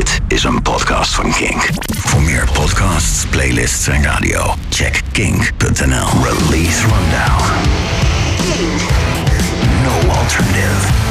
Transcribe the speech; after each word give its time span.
Dit 0.00 0.20
is 0.28 0.44
een 0.44 0.62
podcast 0.62 1.14
van 1.14 1.32
Kink. 1.32 1.68
Voor 1.96 2.22
meer 2.22 2.48
podcasts, 2.52 3.26
playlists 3.26 3.88
en 3.88 4.02
radio, 4.02 4.54
check 4.68 5.02
kink.nl. 5.12 6.06
Release 6.22 6.80
Rundown. 6.80 7.44
No 9.82 10.10
alternative. 10.12 11.08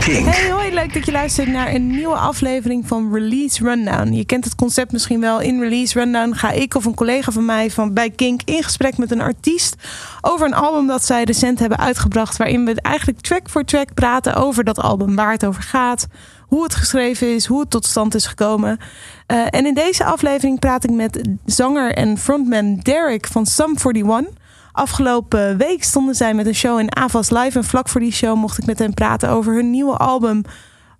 Kink. 0.00 0.26
Hey, 0.26 0.50
hoi, 0.50 0.74
leuk 0.74 0.94
dat 0.94 1.06
je 1.06 1.12
luistert 1.12 1.48
naar 1.48 1.74
een 1.74 1.86
nieuwe 1.86 2.16
aflevering 2.16 2.88
van 2.88 3.12
Release 3.12 3.64
Rundown. 3.64 4.12
Je 4.12 4.24
kent 4.24 4.44
het 4.44 4.54
concept 4.54 4.92
misschien 4.92 5.20
wel. 5.20 5.40
In 5.40 5.60
Release 5.60 5.98
Rundown 5.98 6.32
ga 6.32 6.50
ik 6.50 6.74
of 6.74 6.84
een 6.84 6.94
collega 6.94 7.32
van 7.32 7.44
mij 7.44 7.70
van 7.70 7.94
bij 7.94 8.10
Kink 8.10 8.40
in 8.44 8.62
gesprek 8.62 8.98
met 8.98 9.10
een 9.10 9.20
artiest 9.20 9.74
over 10.20 10.46
een 10.46 10.54
album 10.54 10.86
dat 10.86 11.04
zij 11.04 11.24
recent 11.24 11.58
hebben 11.58 11.78
uitgebracht. 11.78 12.36
Waarin 12.36 12.64
we 12.64 12.80
eigenlijk 12.80 13.20
track 13.20 13.48
voor 13.48 13.64
track 13.64 13.94
praten 13.94 14.34
over 14.34 14.64
dat 14.64 14.80
album, 14.80 15.14
waar 15.14 15.32
het 15.32 15.46
over 15.46 15.62
gaat, 15.62 16.06
hoe 16.50 16.62
het 16.62 16.74
geschreven 16.74 17.34
is, 17.34 17.46
hoe 17.46 17.60
het 17.60 17.70
tot 17.70 17.86
stand 17.86 18.14
is 18.14 18.26
gekomen. 18.26 18.78
Uh, 19.26 19.46
en 19.50 19.66
in 19.66 19.74
deze 19.74 20.04
aflevering 20.04 20.58
praat 20.58 20.84
ik 20.84 20.90
met 20.90 21.28
zanger 21.44 21.94
en 21.94 22.18
frontman 22.18 22.76
Derek 22.76 23.26
van 23.26 23.46
Sum 23.46 23.74
41. 23.84 24.38
Afgelopen 24.72 25.56
week 25.56 25.84
stonden 25.84 26.14
zij 26.14 26.34
met 26.34 26.46
een 26.46 26.54
show 26.54 26.78
in 26.78 26.96
Avas 26.96 27.30
Live. 27.30 27.58
En 27.58 27.64
vlak 27.64 27.88
voor 27.88 28.00
die 28.00 28.12
show 28.12 28.36
mocht 28.36 28.58
ik 28.58 28.66
met 28.66 28.78
hen 28.78 28.94
praten 28.94 29.28
over 29.28 29.54
hun 29.54 29.70
nieuwe 29.70 29.96
album 29.96 30.42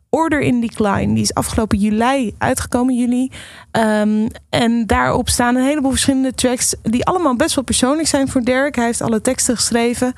Order 0.09 0.41
in 0.41 0.61
Decline. 0.61 1.15
Die 1.15 1.23
is 1.23 1.35
afgelopen 1.35 1.79
juli 1.79 2.35
uitgekomen, 2.39 2.95
juli. 2.95 3.31
Um, 3.73 4.27
en 4.49 4.87
daarop 4.87 5.29
staan 5.29 5.57
een 5.57 5.65
heleboel 5.65 5.91
verschillende 5.91 6.35
tracks... 6.35 6.75
die 6.83 7.05
allemaal 7.05 7.37
best 7.37 7.55
wel 7.55 7.65
persoonlijk 7.65 8.09
zijn 8.09 8.29
voor 8.29 8.43
Derek. 8.45 8.77
Hij 8.77 8.85
heeft 8.85 9.03
alle 9.03 9.21
teksten 9.21 9.57
geschreven. 9.57 10.13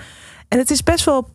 En 0.48 0.58
het 0.58 0.70
is 0.70 0.82
best 0.82 1.04
wel 1.04 1.28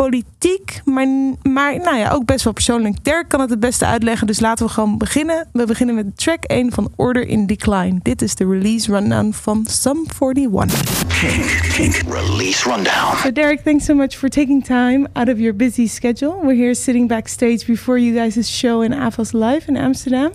politiek, 0.00 0.80
maar, 0.84 1.06
maar 1.42 1.78
nou 1.78 1.96
ja, 1.96 2.10
ook 2.10 2.24
best 2.24 2.44
wel 2.44 2.52
persoonlijk. 2.52 3.04
Dirk 3.04 3.28
kan 3.28 3.40
het 3.40 3.50
het 3.50 3.60
beste 3.60 3.86
uitleggen, 3.86 4.26
dus 4.26 4.40
laten 4.40 4.66
we 4.66 4.72
gewoon 4.72 4.98
beginnen. 4.98 5.48
We 5.52 5.66
beginnen 5.66 5.94
met 5.94 6.16
track 6.16 6.44
1 6.44 6.72
van 6.72 6.92
Order 6.96 7.26
in 7.26 7.46
Decline. 7.46 7.98
Dit 8.02 8.22
is 8.22 8.34
de 8.34 8.48
release 8.48 8.92
rundown 8.92 9.30
van 9.32 9.66
Sum 9.68 10.06
41. 10.20 11.06
Kink, 11.20 11.72
Kink 11.72 11.94
Release 11.94 12.68
Rundown. 12.68 13.16
So 13.16 13.32
Derek, 13.32 13.60
thanks 13.60 13.84
so 13.84 13.94
much 13.94 14.16
for 14.16 14.28
taking 14.28 14.64
time 14.64 15.06
out 15.12 15.28
of 15.28 15.38
your 15.38 15.56
busy 15.56 15.86
schedule. 15.86 16.38
We're 16.42 16.56
here 16.56 16.74
sitting 16.74 17.08
backstage 17.08 17.66
before 17.66 17.98
you 17.98 18.14
guys' 18.14 18.58
show 18.58 18.82
in 18.82 18.92
Avos 18.92 19.32
Live 19.32 19.68
in 19.68 19.76
Amsterdam. 19.76 20.32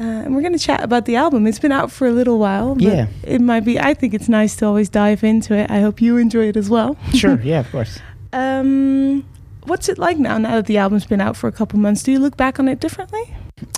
Uh, 0.00 0.24
and 0.24 0.34
we're 0.34 0.42
going 0.42 0.58
to 0.58 0.64
chat 0.66 0.82
about 0.82 1.04
the 1.04 1.16
album. 1.16 1.46
It's 1.46 1.60
been 1.60 1.72
out 1.72 1.90
for 1.90 2.06
a 2.06 2.12
little 2.12 2.38
while. 2.38 2.76
Yeah. 2.78 3.06
It 3.22 3.40
might 3.40 3.64
be, 3.64 3.78
I 3.78 3.94
think 3.94 4.14
it's 4.14 4.28
nice 4.28 4.56
to 4.56 4.66
always 4.66 4.90
dive 4.90 5.22
into 5.24 5.54
it. 5.54 5.70
I 5.70 5.80
hope 5.80 6.00
you 6.00 6.16
enjoy 6.18 6.48
it 6.48 6.56
as 6.56 6.68
well. 6.68 6.96
Sure, 7.14 7.40
yeah, 7.44 7.60
of 7.60 7.70
course. 7.70 8.00
Um, 8.32 9.24
what's 9.64 9.88
it 9.88 9.98
like 9.98 10.18
now? 10.18 10.38
Now 10.38 10.56
that 10.56 10.66
the 10.66 10.78
album's 10.78 11.04
been 11.06 11.20
out 11.20 11.36
for 11.36 11.48
a 11.48 11.52
couple 11.52 11.78
months, 11.78 12.02
do 12.02 12.12
you 12.12 12.18
look 12.18 12.36
back 12.36 12.58
on 12.58 12.68
it 12.68 12.80
differently? 12.80 13.22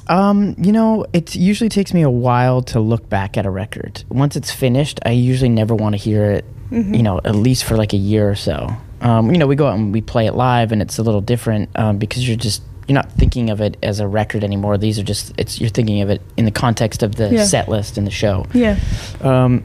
Um, 0.09 0.55
you 0.59 0.73
know, 0.73 1.05
it 1.13 1.35
usually 1.35 1.69
takes 1.69 1.93
me 1.93 2.03
a 2.03 2.11
while 2.11 2.63
to 2.63 2.81
look 2.81 3.09
back 3.09 3.37
at 3.37 3.47
a 3.47 3.51
record. 3.51 4.05
Once 4.09 4.37
it's 4.37 4.51
finished, 4.51 5.01
I 5.05 5.11
usually 5.11 5.49
never 5.51 5.75
want 5.75 5.95
to 5.95 5.97
hear 5.99 6.31
it. 6.31 6.45
Mm-hmm. 6.71 6.95
You 6.95 7.03
know, 7.03 7.19
at 7.25 7.35
least 7.37 7.65
for 7.65 7.77
like 7.77 7.93
a 7.93 7.97
year 7.99 8.29
or 8.29 8.35
so. 8.35 8.69
Um, 9.01 9.31
you 9.33 9.39
know, 9.39 9.47
we 9.47 9.55
go 9.55 9.67
out 9.67 9.75
and 9.79 9.93
we 9.93 10.01
play 10.01 10.27
it 10.27 10.35
live, 10.35 10.73
and 10.73 10.81
it's 10.81 10.99
a 10.99 11.03
little 11.03 11.21
different 11.21 11.69
um, 11.77 11.99
because 11.99 12.27
you're 12.27 12.37
just 12.39 12.63
you're 12.89 12.95
not 12.95 13.11
thinking 13.13 13.51
of 13.51 13.61
it 13.61 13.77
as 13.83 14.01
a 14.01 14.09
record 14.09 14.43
anymore. 14.45 14.77
These 14.79 14.99
are 14.99 15.03
just 15.03 15.33
it's 15.39 15.61
you're 15.61 15.71
thinking 15.71 16.01
of 16.01 16.09
it 16.11 16.23
in 16.37 16.45
the 16.47 16.51
context 16.51 17.03
of 17.03 17.15
the 17.17 17.29
Yeah. 17.31 17.45
set 17.45 17.69
list 17.69 17.99
and 17.99 18.07
the 18.07 18.11
show. 18.11 18.47
Yeah. 18.55 18.79
Um, 19.21 19.63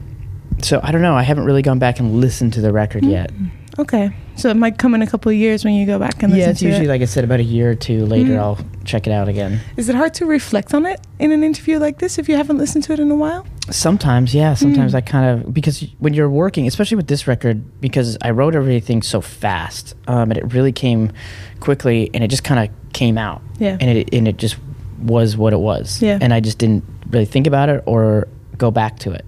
so 0.62 0.80
I 0.82 0.92
don't 0.92 1.02
know. 1.02 1.14
I 1.14 1.22
haven't 1.22 1.44
really 1.44 1.62
gone 1.62 1.78
back 1.78 1.98
and 2.00 2.20
listened 2.20 2.52
to 2.54 2.60
the 2.60 2.72
record 2.72 3.04
yet. 3.04 3.30
Okay. 3.78 4.10
So 4.40 4.48
it 4.50 4.56
might 4.56 4.78
come 4.78 4.94
in 4.94 5.02
a 5.02 5.06
couple 5.06 5.30
of 5.30 5.36
years 5.36 5.64
when 5.64 5.74
you 5.74 5.86
go 5.86 5.98
back 5.98 6.22
and 6.22 6.32
listen 6.32 6.40
Yeah, 6.40 6.50
it's 6.50 6.62
usually 6.62 6.86
it. 6.86 6.88
like 6.88 7.02
I 7.02 7.04
said, 7.04 7.24
about 7.24 7.40
a 7.40 7.44
year 7.44 7.70
or 7.70 7.74
two 7.74 8.06
later, 8.06 8.30
Mhm. 8.32 8.38
I'll 8.38 8.58
check 8.84 9.06
it 9.06 9.10
out 9.12 9.28
again. 9.28 9.60
Is 9.76 9.88
it 9.88 9.94
hard 9.94 10.14
to 10.14 10.26
reflect 10.26 10.72
on 10.74 10.86
it 10.86 11.00
in 11.18 11.30
an 11.32 11.44
interview 11.44 11.78
like 11.78 11.98
this 11.98 12.18
if 12.18 12.28
you 12.28 12.36
haven't 12.36 12.58
listened 12.58 12.84
to 12.84 12.92
it 12.92 13.00
in 13.00 13.10
a 13.10 13.14
while? 13.16 13.44
Sometimes, 13.70 14.34
yeah. 14.34 14.54
Sometimes 14.54 14.92
Mm. 14.92 14.96
I 14.96 15.00
kind 15.02 15.26
of 15.44 15.52
because 15.54 15.84
when 15.98 16.14
you're 16.14 16.30
working, 16.30 16.66
especially 16.66 16.96
with 16.96 17.06
this 17.06 17.26
record, 17.28 17.62
because 17.80 18.16
I 18.22 18.30
wrote 18.30 18.54
everything 18.54 19.02
so 19.02 19.20
fast, 19.20 19.94
um, 20.08 20.30
and 20.30 20.38
it 20.38 20.52
really 20.52 20.72
came 20.72 21.12
quickly, 21.60 22.10
and 22.14 22.24
it 22.24 22.28
just 22.28 22.42
kind 22.44 22.60
of 22.60 22.68
came 22.92 23.16
out, 23.18 23.42
Yeah. 23.58 23.76
and 23.80 23.90
it 23.90 24.08
and 24.12 24.26
it 24.26 24.38
just 24.38 24.56
was 25.02 25.36
what 25.36 25.52
it 25.52 25.60
was, 25.60 26.02
Yeah. 26.02 26.18
And 26.20 26.34
I 26.34 26.40
just 26.40 26.58
didn't 26.58 26.84
really 27.10 27.24
think 27.26 27.46
about 27.46 27.68
it 27.68 27.82
or 27.86 28.26
go 28.58 28.70
back 28.70 28.98
to 29.00 29.12
it. 29.12 29.24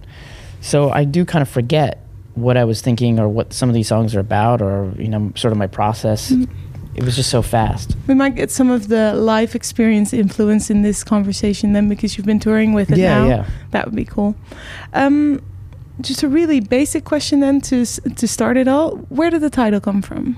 So 0.61 0.89
I 0.91 1.03
do 1.03 1.25
kind 1.25 1.41
of 1.41 1.49
forget 1.49 1.99
what 2.35 2.57
I 2.57 2.65
was 2.65 2.81
thinking 2.81 3.19
or 3.19 3.27
what 3.29 3.53
some 3.53 3.69
of 3.69 3.75
these 3.75 3.87
songs 3.87 4.15
are 4.15 4.19
about, 4.19 4.61
or 4.61 4.91
you 4.97 5.07
know, 5.07 5.31
sort 5.35 5.51
of 5.51 5.57
my 5.57 5.67
process. 5.67 6.31
Mm. 6.31 6.49
It 6.95 7.03
was 7.03 7.15
just 7.15 7.31
so 7.31 7.41
fast. 7.41 7.95
We 8.07 8.13
might 8.13 8.35
get 8.35 8.51
some 8.51 8.69
of 8.69 8.87
the 8.87 9.13
life 9.15 9.55
experience 9.55 10.13
influence 10.13 10.69
in 10.69 10.83
this 10.83 11.03
conversation 11.03 11.73
then 11.73 11.89
because 11.89 12.17
you've 12.17 12.27
been 12.27 12.39
touring 12.39 12.73
with 12.73 12.91
it 12.91 12.99
Yeah, 12.99 13.17
now. 13.19 13.27
yeah. 13.27 13.45
That 13.71 13.85
would 13.85 13.95
be 13.95 14.05
cool. 14.05 14.35
Um, 14.93 15.41
just 16.01 16.21
a 16.21 16.27
really 16.27 16.59
basic 16.59 17.03
question 17.03 17.39
then 17.39 17.61
to 17.61 17.85
to 17.85 18.27
start 18.27 18.57
it 18.57 18.67
all. 18.67 18.97
Where 19.09 19.29
did 19.31 19.41
the 19.41 19.49
title 19.49 19.79
come 19.79 20.01
from? 20.03 20.37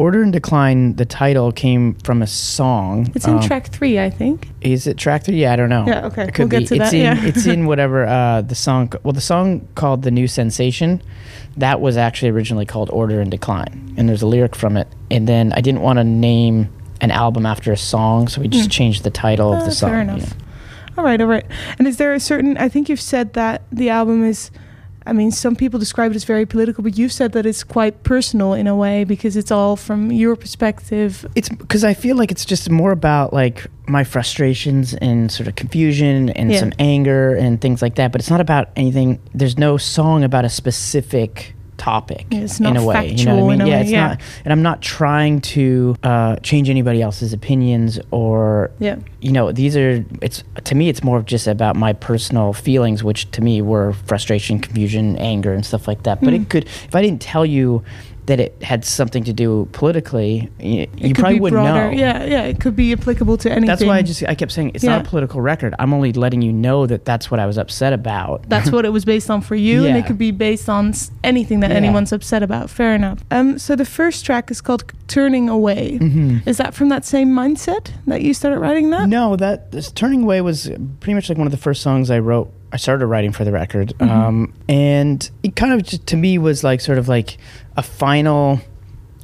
Order 0.00 0.22
in 0.22 0.30
Decline. 0.30 0.96
The 0.96 1.04
title 1.04 1.52
came 1.52 1.94
from 2.06 2.22
a 2.22 2.26
song. 2.26 3.12
It's 3.14 3.26
in 3.26 3.34
um, 3.34 3.40
track 3.42 3.66
three, 3.68 3.98
I 4.00 4.08
think. 4.08 4.48
Is 4.62 4.86
it 4.86 4.96
track 4.96 5.24
three? 5.24 5.36
Yeah, 5.42 5.52
I 5.52 5.56
don't 5.56 5.68
know. 5.68 5.84
Yeah, 5.86 6.06
okay. 6.06 6.22
It 6.24 6.34
could 6.34 6.50
We'll 6.50 6.60
be. 6.60 6.66
get 6.66 6.68
to 6.68 6.74
it's 6.76 6.90
that, 6.90 6.94
in. 6.96 7.02
yeah. 7.02 7.24
it's 7.26 7.46
in 7.46 7.66
whatever 7.70 8.06
uh, 8.06 8.40
the 8.40 8.54
song. 8.54 8.90
Well, 9.02 9.12
the 9.12 9.20
song 9.20 9.68
called 9.74 10.02
"The 10.02 10.10
New 10.10 10.26
Sensation," 10.26 11.02
that 11.58 11.80
was 11.82 11.96
actually 11.98 12.30
originally 12.30 12.64
called 12.64 12.88
"Order 12.90 13.20
in 13.20 13.28
Decline," 13.28 13.94
and 13.98 14.08
there's 14.08 14.22
a 14.22 14.26
lyric 14.26 14.56
from 14.56 14.76
it. 14.78 14.88
And 15.10 15.28
then 15.28 15.52
I 15.52 15.60
didn't 15.60 15.82
want 15.82 15.98
to 15.98 16.04
name 16.04 16.70
an 17.02 17.10
album 17.10 17.44
after 17.44 17.70
a 17.70 17.76
song, 17.76 18.28
so 18.28 18.40
we 18.40 18.48
just 18.48 18.70
Mm. 18.70 18.72
changed 18.72 19.04
the 19.04 19.10
title 19.10 19.52
of 19.52 19.60
Ah, 19.62 19.64
the 19.66 19.70
song. 19.70 19.90
Fair 19.90 20.00
enough. 20.00 20.34
All 20.96 21.04
right, 21.04 21.20
all 21.20 21.26
right. 21.26 21.44
And 21.78 21.86
is 21.86 21.98
there 21.98 22.14
a 22.14 22.20
certain? 22.20 22.56
I 22.56 22.68
think 22.70 22.88
you've 22.88 23.00
said 23.00 23.34
that 23.34 23.62
the 23.70 23.90
album 23.90 24.24
is. 24.24 24.50
I 25.06 25.12
mean, 25.12 25.30
some 25.30 25.56
people 25.56 25.78
describe 25.78 26.10
it 26.12 26.14
as 26.16 26.24
very 26.24 26.44
political, 26.46 26.84
but 26.84 26.98
you've 26.98 27.12
said 27.12 27.32
that 27.32 27.46
it's 27.46 27.64
quite 27.64 28.02
personal 28.02 28.52
in 28.52 28.66
a 28.66 28.76
way 28.76 29.04
because 29.04 29.36
it's 29.36 29.50
all 29.50 29.76
from 29.76 30.12
your 30.12 30.36
perspective. 30.36 31.26
It's 31.34 31.48
because 31.48 31.84
I 31.84 31.94
feel 31.94 32.16
like 32.16 32.30
it's 32.30 32.44
just 32.44 32.70
more 32.70 32.92
about 32.92 33.32
like 33.32 33.66
my 33.88 34.04
frustrations 34.04 34.94
and 34.94 35.32
sort 35.32 35.48
of 35.48 35.56
confusion 35.56 36.28
and 36.30 36.52
Yeah. 36.52 36.60
some 36.60 36.72
anger 36.78 37.34
and 37.34 37.60
things 37.60 37.80
like 37.82 37.94
that. 37.94 38.12
But 38.12 38.20
it's 38.20 38.30
not 38.30 38.40
about 38.40 38.68
anything. 38.76 39.18
There's 39.34 39.56
no 39.58 39.78
song 39.78 40.22
about 40.22 40.44
a 40.44 40.50
specific 40.50 41.54
topic 41.80 42.26
it's 42.30 42.60
in 42.60 42.76
a 42.76 42.84
way. 42.84 43.08
you 43.08 43.24
know 43.24 43.36
what 43.44 43.54
I 43.54 43.56
mean? 43.56 43.66
yeah, 43.66 43.74
way, 43.76 43.80
it's 43.80 43.90
yeah. 43.90 44.06
not. 44.08 44.20
And 44.44 44.52
I'm 44.52 44.60
not 44.62 44.82
trying 44.82 45.40
to 45.56 45.96
uh, 46.02 46.36
change 46.36 46.68
anybody 46.68 47.00
else's 47.00 47.32
opinions 47.32 47.98
or 48.10 48.70
Yeah. 48.78 48.96
you 49.20 49.32
know 49.32 49.50
these 49.50 49.76
are 49.78 50.04
it's 50.20 50.44
to 50.64 50.74
me 50.74 50.88
it's 50.90 51.02
more 51.02 51.16
of 51.16 51.24
just 51.24 51.46
about 51.46 51.76
my 51.76 51.92
personal 51.94 52.52
feelings 52.52 53.02
which 53.02 53.30
to 53.32 53.40
me 53.40 53.62
were 53.62 53.94
frustration 54.06 54.58
confusion 54.60 55.16
anger 55.16 55.52
and 55.54 55.64
stuff 55.64 55.88
like 55.88 56.02
that 56.02 56.20
but 56.20 56.30
Mm. 56.34 56.42
it 56.42 56.48
could 56.50 56.64
if 56.66 56.94
i 56.94 57.00
didn't 57.02 57.22
tell 57.22 57.46
you 57.46 57.82
that 58.30 58.38
it 58.40 58.62
had 58.62 58.84
something 58.84 59.24
to 59.24 59.32
do 59.32 59.68
politically 59.72 60.48
y- 60.60 60.86
It 60.86 60.90
you 61.08 61.14
probably 61.14 61.40
wouldn't 61.40 61.60
broader. 61.60 61.90
know 61.90 61.98
Yeah, 61.98 62.24
yeah. 62.24 62.42
It 62.42 62.60
could 62.60 62.76
be 62.76 62.92
applicable 62.92 63.36
to 63.38 63.50
anything. 63.50 63.66
that's 63.66 63.84
why 63.84 63.98
i 63.98 64.02
just 64.02 64.22
i 64.28 64.34
kept 64.34 64.52
saying 64.52 64.70
it's 64.74 64.84
not 64.84 65.00
a 65.04 65.08
political 65.08 65.40
record 65.40 65.74
i'm 65.80 65.92
only 65.92 66.12
letting 66.12 66.40
you 66.40 66.52
know 66.52 66.86
that 66.86 67.04
that's 67.04 67.30
what 67.30 67.40
i 67.40 67.46
was 67.46 67.58
upset 67.58 67.92
about 67.92 68.48
That's 68.48 68.70
what 68.70 68.84
it 68.84 68.90
was 68.92 69.04
based 69.04 69.28
on 69.30 69.40
for 69.40 69.56
you, 69.56 69.84
and 69.86 69.96
it 69.96 70.06
could 70.06 70.18
be 70.18 70.30
based 70.30 70.68
on 70.68 70.92
anything 71.24 71.60
that 71.60 71.70
Yeah. 71.70 71.76
anyone's 71.82 72.12
upset 72.12 72.42
about. 72.42 72.70
Fair 72.70 72.94
enough. 72.94 73.18
Um, 73.30 73.58
so 73.58 73.74
the 73.76 73.84
first 73.84 74.24
track 74.24 74.50
is 74.50 74.60
called 74.60 74.82
"Turning 75.08 75.48
Away." 75.48 75.98
Mhm. 76.00 76.46
Is 76.46 76.56
that 76.58 76.72
from 76.74 76.88
that 76.90 77.04
same 77.04 77.30
mindset 77.42 77.84
that 78.06 78.22
you 78.22 78.32
started 78.34 78.58
writing 78.60 78.90
that? 78.90 79.08
No, 79.08 79.36
that 79.36 79.72
this 79.72 79.90
Turning 79.90 80.22
Away 80.22 80.40
was 80.40 80.70
pretty 81.00 81.14
much 81.14 81.28
like 81.28 81.38
one 81.38 81.46
of 81.46 81.52
the 81.52 81.62
first 81.68 81.82
songs 81.82 82.10
I 82.10 82.18
wrote. 82.18 82.48
I 82.72 82.76
started 82.76 83.06
writing 83.06 83.32
for 83.32 83.44
the 83.44 83.52
record, 83.52 83.92
Mm-hmm. 83.98 84.10
um, 84.10 84.52
and 84.68 85.28
it 85.42 85.56
kind 85.56 85.72
of 85.72 85.82
just, 85.82 86.06
to 86.08 86.16
me 86.16 86.38
was 86.38 86.62
like 86.64 86.80
sort 86.80 86.98
of 86.98 87.08
like 87.08 87.36
a 87.76 87.82
final 87.82 88.60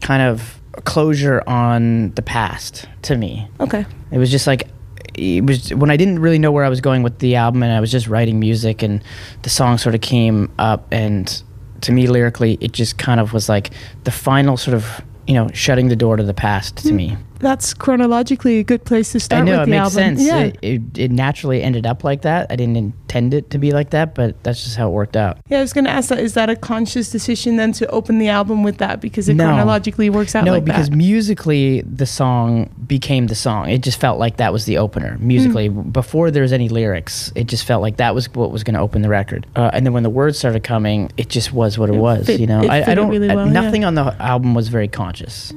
kind 0.01 0.23
of 0.23 0.61
closure 0.85 1.43
on 1.47 2.11
the 2.13 2.23
past 2.23 2.87
to 3.03 3.17
me. 3.17 3.49
Okay. 3.61 3.87
It 4.11 4.19
was 4.19 4.31
just 4.31 4.47
like 4.47 4.69
it 5.15 5.45
was 5.45 5.73
when 5.73 5.91
I 5.91 5.97
didn't 5.97 6.19
really 6.19 6.39
know 6.39 6.53
where 6.53 6.65
I 6.65 6.69
was 6.69 6.81
going 6.81 7.03
with 7.03 7.19
the 7.21 7.37
album, 7.37 7.63
and 7.63 7.73
I 7.73 7.81
was 7.81 7.91
just 7.91 8.07
writing 8.09 8.39
music, 8.41 8.83
and 8.83 9.03
the 9.43 9.51
song 9.51 9.79
sort 9.79 9.95
of 9.95 10.01
came 10.01 10.53
up, 10.59 10.87
and 10.93 11.43
to 11.83 11.93
me 11.93 12.07
lyrically, 12.07 12.59
it 12.61 12.73
just 12.73 12.99
kind 12.99 13.21
of 13.21 13.33
was 13.33 13.49
like 13.49 13.71
the 14.05 14.11
final 14.11 14.57
sort 14.57 14.75
of 14.75 15.03
you 15.27 15.35
know 15.35 15.49
shutting 15.55 15.89
the 15.89 15.97
door 15.97 16.17
to 16.17 16.23
the 16.23 16.35
past 16.35 16.77
to 16.79 16.93
me. 16.93 17.17
That's 17.39 17.75
chronologically 17.75 18.59
a 18.59 18.65
good 18.65 18.85
place 18.85 19.13
to 19.13 19.21
start 19.21 19.43
I 19.43 19.45
know 19.45 19.53
with 19.53 19.61
it 19.61 19.65
the 19.67 19.71
makes 19.71 19.97
album. 19.97 20.17
sense. 20.17 20.23
Yeah. 20.23 20.39
It, 20.39 20.59
it, 20.63 20.99
it 20.99 21.11
naturally 21.11 21.63
ended 21.63 21.87
up 21.87 22.03
like 22.05 22.23
that. 22.23 22.47
I 22.51 22.57
didn't 22.57 22.77
intend 22.77 23.35
it 23.35 23.51
to 23.51 23.59
be 23.59 23.73
like 23.73 23.91
that, 23.91 24.15
but 24.15 24.43
that's 24.43 24.65
just 24.65 24.77
how 24.77 24.89
it 24.89 24.93
worked 24.93 25.17
out. 25.17 25.39
yeah, 25.49 25.59
I 25.59 25.61
was 25.61 25.73
going 25.73 25.85
to 25.85 25.91
ask 25.91 26.09
that. 26.09 26.19
Is 26.19 26.35
that 26.35 26.49
a 26.51 26.57
conscious 26.57 27.11
decision 27.11 27.57
then 27.57 27.73
to 27.73 27.87
open 27.89 28.19
the 28.19 28.29
album 28.29 28.63
with 28.63 28.79
that 28.79 29.01
because 29.01 29.29
it 29.29 29.35
No. 29.35 29.45
chronologically 29.47 30.09
works 30.11 30.35
out 30.35 30.45
no, 30.45 30.53
like 30.53 30.65
because 30.65 30.89
that? 30.91 30.97
musically 30.97 31.83
the 31.83 32.07
song 32.07 32.71
became 32.87 33.27
the 33.27 33.35
song. 33.35 33.69
It 33.69 33.83
just 33.83 34.01
felt 34.01 34.19
like 34.19 34.37
that 34.39 34.53
was 34.53 34.65
the 34.65 34.79
opener. 34.79 35.17
Musically, 35.21 35.69
Hmm. 35.69 35.91
before 35.91 36.31
there 36.31 36.43
was 36.43 36.53
any 36.53 36.69
lyrics, 36.69 37.33
it 37.35 37.47
just 37.47 37.65
felt 37.65 37.83
like 37.83 37.97
that 37.99 38.15
was 38.15 38.33
what 38.35 38.51
was 38.51 38.65
going 38.65 38.75
to 38.75 38.81
open 38.81 39.03
the 39.03 39.09
record. 39.09 39.47
Uh, 39.57 39.71
and 39.73 39.85
then 39.85 39.93
when 39.93 40.03
the 40.03 40.11
words 40.11 40.39
started 40.39 40.63
coming, 40.63 41.11
it 41.17 41.29
just 41.29 41.53
was 41.53 41.79
what 41.79 41.91
it, 41.91 41.95
It 41.95 41.99
was. 41.99 42.27
fit- 42.27 42.41
you 42.41 42.47
know, 42.47 42.63
I, 42.65 42.93
I 42.93 42.95
don't. 42.95 43.09
really 43.11 43.29
I- 43.31 43.35
well, 43.35 43.47
yeah. 43.47 43.53
nothing 43.53 43.85
on 43.85 43.95
the 43.95 44.15
album 44.23 44.55
was 44.55 44.69
very 44.69 44.89
conscious. 44.89 45.53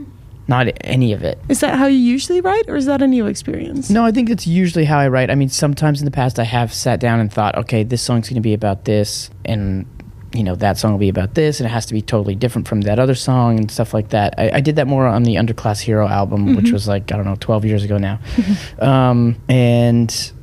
Not 0.50 0.68
any 0.82 1.14
of 1.14 1.24
it. 1.24 1.40
Is 1.48 1.60
that 1.62 1.78
how 1.78 1.86
you 1.86 1.98
usually 1.98 2.42
write, 2.42 2.68
or 2.68 2.76
is 2.76 2.88
that 2.88 3.02
a 3.02 3.08
new 3.08 3.28
experience? 3.28 3.90
No, 3.90 4.04
I 4.04 4.12
think 4.12 4.30
it's 4.30 4.48
usually 4.48 4.84
how 4.84 4.98
I 4.98 5.08
write. 5.08 5.30
I 5.30 5.36
mean, 5.36 5.50
sometimes 5.50 6.02
in 6.02 6.06
the 6.06 6.12
past 6.12 6.40
I 6.40 6.44
have 6.44 6.74
sat 6.74 7.00
down 7.00 7.20
and 7.20 7.32
thought, 7.32 7.56
okay, 7.56 7.84
this 7.84 8.02
song's 8.02 8.28
going 8.28 8.36
to 8.36 8.42
be 8.42 8.56
about 8.56 8.84
this, 8.86 9.30
and 9.46 9.86
you 10.34 10.44
know 10.44 10.56
that 10.56 10.78
song 10.78 10.92
will 10.92 11.00
be 11.00 11.08
about 11.08 11.36
this, 11.36 11.60
and 11.60 11.68
it 11.68 11.70
has 11.70 11.86
to 11.86 11.94
be 11.94 12.02
totally 12.02 12.36
different 12.36 12.68
from 12.68 12.82
that 12.82 13.00
other 13.00 13.16
song 13.16 13.58
and 13.60 13.72
stuff 13.72 13.94
like 13.94 14.10
that. 14.10 14.34
I, 14.38 14.52
I 14.56 14.60
did 14.60 14.76
that 14.76 14.88
more 14.88 15.06
on 15.06 15.24
the 15.24 15.36
Underclass 15.36 15.80
Hero 15.82 16.08
album, 16.08 16.56
which 16.56 16.66
mm-hmm. 16.66 16.74
was 16.74 16.88
like 16.88 17.12
I 17.12 17.16
don't 17.16 17.26
know, 17.26 17.38
twelve 17.40 17.64
years 17.64 17.84
ago 17.84 17.98
now, 17.98 18.20
mm-hmm. 18.36 18.84
um, 18.84 19.36
and 19.48 20.34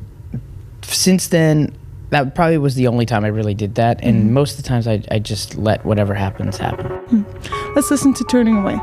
since 0.82 1.28
then. 1.28 1.76
That 2.10 2.36
probably 2.36 2.56
was 2.56 2.76
the 2.76 2.86
only 2.86 3.04
time 3.04 3.24
I 3.24 3.28
really 3.28 3.52
did 3.52 3.74
that, 3.74 3.98
and 4.00 4.16
mm-hmm. 4.16 4.32
most 4.32 4.56
of 4.56 4.62
the 4.62 4.68
times 4.68 4.86
I, 4.86 5.02
I 5.10 5.18
just 5.18 5.56
let 5.56 5.84
whatever 5.84 6.14
happens 6.14 6.56
happen. 6.56 6.86
Hmm. 6.86 7.22
Let's 7.74 7.90
listen 7.90 8.14
to 8.14 8.24
Turning 8.24 8.58
Away. 8.58 8.78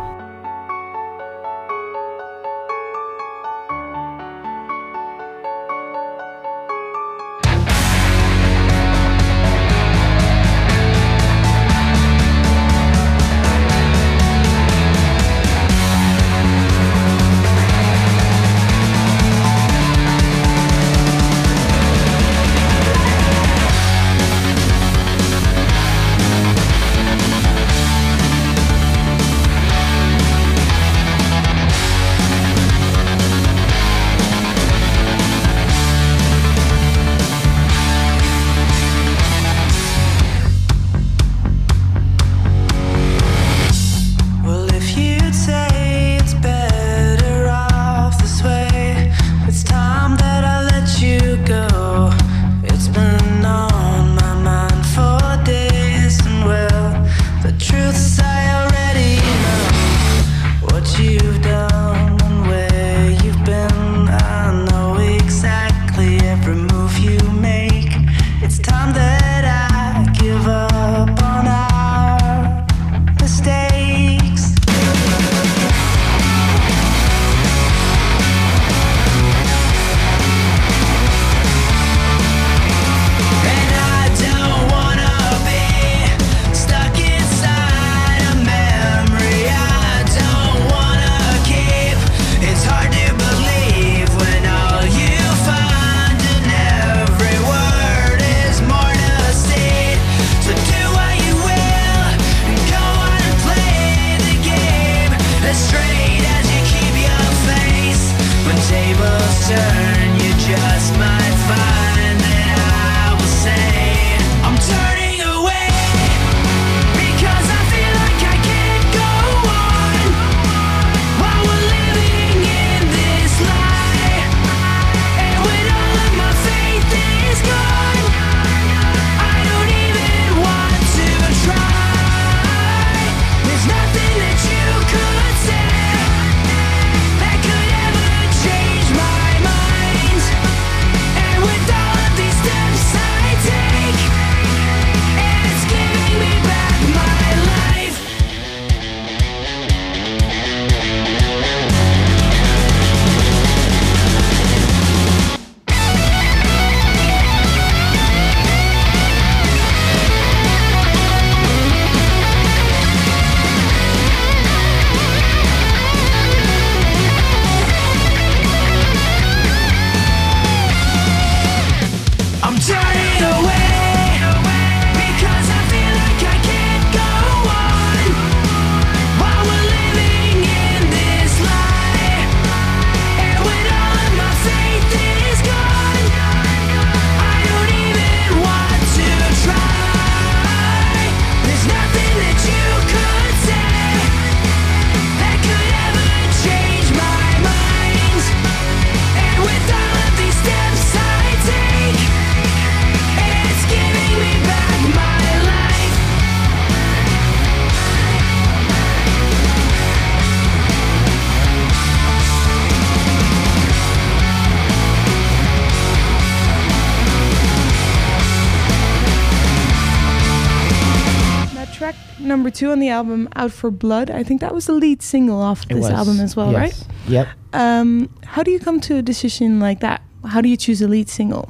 The 222.84 222.90
album, 222.90 223.28
Out 223.36 223.52
for 223.52 223.72
Blood, 223.72 224.10
I 224.12 224.24
think 224.24 224.42
that 224.42 224.54
was 224.54 224.66
the 224.66 224.74
lead 224.74 225.02
single 225.02 225.42
off 225.42 225.68
this 225.68 225.78
was. 225.78 225.90
album 225.90 226.20
as 226.20 226.36
well, 226.36 226.52
Yes. 226.52 226.60
right? 226.64 226.76
Yep. 227.08 227.28
Um, 227.54 228.10
how 228.34 228.44
do 228.44 228.52
you 228.52 228.60
come 228.60 228.80
to 228.82 228.96
a 228.98 229.02
decision 229.02 229.60
like 229.60 229.80
that? 229.82 230.02
How 230.26 230.42
do 230.42 230.50
you 230.50 230.58
choose 230.58 230.82
a 230.82 230.88
lead 230.88 231.10
single? 231.10 231.50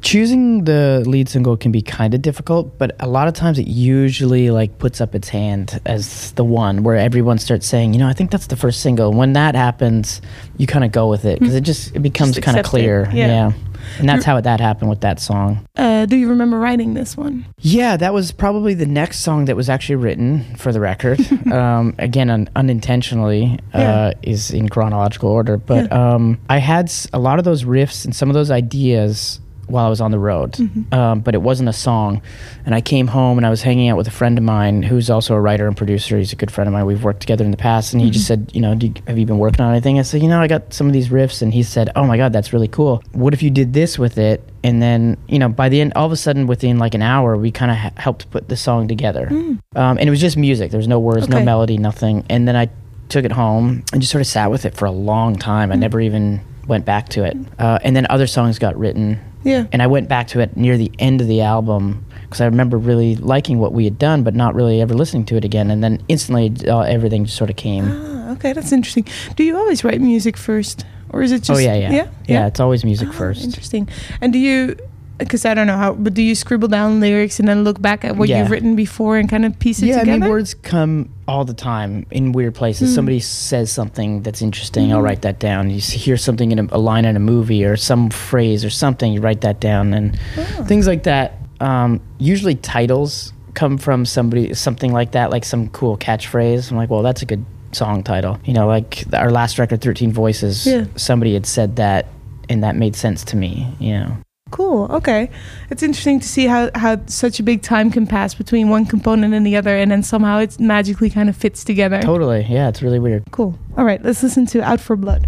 choosing 0.00 0.64
the 0.64 1.02
lead 1.06 1.28
single 1.28 1.56
can 1.56 1.72
be 1.72 1.82
kind 1.82 2.14
of 2.14 2.22
difficult 2.22 2.78
but 2.78 2.94
a 3.00 3.08
lot 3.08 3.26
of 3.26 3.34
times 3.34 3.58
it 3.58 3.66
usually 3.66 4.48
like 4.50 4.78
puts 4.78 5.00
up 5.00 5.12
its 5.14 5.28
hand 5.28 5.80
as 5.86 6.30
the 6.32 6.44
one 6.44 6.84
where 6.84 6.96
everyone 6.96 7.36
starts 7.36 7.66
saying 7.66 7.92
you 7.92 7.98
know 7.98 8.06
i 8.06 8.12
think 8.12 8.30
that's 8.30 8.46
the 8.46 8.54
first 8.56 8.80
single 8.80 9.12
when 9.12 9.32
that 9.32 9.54
happens 9.56 10.20
you 10.56 10.66
kind 10.68 10.84
of 10.84 10.92
go 10.92 11.08
with 11.08 11.24
it 11.24 11.40
because 11.40 11.54
it 11.54 11.62
just 11.62 11.94
it 11.96 12.00
becomes 12.00 12.38
kind 12.38 12.56
of 12.56 12.60
accept 12.60 12.68
it, 12.68 12.70
clear 12.70 13.10
yeah. 13.12 13.50
And 13.98 14.08
that's 14.08 14.24
how 14.24 14.40
that 14.40 14.60
happened 14.60 14.88
with 14.90 15.00
that 15.00 15.20
song 15.20 15.64
Uh, 15.76 16.06
do 16.06 16.16
you 16.16 16.28
remember 16.28 16.58
writing 16.58 16.94
this 16.94 17.16
one? 17.16 17.44
yeah 17.58 17.96
that 17.96 18.12
was 18.14 18.32
probably 18.32 18.74
the 18.74 18.86
next 18.86 19.20
song 19.20 19.44
that 19.46 19.56
was 19.56 19.68
actually 19.68 19.96
written 19.96 20.44
for 20.56 20.72
the 20.72 20.80
record 20.80 21.18
um, 21.52 21.94
again 21.98 22.30
un- 22.30 22.48
unintentionally 22.56 23.58
uh, 23.74 23.78
Yeah. 23.78 24.12
is 24.22 24.50
in 24.50 24.68
chronological 24.68 25.28
order 25.30 25.56
but 25.56 25.90
um, 25.92 26.38
i 26.48 26.58
had 26.58 26.86
s- 26.86 27.06
a 27.12 27.18
lot 27.18 27.38
of 27.38 27.44
those 27.44 27.64
riffs 27.64 28.04
and 28.04 28.14
some 28.14 28.28
of 28.30 28.34
those 28.34 28.50
ideas 28.50 29.40
while 29.72 29.86
I 29.86 29.88
was 29.88 30.00
on 30.00 30.10
the 30.10 30.18
road, 30.18 30.52
Mm-hmm. 30.52 30.94
um, 30.94 31.20
but 31.20 31.34
it 31.34 31.42
wasn't 31.42 31.68
a 31.68 31.72
song. 31.72 32.20
And 32.66 32.74
I 32.74 32.80
came 32.80 33.06
home 33.08 33.38
and 33.38 33.46
I 33.46 33.50
was 33.50 33.62
hanging 33.62 33.88
out 33.88 33.96
with 33.96 34.06
a 34.06 34.10
friend 34.20 34.36
of 34.38 34.44
mine 34.44 34.82
who's 34.82 35.08
also 35.10 35.34
a 35.34 35.40
writer 35.40 35.66
and 35.66 35.76
producer. 35.76 36.18
He's 36.18 36.32
a 36.32 36.36
good 36.36 36.50
friend 36.50 36.68
of 36.68 36.72
mine. 36.74 36.86
We've 36.86 37.02
worked 37.02 37.20
together 37.20 37.44
in 37.44 37.50
the 37.50 37.56
past, 37.56 37.92
and 37.92 38.00
he 38.02 38.10
just 38.10 38.30
Mm-hmm. 38.30 38.44
said, 38.44 38.54
you 38.54 38.60
know, 38.60 38.74
do 38.74 38.86
you, 38.88 38.94
have 39.08 39.18
you 39.18 39.26
been 39.26 39.38
working 39.38 39.60
on 39.64 39.72
anything? 39.72 39.98
I 39.98 40.02
said, 40.02 40.22
you 40.22 40.28
know, 40.28 40.40
I 40.40 40.46
got 40.46 40.72
some 40.72 40.86
of 40.86 40.92
these 40.92 41.08
riffs, 41.08 41.42
and 41.42 41.52
he 41.52 41.62
said, 41.62 41.90
oh 41.96 42.04
my 42.04 42.16
god, 42.16 42.32
that's 42.32 42.52
really 42.52 42.68
cool. 42.68 43.02
What 43.12 43.34
if 43.34 43.42
you 43.42 43.50
did 43.50 43.72
this 43.72 43.98
with 43.98 44.18
it? 44.18 44.48
And 44.62 44.80
then, 44.80 45.16
you 45.26 45.38
know, 45.40 45.48
by 45.48 45.68
the 45.68 45.80
end, 45.80 45.92
all 45.96 46.06
of 46.06 46.12
a 46.12 46.16
sudden, 46.16 46.46
within 46.46 46.78
like 46.78 46.94
an 46.94 47.02
hour, 47.02 47.36
we 47.36 47.50
kind 47.50 47.70
of 47.72 47.76
ha- 47.78 47.90
helped 47.96 48.30
put 48.30 48.48
the 48.48 48.56
song 48.56 48.86
together. 48.86 49.26
Um, 49.30 49.58
and 49.74 50.02
it 50.02 50.10
was 50.10 50.20
just 50.20 50.36
music. 50.36 50.70
There 50.70 50.78
was 50.78 50.86
no 50.86 51.00
words, 51.00 51.28
no 51.28 51.38
Mm. 51.38 51.44
Melody, 51.46 51.78
nothing. 51.78 52.24
And 52.30 52.46
then 52.46 52.54
I 52.56 52.68
took 53.08 53.24
it 53.24 53.32
home 53.32 53.82
and 53.92 54.00
just 54.00 54.12
sort 54.12 54.20
of 54.20 54.26
sat 54.28 54.50
with 54.52 54.64
it 54.64 54.74
for 54.76 54.84
a 54.86 54.92
long 54.92 55.34
time. 55.36 55.70
Mm. 55.70 55.72
I 55.72 55.76
never 55.76 56.00
even 56.00 56.40
went 56.68 56.84
back 56.84 57.08
to 57.10 57.24
it. 57.24 57.36
Uh, 57.58 57.78
and 57.82 57.96
then 57.96 58.06
other 58.08 58.28
songs 58.28 58.58
got 58.60 58.78
written. 58.78 59.18
Yeah. 59.44 59.66
And 59.72 59.82
I 59.82 59.86
went 59.86 60.08
back 60.08 60.28
to 60.28 60.40
it 60.40 60.56
near 60.56 60.76
the 60.76 60.90
end 60.98 61.20
of 61.20 61.26
the 61.26 61.40
album 61.42 62.04
because 62.24 62.40
I 62.40 62.46
remember 62.46 62.78
really 62.78 63.16
liking 63.16 63.58
what 63.58 63.72
we 63.72 63.84
had 63.84 63.98
done, 63.98 64.22
but 64.22 64.34
not 64.34 64.54
really 64.54 64.80
ever 64.80 64.94
listening 64.94 65.24
to 65.26 65.36
it 65.36 65.44
again. 65.44 65.70
And 65.70 65.82
then 65.84 66.02
instantly, 66.08 66.52
uh, 66.68 66.80
everything 66.80 67.24
just 67.24 67.36
sort 67.36 67.50
of 67.50 67.56
came. 67.56 67.84
Ah, 67.90 68.30
okay, 68.32 68.52
that's 68.52 68.72
interesting. 68.72 69.06
Do 69.36 69.44
you 69.44 69.56
always 69.56 69.84
write 69.84 70.00
music 70.00 70.36
first, 70.36 70.86
or 71.10 71.22
is 71.22 71.32
it 71.32 71.38
just? 71.42 71.50
oh 71.50 71.58
yeah, 71.58 71.74
yeah, 71.74 71.92
yeah, 71.92 72.08
Yeah, 72.26 72.46
It's 72.46 72.60
always 72.60 72.84
music 72.84 73.08
Ah, 73.10 73.12
first. 73.12 73.44
Interesting. 73.44 73.88
And 74.20 74.32
do 74.32 74.38
you? 74.38 74.76
Because 75.24 75.44
I 75.44 75.54
don't 75.54 75.66
know 75.66 75.76
how, 75.76 75.92
but 75.94 76.14
do 76.14 76.22
you 76.22 76.34
scribble 76.34 76.68
down 76.68 77.00
lyrics 77.00 77.38
and 77.38 77.48
then 77.48 77.64
look 77.64 77.80
back 77.80 78.04
at 78.04 78.16
what 78.16 78.28
Yeah. 78.28 78.40
you've 78.42 78.50
written 78.50 78.76
before 78.76 79.16
and 79.18 79.28
kind 79.28 79.44
of 79.44 79.58
piece 79.58 79.78
it 79.78 79.86
together. 79.86 80.06
Yeah, 80.06 80.14
I 80.14 80.18
mean, 80.18 80.28
words 80.30 80.54
come 80.54 81.08
all 81.28 81.44
the 81.44 81.54
time 81.54 82.06
in 82.10 82.32
weird 82.32 82.54
places. 82.54 82.90
Mm. 82.90 82.94
Somebody 82.94 83.20
says 83.20 83.70
something 83.70 84.22
that's 84.22 84.42
interesting, 84.42 84.92
I'll 84.92 85.00
Mhm. 85.00 85.04
write 85.04 85.22
that 85.22 85.38
down. 85.38 85.70
You 85.70 85.80
hear 85.80 86.16
something 86.16 86.52
in 86.52 86.58
a, 86.58 86.66
a 86.72 86.78
line 86.78 87.04
in 87.04 87.16
a 87.16 87.20
movie 87.20 87.64
or 87.64 87.76
some 87.76 88.10
phrase 88.10 88.64
or 88.64 88.70
something, 88.70 89.12
you 89.12 89.20
write 89.20 89.40
that 89.42 89.60
down, 89.60 89.94
and 89.94 90.18
Oh. 90.36 90.64
things 90.64 90.86
like 90.86 91.04
that. 91.04 91.38
Um, 91.60 92.00
usually, 92.18 92.54
titles 92.56 93.32
come 93.54 93.78
from 93.78 94.04
somebody, 94.04 94.52
something 94.54 94.92
like 94.92 95.12
that, 95.12 95.30
like 95.30 95.44
some 95.44 95.68
cool 95.68 95.96
catchphrase. 95.96 96.70
I'm 96.70 96.76
like, 96.76 96.90
well, 96.90 97.02
that's 97.02 97.22
a 97.22 97.26
good 97.26 97.44
song 97.72 98.02
title. 98.02 98.38
You 98.44 98.54
know, 98.54 98.66
like 98.66 99.04
our 99.12 99.30
last 99.30 99.58
record, 99.58 99.80
13 99.80 100.10
Voices, 100.12 100.66
Yeah. 100.66 100.84
somebody 100.96 101.34
had 101.34 101.46
said 101.46 101.76
that, 101.76 102.06
and 102.48 102.64
that 102.64 102.76
made 102.76 102.96
sense 102.96 103.24
to 103.24 103.36
me, 103.36 103.68
you 103.78 103.92
know. 103.92 104.12
Cool. 104.52 104.86
Okay, 104.92 105.30
it's 105.70 105.82
interesting 105.82 106.20
to 106.20 106.28
see 106.28 106.46
how 106.46 106.70
how 106.74 107.00
such 107.06 107.40
a 107.40 107.42
big 107.42 107.62
time 107.62 107.90
can 107.90 108.06
pass 108.06 108.34
between 108.34 108.68
one 108.68 108.84
component 108.86 109.32
and 109.34 109.46
the 109.46 109.56
other, 109.56 109.74
and 109.74 109.90
then 109.90 110.02
somehow 110.02 110.38
it 110.38 110.60
magically 110.60 111.10
kind 111.10 111.28
of 111.28 111.36
fits 111.36 111.64
together. 111.64 112.00
Totally. 112.02 112.46
Yeah, 112.48 112.68
it's 112.68 112.82
really 112.82 112.98
weird. 112.98 113.24
Cool. 113.30 113.58
All 113.76 113.84
right, 113.84 114.02
let's 114.04 114.22
listen 114.22 114.46
to 114.46 114.62
Out 114.62 114.80
for 114.80 114.94
Blood. 114.94 115.26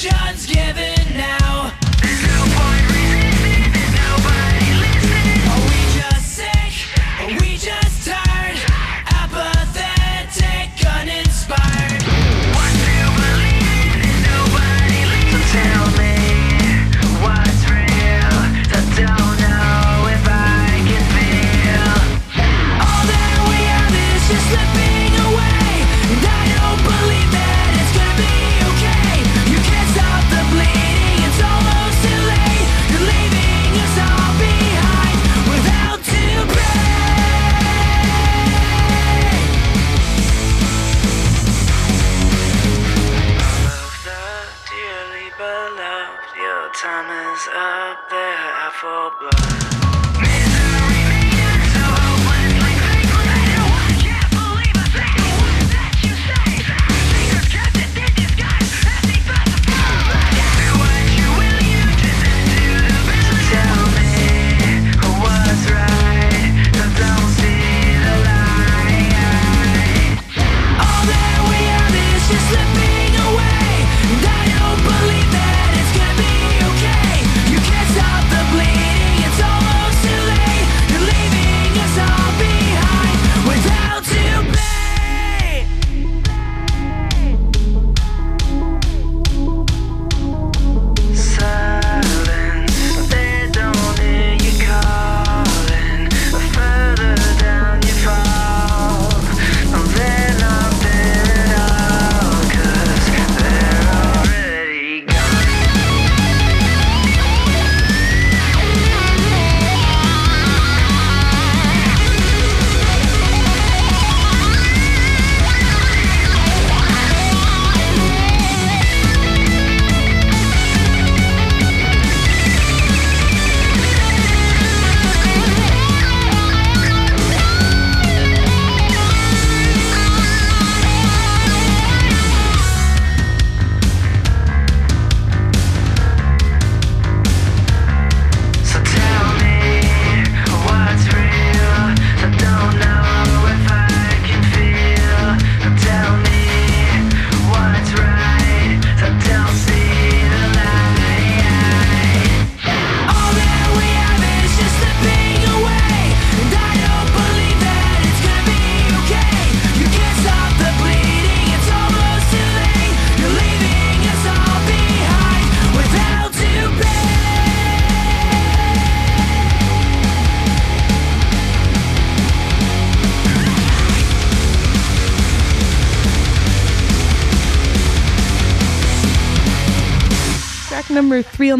Solutions 0.00 0.46
given 0.46 0.99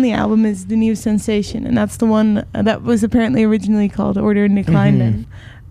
on 0.00 0.02
the 0.02 0.12
album 0.12 0.46
is 0.46 0.66
the 0.66 0.76
new 0.76 0.94
sensation, 0.94 1.66
and 1.66 1.76
that's 1.76 1.98
the 1.98 2.06
one 2.06 2.46
that 2.52 2.82
was 2.82 3.04
apparently 3.04 3.44
originally 3.44 3.88
called 3.88 4.16
Order 4.16 4.46
in 4.46 4.54
Decline. 4.54 4.98
Then, 4.98 5.26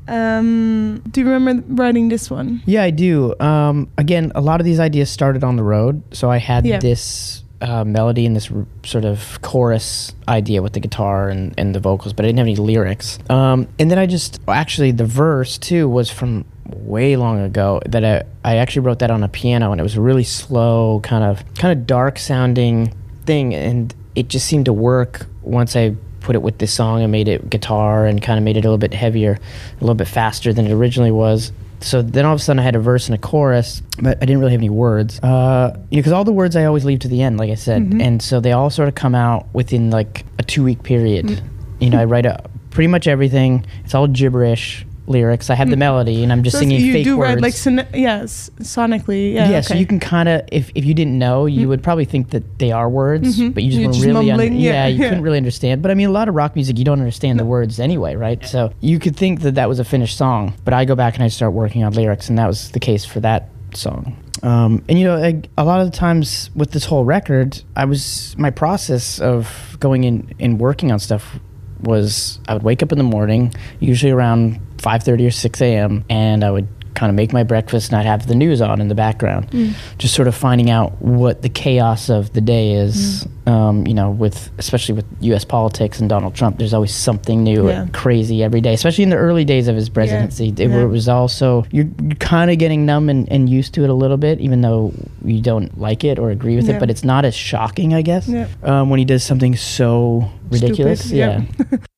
um, 0.07 0.99
do 1.09 1.21
you 1.21 1.29
remember 1.29 1.63
writing 1.73 2.09
this 2.09 2.29
one? 2.29 2.61
Yeah, 2.67 2.83
I 2.83 2.91
do. 2.91 3.33
Um, 3.39 3.89
again, 3.97 4.31
a 4.35 4.41
lot 4.41 4.61
of 4.61 4.65
these 4.65 4.79
ideas 4.79 5.09
started 5.09 5.43
on 5.43 5.55
the 5.55 5.63
road, 5.63 6.03
so 6.15 6.29
I 6.29 6.37
had 6.37 6.63
this 6.63 7.43
uh, 7.61 7.83
melody 7.83 8.27
and 8.27 8.35
this 8.35 8.51
r- 8.51 8.67
sort 8.85 9.03
of 9.03 9.39
chorus 9.41 10.13
idea 10.27 10.61
with 10.61 10.73
the 10.73 10.79
guitar 10.79 11.29
and, 11.29 11.55
and 11.57 11.73
the 11.73 11.79
vocals, 11.79 12.13
but 12.13 12.23
I 12.23 12.27
didn't 12.27 12.37
have 12.37 12.47
any 12.47 12.55
lyrics. 12.55 13.17
Um, 13.31 13.67
and 13.79 13.89
then 13.89 13.97
I 13.97 14.05
just 14.05 14.39
actually 14.47 14.91
the 14.91 15.05
verse 15.05 15.57
too 15.57 15.89
was 15.89 16.11
from 16.11 16.45
way 16.65 17.15
long 17.15 17.39
ago 17.39 17.81
that 17.87 18.05
I, 18.05 18.23
I 18.43 18.57
actually 18.57 18.83
wrote 18.83 18.99
that 18.99 19.09
on 19.09 19.23
a 19.23 19.27
piano 19.27 19.71
and 19.71 19.81
it 19.81 19.83
was 19.83 19.95
a 19.95 20.01
really 20.01 20.23
slow 20.23 20.99
kind 21.03 21.23
of 21.23 21.43
kind 21.55 21.77
of 21.77 21.87
dark 21.87 22.19
sounding 22.19 22.93
thing 23.25 23.53
and 23.53 23.93
it 24.19 24.27
just 24.27 24.45
seemed 24.45 24.65
to 24.65 24.73
work 24.73 25.25
once 25.41 25.77
I 25.77 25.95
put 26.19 26.35
it 26.35 26.41
with 26.41 26.57
this 26.57 26.73
song 26.73 27.01
and 27.01 27.11
made 27.11 27.29
it 27.29 27.49
guitar 27.49 28.05
and 28.05 28.21
kind 28.21 28.37
of 28.37 28.43
made 28.43 28.57
it 28.57 28.59
a 28.59 28.63
little 28.63 28.77
bit 28.77 28.93
heavier, 28.93 29.39
a 29.77 29.79
little 29.79 29.95
bit 29.95 30.09
faster 30.09 30.51
than 30.51 30.67
it 30.67 30.73
originally 30.73 31.11
was. 31.11 31.53
So 31.79 32.01
then 32.01 32.25
all 32.25 32.33
of 32.33 32.41
a 32.41 32.43
sudden 32.43 32.59
I 32.59 32.63
had 32.63 32.75
a 32.75 32.79
verse 32.79 33.07
and 33.07 33.15
a 33.15 33.17
chorus, 33.17 33.81
but 34.01 34.17
I 34.21 34.25
didn't 34.25 34.39
really 34.39 34.51
have 34.51 34.59
any 34.59 34.69
words. 34.69 35.19
Uh, 35.21 35.71
you 35.89 35.95
know, 35.95 35.99
because 35.99 36.11
all 36.11 36.25
the 36.25 36.33
words 36.33 36.57
I 36.57 36.65
always 36.65 36.83
leave 36.83 36.99
to 36.99 37.07
the 37.07 37.21
end, 37.21 37.37
like 37.37 37.49
I 37.49 37.55
said, 37.55 37.81
and 38.01 38.21
so 38.21 38.41
they 38.41 38.51
all 38.51 38.69
sort 38.69 38.89
of 38.89 38.95
come 38.95 39.15
out 39.15 39.47
within 39.53 39.89
like 39.89 40.25
a 40.37 40.43
two 40.43 40.65
week 40.65 40.83
period. 40.83 41.41
You 41.79 41.89
know, 41.89 42.01
I 42.01 42.03
write 42.03 42.25
a, 42.25 42.43
pretty 42.71 42.87
much 42.87 43.07
everything. 43.07 43.65
It's 43.85 43.95
all 43.95 44.07
gibberish 44.07 44.85
lyrics. 45.09 45.49
I 45.49 45.55
have 45.55 45.69
the 45.69 45.75
hmm. 45.75 45.79
melody, 45.79 46.23
and 46.23 46.31
I'm 46.31 46.43
just 46.43 46.55
So 46.55 46.59
singing 46.59 46.79
you 46.81 46.93
fake 46.93 47.03
do 47.03 47.17
words. 47.17 47.35
write 47.35 47.41
like 47.41 47.53
son- 47.53 47.87
yes, 47.93 48.49
sonically. 48.59 49.33
Yeah. 49.33 49.49
Yeah, 49.49 49.61
so 49.61 49.73
you 49.73 49.85
can 49.85 49.99
kind 49.99 50.29
of, 50.29 50.41
if, 50.51 50.71
if 50.75 50.85
you 50.85 50.93
didn't 50.93 51.17
know, 51.17 51.45
you 51.45 51.63
hmm. 51.63 51.69
would 51.69 51.83
probably 51.83 52.05
think 52.05 52.29
that 52.29 52.59
they 52.59 52.71
are 52.71 52.89
words, 52.89 53.37
mm-hmm. 53.37 53.49
but 53.49 53.63
you 53.63 53.71
just 53.71 53.79
You're 53.79 53.87
weren't 53.87 53.95
just 53.95 54.05
really, 54.05 54.57
yeah, 54.57 54.71
yeah, 54.71 54.87
you 54.87 55.01
yeah. 55.01 55.09
couldn't 55.09 55.23
really 55.23 55.37
understand. 55.37 55.81
But 55.81 55.91
I 55.91 55.95
mean, 55.95 56.07
a 56.07 56.11
lot 56.11 56.29
of 56.29 56.35
rock 56.35 56.55
music, 56.55 56.77
you 56.77 56.85
don't 56.85 56.99
understand 56.99 57.39
the 57.39 57.45
words 57.45 57.79
anyway, 57.79 58.15
right? 58.15 58.45
So 58.45 58.71
you 58.79 58.99
could 58.99 59.15
think 59.15 59.41
that 59.41 59.55
that 59.55 59.67
was 59.67 59.79
a 59.79 59.85
finished 59.85 60.17
song, 60.17 60.53
but 60.63 60.73
I 60.73 60.85
go 60.85 60.95
back 60.95 61.15
and 61.15 61.23
I 61.23 61.27
start 61.27 61.53
working 61.53 61.83
on 61.83 61.93
lyrics, 61.93 62.29
and 62.29 62.37
that 62.37 62.47
was 62.47 62.71
the 62.71 62.79
case 62.79 63.05
for 63.05 63.19
that 63.21 63.49
song. 63.73 64.15
Um, 64.41 64.83
and 64.87 64.97
you 64.97 65.05
know, 65.05 65.17
I, 65.17 65.41
a 65.57 65.65
lot 65.65 65.81
of 65.81 65.91
the 65.91 65.97
times 65.97 66.49
with 66.55 66.71
this 66.71 66.85
whole 66.85 67.03
record, 67.03 67.61
I 67.75 67.85
was 67.85 68.35
my 68.37 68.51
process 68.51 69.19
of 69.19 69.77
going 69.79 70.05
in 70.05 70.33
and 70.39 70.59
working 70.59 70.91
on 70.91 70.99
stuff 70.99 71.39
was 71.81 72.39
I 72.47 72.53
would 72.53 72.63
wake 72.63 72.83
up 72.83 72.91
in 72.91 72.97
the 72.97 73.03
morning, 73.03 73.53
usually 73.79 74.11
around 74.11 74.59
5:30 74.79 75.27
or 75.27 75.31
6 75.31 75.61
a.m., 75.61 76.03
and 76.09 76.43
I 76.43 76.51
would 76.51 76.67
kind 76.95 77.09
of 77.11 77.15
make 77.15 77.31
my 77.31 77.43
breakfast 77.43 77.91
and 77.91 77.99
I'd 77.99 78.05
have 78.07 78.27
the 78.27 78.35
news 78.35 78.61
on 78.61 78.81
in 78.81 78.89
the 78.89 78.95
background, 78.95 79.49
Mm. 79.51 79.73
just 79.99 80.13
sort 80.15 80.27
of 80.27 80.35
finding 80.35 80.69
out 80.69 81.01
what 81.01 81.43
the 81.43 81.47
chaos 81.47 82.09
of 82.09 82.33
the 82.33 82.41
day 82.41 82.73
is. 82.73 83.25
Mm. 83.45 83.51
Um, 83.51 83.87
you 83.87 83.93
know, 83.93 84.09
with 84.11 84.49
especially 84.57 84.95
with 84.95 85.05
U.S. 85.21 85.45
politics 85.45 85.99
and 86.01 86.09
Donald 86.09 86.35
Trump, 86.35 86.57
there's 86.57 86.73
always 86.73 86.93
something 86.93 87.41
new 87.43 87.67
Yeah. 87.69 87.81
and 87.83 87.93
crazy 87.93 88.43
every 88.43 88.59
day, 88.59 88.73
especially 88.73 89.03
in 89.05 89.11
the 89.11 89.15
early 89.17 89.45
days 89.45 89.67
of 89.69 89.75
his 89.75 89.87
presidency. 89.87 90.49
It, 90.49 90.59
Yeah. 90.59 90.83
was 90.85 91.07
also 91.07 91.63
you're, 91.71 91.87
you're 92.01 92.15
kind 92.15 92.51
of 92.51 92.57
getting 92.57 92.85
numb 92.85 93.07
and, 93.07 93.31
and 93.31 93.47
used 93.49 93.73
to 93.75 93.83
it 93.83 93.89
a 93.89 93.93
little 93.93 94.17
bit, 94.17 94.39
even 94.41 94.61
though 94.61 94.91
you 95.23 95.41
don't 95.41 95.79
like 95.79 96.03
it 96.03 96.19
or 96.19 96.31
agree 96.31 96.55
with 96.57 96.67
Yeah. 96.67 96.75
it. 96.75 96.79
But 96.79 96.89
it's 96.89 97.03
not 97.05 97.23
as 97.23 97.33
shocking, 97.33 97.93
I 97.93 98.01
guess, 98.01 98.27
Yeah. 98.27 98.47
um, 98.63 98.89
when 98.89 98.99
he 98.99 99.05
does 99.05 99.23
something 99.23 99.55
so 99.55 100.29
ridiculous. 100.51 100.99
Stupid, 100.99 101.17
yeah. 101.17 101.41
yeah. 101.71 101.77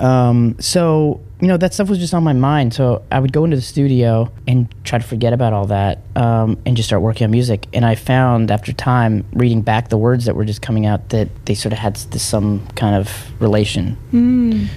um, 0.00 0.56
so 0.60 1.20
you 1.40 1.46
know 1.46 1.56
that 1.56 1.72
stuff 1.72 1.88
was 1.88 1.98
just 2.00 2.12
on 2.14 2.24
my 2.24 2.32
mind. 2.32 2.74
So 2.74 3.02
I 3.12 3.20
would 3.20 3.32
go 3.32 3.44
into 3.44 3.54
the 3.56 3.62
studio 3.62 4.28
and 4.48 4.66
try 4.84 4.98
to 4.98 5.04
forget 5.06 5.32
about 5.32 5.52
all 5.52 5.66
that 5.68 6.00
um, 6.16 6.58
and 6.66 6.76
just 6.76 6.88
start 6.88 7.00
working 7.00 7.24
on 7.26 7.30
music. 7.30 7.66
And 7.72 7.84
I 7.86 7.94
found 7.94 8.50
after 8.50 8.72
time 8.72 9.24
reading 9.32 9.62
back 9.62 9.88
the 9.88 9.98
words 9.98 10.24
that 10.24 10.34
were 10.34 10.44
just 10.44 10.62
coming 10.62 10.84
out 10.84 11.10
that 11.10 11.28
they 11.46 11.54
sort 11.54 11.72
of 11.72 11.78
had 11.78 11.94
s- 11.94 12.08
some 12.20 12.66
kind 12.74 12.96
of 12.96 13.08
relation 13.40 13.96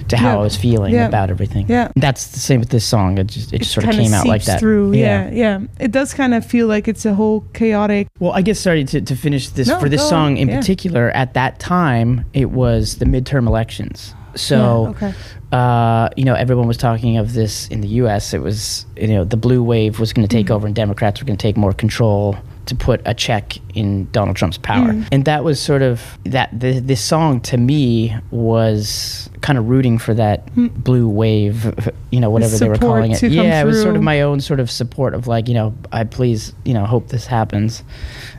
to 0.08 0.16
how 0.16 0.34
Yeah. 0.34 0.38
I 0.38 0.42
was 0.42 0.56
feeling 0.56 0.94
Yeah. 0.94 1.08
about 1.08 1.30
everything. 1.30 1.66
Yeah. 1.68 1.90
that's 1.96 2.28
the 2.28 2.38
same 2.38 2.60
with 2.60 2.68
this 2.68 2.84
song. 2.84 3.18
It 3.18 3.26
just 3.26 3.52
it, 3.52 3.58
just 3.58 3.72
sort 3.72 3.88
of 3.88 3.94
came 3.94 4.14
out 4.14 4.26
like 4.28 4.44
that. 4.44 4.60
Through, 4.60 4.92
yeah. 4.92 5.30
yeah, 5.32 5.58
It 5.80 5.90
does 5.90 6.14
kind 6.14 6.32
of 6.32 6.46
feel 6.46 6.68
like 6.68 6.86
it's 6.86 7.04
a 7.04 7.14
whole 7.14 7.40
chaotic. 7.54 8.06
Well, 8.20 8.32
I 8.32 8.42
guess 8.42 8.60
sorry 8.60 8.84
to, 8.84 9.00
to 9.00 9.16
finish 9.16 9.48
this 9.48 9.66
No, 9.66 9.80
for 9.80 9.88
this 9.88 10.00
go 10.02 10.04
on. 10.04 10.10
song 10.10 10.36
in 10.36 10.48
Yeah. 10.48 10.58
particular. 10.60 11.10
At 11.10 11.34
that 11.34 11.58
time, 11.58 12.24
it 12.34 12.50
was 12.52 12.98
the 12.98 13.04
midterm 13.04 13.48
elections. 13.48 14.14
So, 14.34 14.84
Yeah, 15.00 15.08
okay. 15.08 15.14
uh, 15.52 16.08
you 16.16 16.24
know, 16.24 16.34
everyone 16.34 16.66
was 16.66 16.76
talking 16.76 17.16
of 17.18 17.32
this 17.34 17.68
in 17.68 17.80
the 17.80 17.88
U.S. 17.88 18.32
It 18.34 18.40
was, 18.42 18.86
you 18.96 19.08
know, 19.08 19.24
the 19.24 19.36
blue 19.36 19.62
wave 19.62 19.98
was 20.00 20.12
going 20.12 20.26
to 20.26 20.34
take 20.36 20.46
Mm-hmm. 20.46 20.54
over, 20.54 20.66
and 20.66 20.74
Democrats 20.76 21.20
were 21.20 21.26
going 21.26 21.36
to 21.36 21.42
take 21.42 21.56
more 21.56 21.72
control 21.72 22.36
to 22.66 22.74
put 22.74 23.00
a 23.04 23.12
check 23.14 23.58
in 23.74 24.10
Donald 24.12 24.36
Trump's 24.36 24.58
power. 24.58 24.88
Mm. 24.92 25.08
And 25.12 25.24
that 25.24 25.44
was 25.44 25.60
sort 25.60 25.82
of 25.82 26.18
that. 26.24 26.48
The, 26.58 26.80
this 26.80 27.00
song 27.00 27.40
to 27.42 27.56
me 27.56 28.14
was 28.30 29.28
kind 29.40 29.58
of 29.58 29.68
rooting 29.68 29.98
for 29.98 30.14
that 30.14 30.54
blue 30.84 31.08
wave, 31.08 31.74
you 32.10 32.20
know, 32.20 32.30
whatever 32.30 32.56
they 32.56 32.68
were 32.68 32.76
Mm. 32.76 32.80
calling 32.80 33.10
it. 33.12 33.22
Yeah, 33.24 33.60
it 33.60 33.66
was 33.66 33.82
sort 33.82 33.96
of 33.96 34.02
my 34.02 34.20
own 34.20 34.40
sort 34.40 34.60
of 34.60 34.70
support 34.70 35.14
of 35.14 35.26
like, 35.26 35.48
you 35.48 35.54
know, 35.54 35.74
I 35.90 36.04
please, 36.04 36.52
you 36.64 36.74
know, 36.74 36.84
hope 36.84 37.08
this 37.08 37.26
happens. 37.26 37.82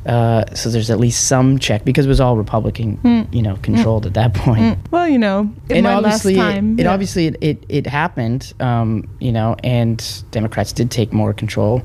Uh, 0.05 0.43
so 0.53 0.69
there's 0.69 0.89
at 0.89 0.99
least 0.99 1.27
some 1.27 1.59
check 1.59 1.83
because 1.83 2.05
it 2.05 2.09
was 2.09 2.21
all 2.21 2.37
Republican, 2.37 2.97
Mm. 3.03 3.33
you 3.33 3.41
know, 3.41 3.57
controlled 3.61 4.05
at 4.05 4.13
that 4.13 4.33
point 4.33 4.77
Well, 4.91 5.07
you 5.09 5.17
know, 5.19 5.51
it 5.69 5.77
and 5.77 5.87
obviously, 5.87 6.35
time. 6.35 6.73
it, 6.73 6.81
it 6.81 6.83
yeah. 6.85 6.93
obviously 6.93 7.27
it, 7.27 7.37
it, 7.41 7.63
it 7.69 7.87
happened, 7.87 8.53
um, 8.61 9.07
you 9.19 9.31
know, 9.31 9.55
and 9.63 10.23
Democrats 10.31 10.71
did 10.73 10.89
take 10.91 11.11
more 11.13 11.33
control, 11.33 11.83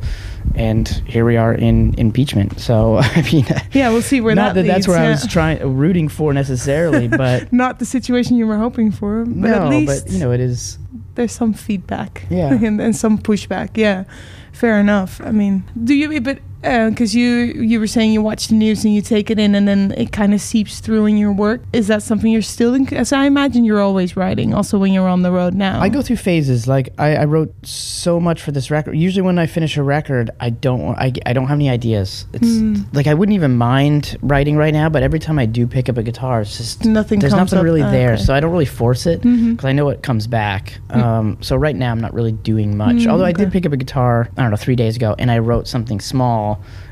and 0.54 0.88
here 1.06 1.24
we 1.24 1.36
are 1.36 1.54
in 1.54 1.94
impeachment. 1.98 2.58
So 2.60 2.96
I 3.02 3.22
mean, 3.32 3.37
Yeah, 3.72 3.90
we'll 3.90 4.02
see 4.02 4.20
where 4.20 4.34
not 4.34 4.54
that 4.54 4.62
that, 4.62 4.66
that's 4.66 4.86
leads, 4.86 4.88
where 4.88 4.98
I 4.98 5.10
was 5.10 5.26
trying 5.26 5.76
rooting 5.76 6.08
for 6.08 6.32
necessarily, 6.32 7.08
but 7.22 7.52
Not 7.52 7.78
the 7.78 7.84
situation 7.84 8.36
you 8.36 8.46
were 8.46 8.58
hoping 8.58 8.90
for, 8.92 9.24
but 9.24 9.34
no, 9.36 9.54
at 9.54 9.68
least 9.70 10.04
but 10.06 10.12
you 10.12 10.18
know, 10.18 10.32
it 10.32 10.40
is. 10.40 10.78
there's 11.14 11.32
some 11.32 11.52
feedback 11.52 12.24
Yeah. 12.30 12.52
and, 12.62 12.80
and 12.80 12.96
some 12.96 13.18
pushback 13.18 13.76
yeah 13.76 14.04
fair 14.52 14.80
enough 14.80 15.20
i 15.24 15.30
mean 15.30 15.62
do 15.84 15.94
you 15.94 16.20
but 16.20 16.40
because 16.60 17.14
you 17.14 17.28
you 17.28 17.78
were 17.78 17.86
saying 17.86 18.12
you 18.12 18.20
watch 18.20 18.48
the 18.48 18.54
news 18.54 18.84
and 18.84 18.92
you 18.94 19.00
take 19.00 19.30
it 19.30 19.38
in 19.38 19.54
and 19.54 19.68
then 19.68 19.92
it 19.96 20.10
kind 20.12 20.34
of 20.34 20.40
seeps 20.40 20.80
through 20.80 21.06
in 21.06 21.16
your 21.16 21.32
work 21.32 21.62
is 21.72 21.86
that 21.86 22.02
something 22.02 22.32
you're 22.32 22.42
still 22.42 22.74
in 22.74 22.92
as 22.94 23.12
i 23.12 23.26
imagine 23.26 23.64
you're 23.64 23.80
always 23.80 24.16
writing 24.16 24.52
also 24.52 24.76
when 24.78 24.92
you're 24.92 25.08
on 25.08 25.22
the 25.22 25.30
road 25.30 25.54
now 25.54 25.80
I 25.80 25.88
go 25.88 26.02
through 26.02 26.16
phases. 26.16 26.66
Like 26.66 26.88
I, 26.98 27.16
I 27.16 27.24
wrote 27.24 27.54
so 27.64 28.18
much 28.18 28.42
for 28.42 28.50
this 28.52 28.70
record. 28.70 28.94
Usually, 28.96 29.22
when 29.22 29.38
I 29.38 29.46
finish 29.46 29.76
a 29.76 29.82
record, 29.82 30.30
I 30.40 30.50
don't. 30.50 30.96
I, 30.98 31.12
I 31.24 31.32
don't 31.32 31.46
have 31.46 31.56
any 31.58 31.70
ideas. 31.70 32.26
It's 32.32 32.48
Hmm. 32.58 32.74
like 32.92 33.06
I 33.06 33.14
wouldn't 33.14 33.34
even 33.36 33.56
mind 33.56 34.16
writing 34.22 34.56
right 34.56 34.72
now, 34.72 34.88
but 34.88 35.02
every 35.02 35.18
time 35.20 35.38
I 35.38 35.46
do 35.46 35.66
pick 35.66 35.88
up 35.88 35.96
a 35.96 36.02
guitar, 36.02 36.40
it's 36.40 36.56
just 36.56 36.84
Nothing 36.84 37.20
There's 37.20 37.32
comes 37.32 37.52
nothing 37.52 37.58
up. 37.60 37.64
really 37.64 37.82
Ah, 37.82 37.90
there, 37.90 38.14
okay. 38.14 38.22
so 38.22 38.34
I 38.34 38.40
don't 38.40 38.50
really 38.50 38.64
force 38.64 39.06
it 39.06 39.22
because 39.22 39.38
Mhm. 39.38 39.64
I 39.64 39.72
know 39.72 39.88
it 39.90 40.02
comes 40.02 40.26
back. 40.26 40.78
Um, 40.90 41.38
so 41.40 41.54
right 41.56 41.76
now, 41.76 41.92
I'm 41.92 42.00
not 42.00 42.12
really 42.14 42.32
doing 42.32 42.76
much. 42.76 42.96
Mm, 42.96 43.06
Although 43.08 43.24
I 43.26 43.32
did 43.32 43.52
pick 43.52 43.64
up 43.66 43.72
a 43.72 43.76
guitar, 43.76 44.28
I 44.36 44.42
don't 44.42 44.50
know, 44.50 44.56
three 44.56 44.76
days 44.76 44.96
ago, 44.96 45.14
and 45.18 45.30
I 45.30 45.38
wrote 45.38 45.68
something 45.68 46.00
small, 46.00 46.47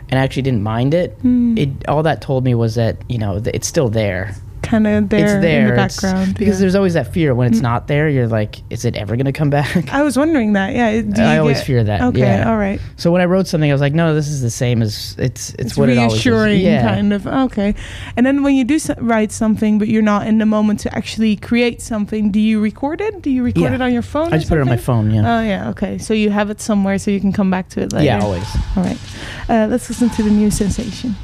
and 0.09 0.19
I 0.19 0.23
actually 0.23 0.43
didn't 0.43 0.63
mind 0.63 0.95
it. 0.95 1.21
Mm. 1.23 1.59
It 1.59 1.89
all 1.89 2.03
that 2.03 2.21
told 2.21 2.45
me 2.45 2.55
was 2.55 2.75
that 2.75 2.97
you 3.09 3.19
know 3.19 3.41
it's 3.45 3.67
still 3.67 3.89
there. 3.89 4.35
Kind 4.67 4.87
of 4.87 5.09
there, 5.09 5.25
it's 5.25 5.33
there 5.43 5.61
in 5.61 5.67
the 5.69 5.73
It's- 5.75 6.01
background 6.01 6.35
because 6.39 6.47
yeah. 6.49 6.55
Mm. 6.55 6.61
there's 6.61 6.75
always 6.75 6.95
that 6.95 7.13
fear 7.13 7.35
when 7.35 7.49
it's 7.51 7.61
not 7.61 7.87
there. 7.89 8.09
You're 8.09 8.27
like, 8.29 8.57
is 8.71 8.85
it 8.85 8.97
ever 8.97 9.17
gonna 9.17 9.33
come 9.33 9.51
back? 9.51 9.93
i 9.93 10.03
was 10.03 10.17
wondering 10.17 10.53
that 10.55 10.75
yeah 10.75 11.01
do 11.01 11.23
I 11.23 11.39
always 11.39 11.59
get- 11.59 11.67
fear 11.67 11.85
that, 11.85 12.01
okay 12.03 12.21
yeah. 12.21 12.49
all 12.51 12.57
right 12.57 12.81
so 12.97 13.11
when 13.13 13.21
I 13.21 13.25
wrote 13.27 13.47
something, 13.47 13.71
I 13.71 13.75
was 13.75 13.81
like, 13.81 13.93
no, 13.95 14.15
this 14.15 14.29
is 14.29 14.41
the 14.43 14.51
same 14.51 14.83
as 14.83 15.15
it's. 15.19 15.51
It's, 15.51 15.55
it's 15.61 15.77
what 15.77 15.89
it 15.89 15.99
reassuring 15.99 16.61
Yeah. 16.61 16.95
kind 16.95 17.13
of 17.13 17.27
okay 17.27 17.75
and 18.17 18.25
then 18.27 18.43
when 18.43 18.55
you 18.55 18.65
do 18.65 18.79
so- 18.79 18.95
write 18.99 19.33
something 19.33 19.79
but 19.79 19.89
you're 19.89 20.03
not 20.03 20.27
in 20.27 20.39
the 20.39 20.47
moment 20.47 20.81
to 20.81 20.95
actually 20.95 21.37
create 21.37 21.81
something 21.81 22.31
do 22.31 22.41
you 22.41 22.61
record 22.61 23.01
it 23.01 23.23
do 23.23 23.31
you 23.31 23.43
record 23.43 23.73
it 23.73 23.81
on 23.81 23.93
your 23.93 24.03
phone 24.03 24.33
I 24.33 24.39
just 24.39 24.49
put 24.49 24.59
it 24.59 24.63
on 24.63 24.69
my 24.69 24.77
phone. 24.77 25.11
Yeah. 25.11 25.39
oh 25.39 25.43
yeah 25.43 25.71
okay 25.71 25.99
so 25.99 26.15
you 26.15 26.31
have 26.31 26.51
it 26.51 26.61
somewhere 26.61 26.99
so 26.99 27.11
you 27.11 27.21
can 27.21 27.33
come 27.33 27.51
back 27.51 27.69
to 27.71 27.81
it 27.83 27.93
later 27.93 28.05
yeah, 28.07 28.21
always. 28.21 28.47
all 28.77 28.83
right 28.83 28.99
uh, 29.49 29.67
let's 29.71 29.89
listen 29.89 30.09
to 30.11 30.23
the 30.23 30.31
new 30.31 30.51
sensation 30.51 31.15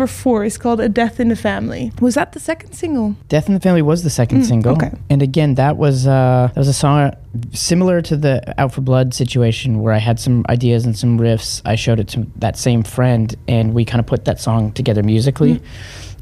number 0.00 0.10
four 0.10 0.44
is 0.44 0.56
called 0.56 0.80
A 0.80 0.88
Death 0.88 1.20
in 1.20 1.28
the 1.28 1.36
Family. 1.36 1.92
Was 2.00 2.14
that 2.14 2.32
the 2.32 2.40
second 2.40 2.72
single? 2.72 3.16
Death 3.28 3.48
in 3.48 3.54
the 3.54 3.60
Family 3.60 3.82
was 3.82 4.02
the 4.02 4.08
second 4.08 4.44
single. 4.44 4.72
okay. 4.72 4.92
And 5.10 5.20
again, 5.20 5.56
that 5.56 5.76
was 5.76 6.06
uh, 6.06 6.48
that 6.54 6.58
was 6.58 6.68
a 6.68 6.72
song 6.72 7.12
similar 7.52 8.00
to 8.02 8.16
the 8.16 8.54
Out 8.58 8.72
for 8.72 8.80
Blood 8.80 9.12
situation 9.12 9.82
where 9.82 9.92
I 9.92 9.98
had 9.98 10.18
some 10.18 10.46
ideas 10.48 10.86
and 10.86 10.96
some 10.96 11.18
riffs. 11.18 11.60
I 11.66 11.74
showed 11.74 12.00
it 12.00 12.08
to 12.08 12.26
that 12.36 12.56
same 12.56 12.82
friend, 12.82 13.34
and 13.46 13.74
we 13.74 13.84
kind 13.84 14.00
of 14.00 14.06
put 14.06 14.24
that 14.24 14.40
song 14.40 14.72
together 14.72 15.02
musically. 15.02 15.60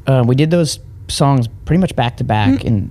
Uh, 0.05 0.25
we 0.27 0.35
did 0.35 0.51
those 0.51 0.79
songs 1.09 1.47
pretty 1.65 1.79
much 1.79 1.95
back 1.95 2.17
to 2.17 2.23
back 2.23 2.63
in 2.65 2.89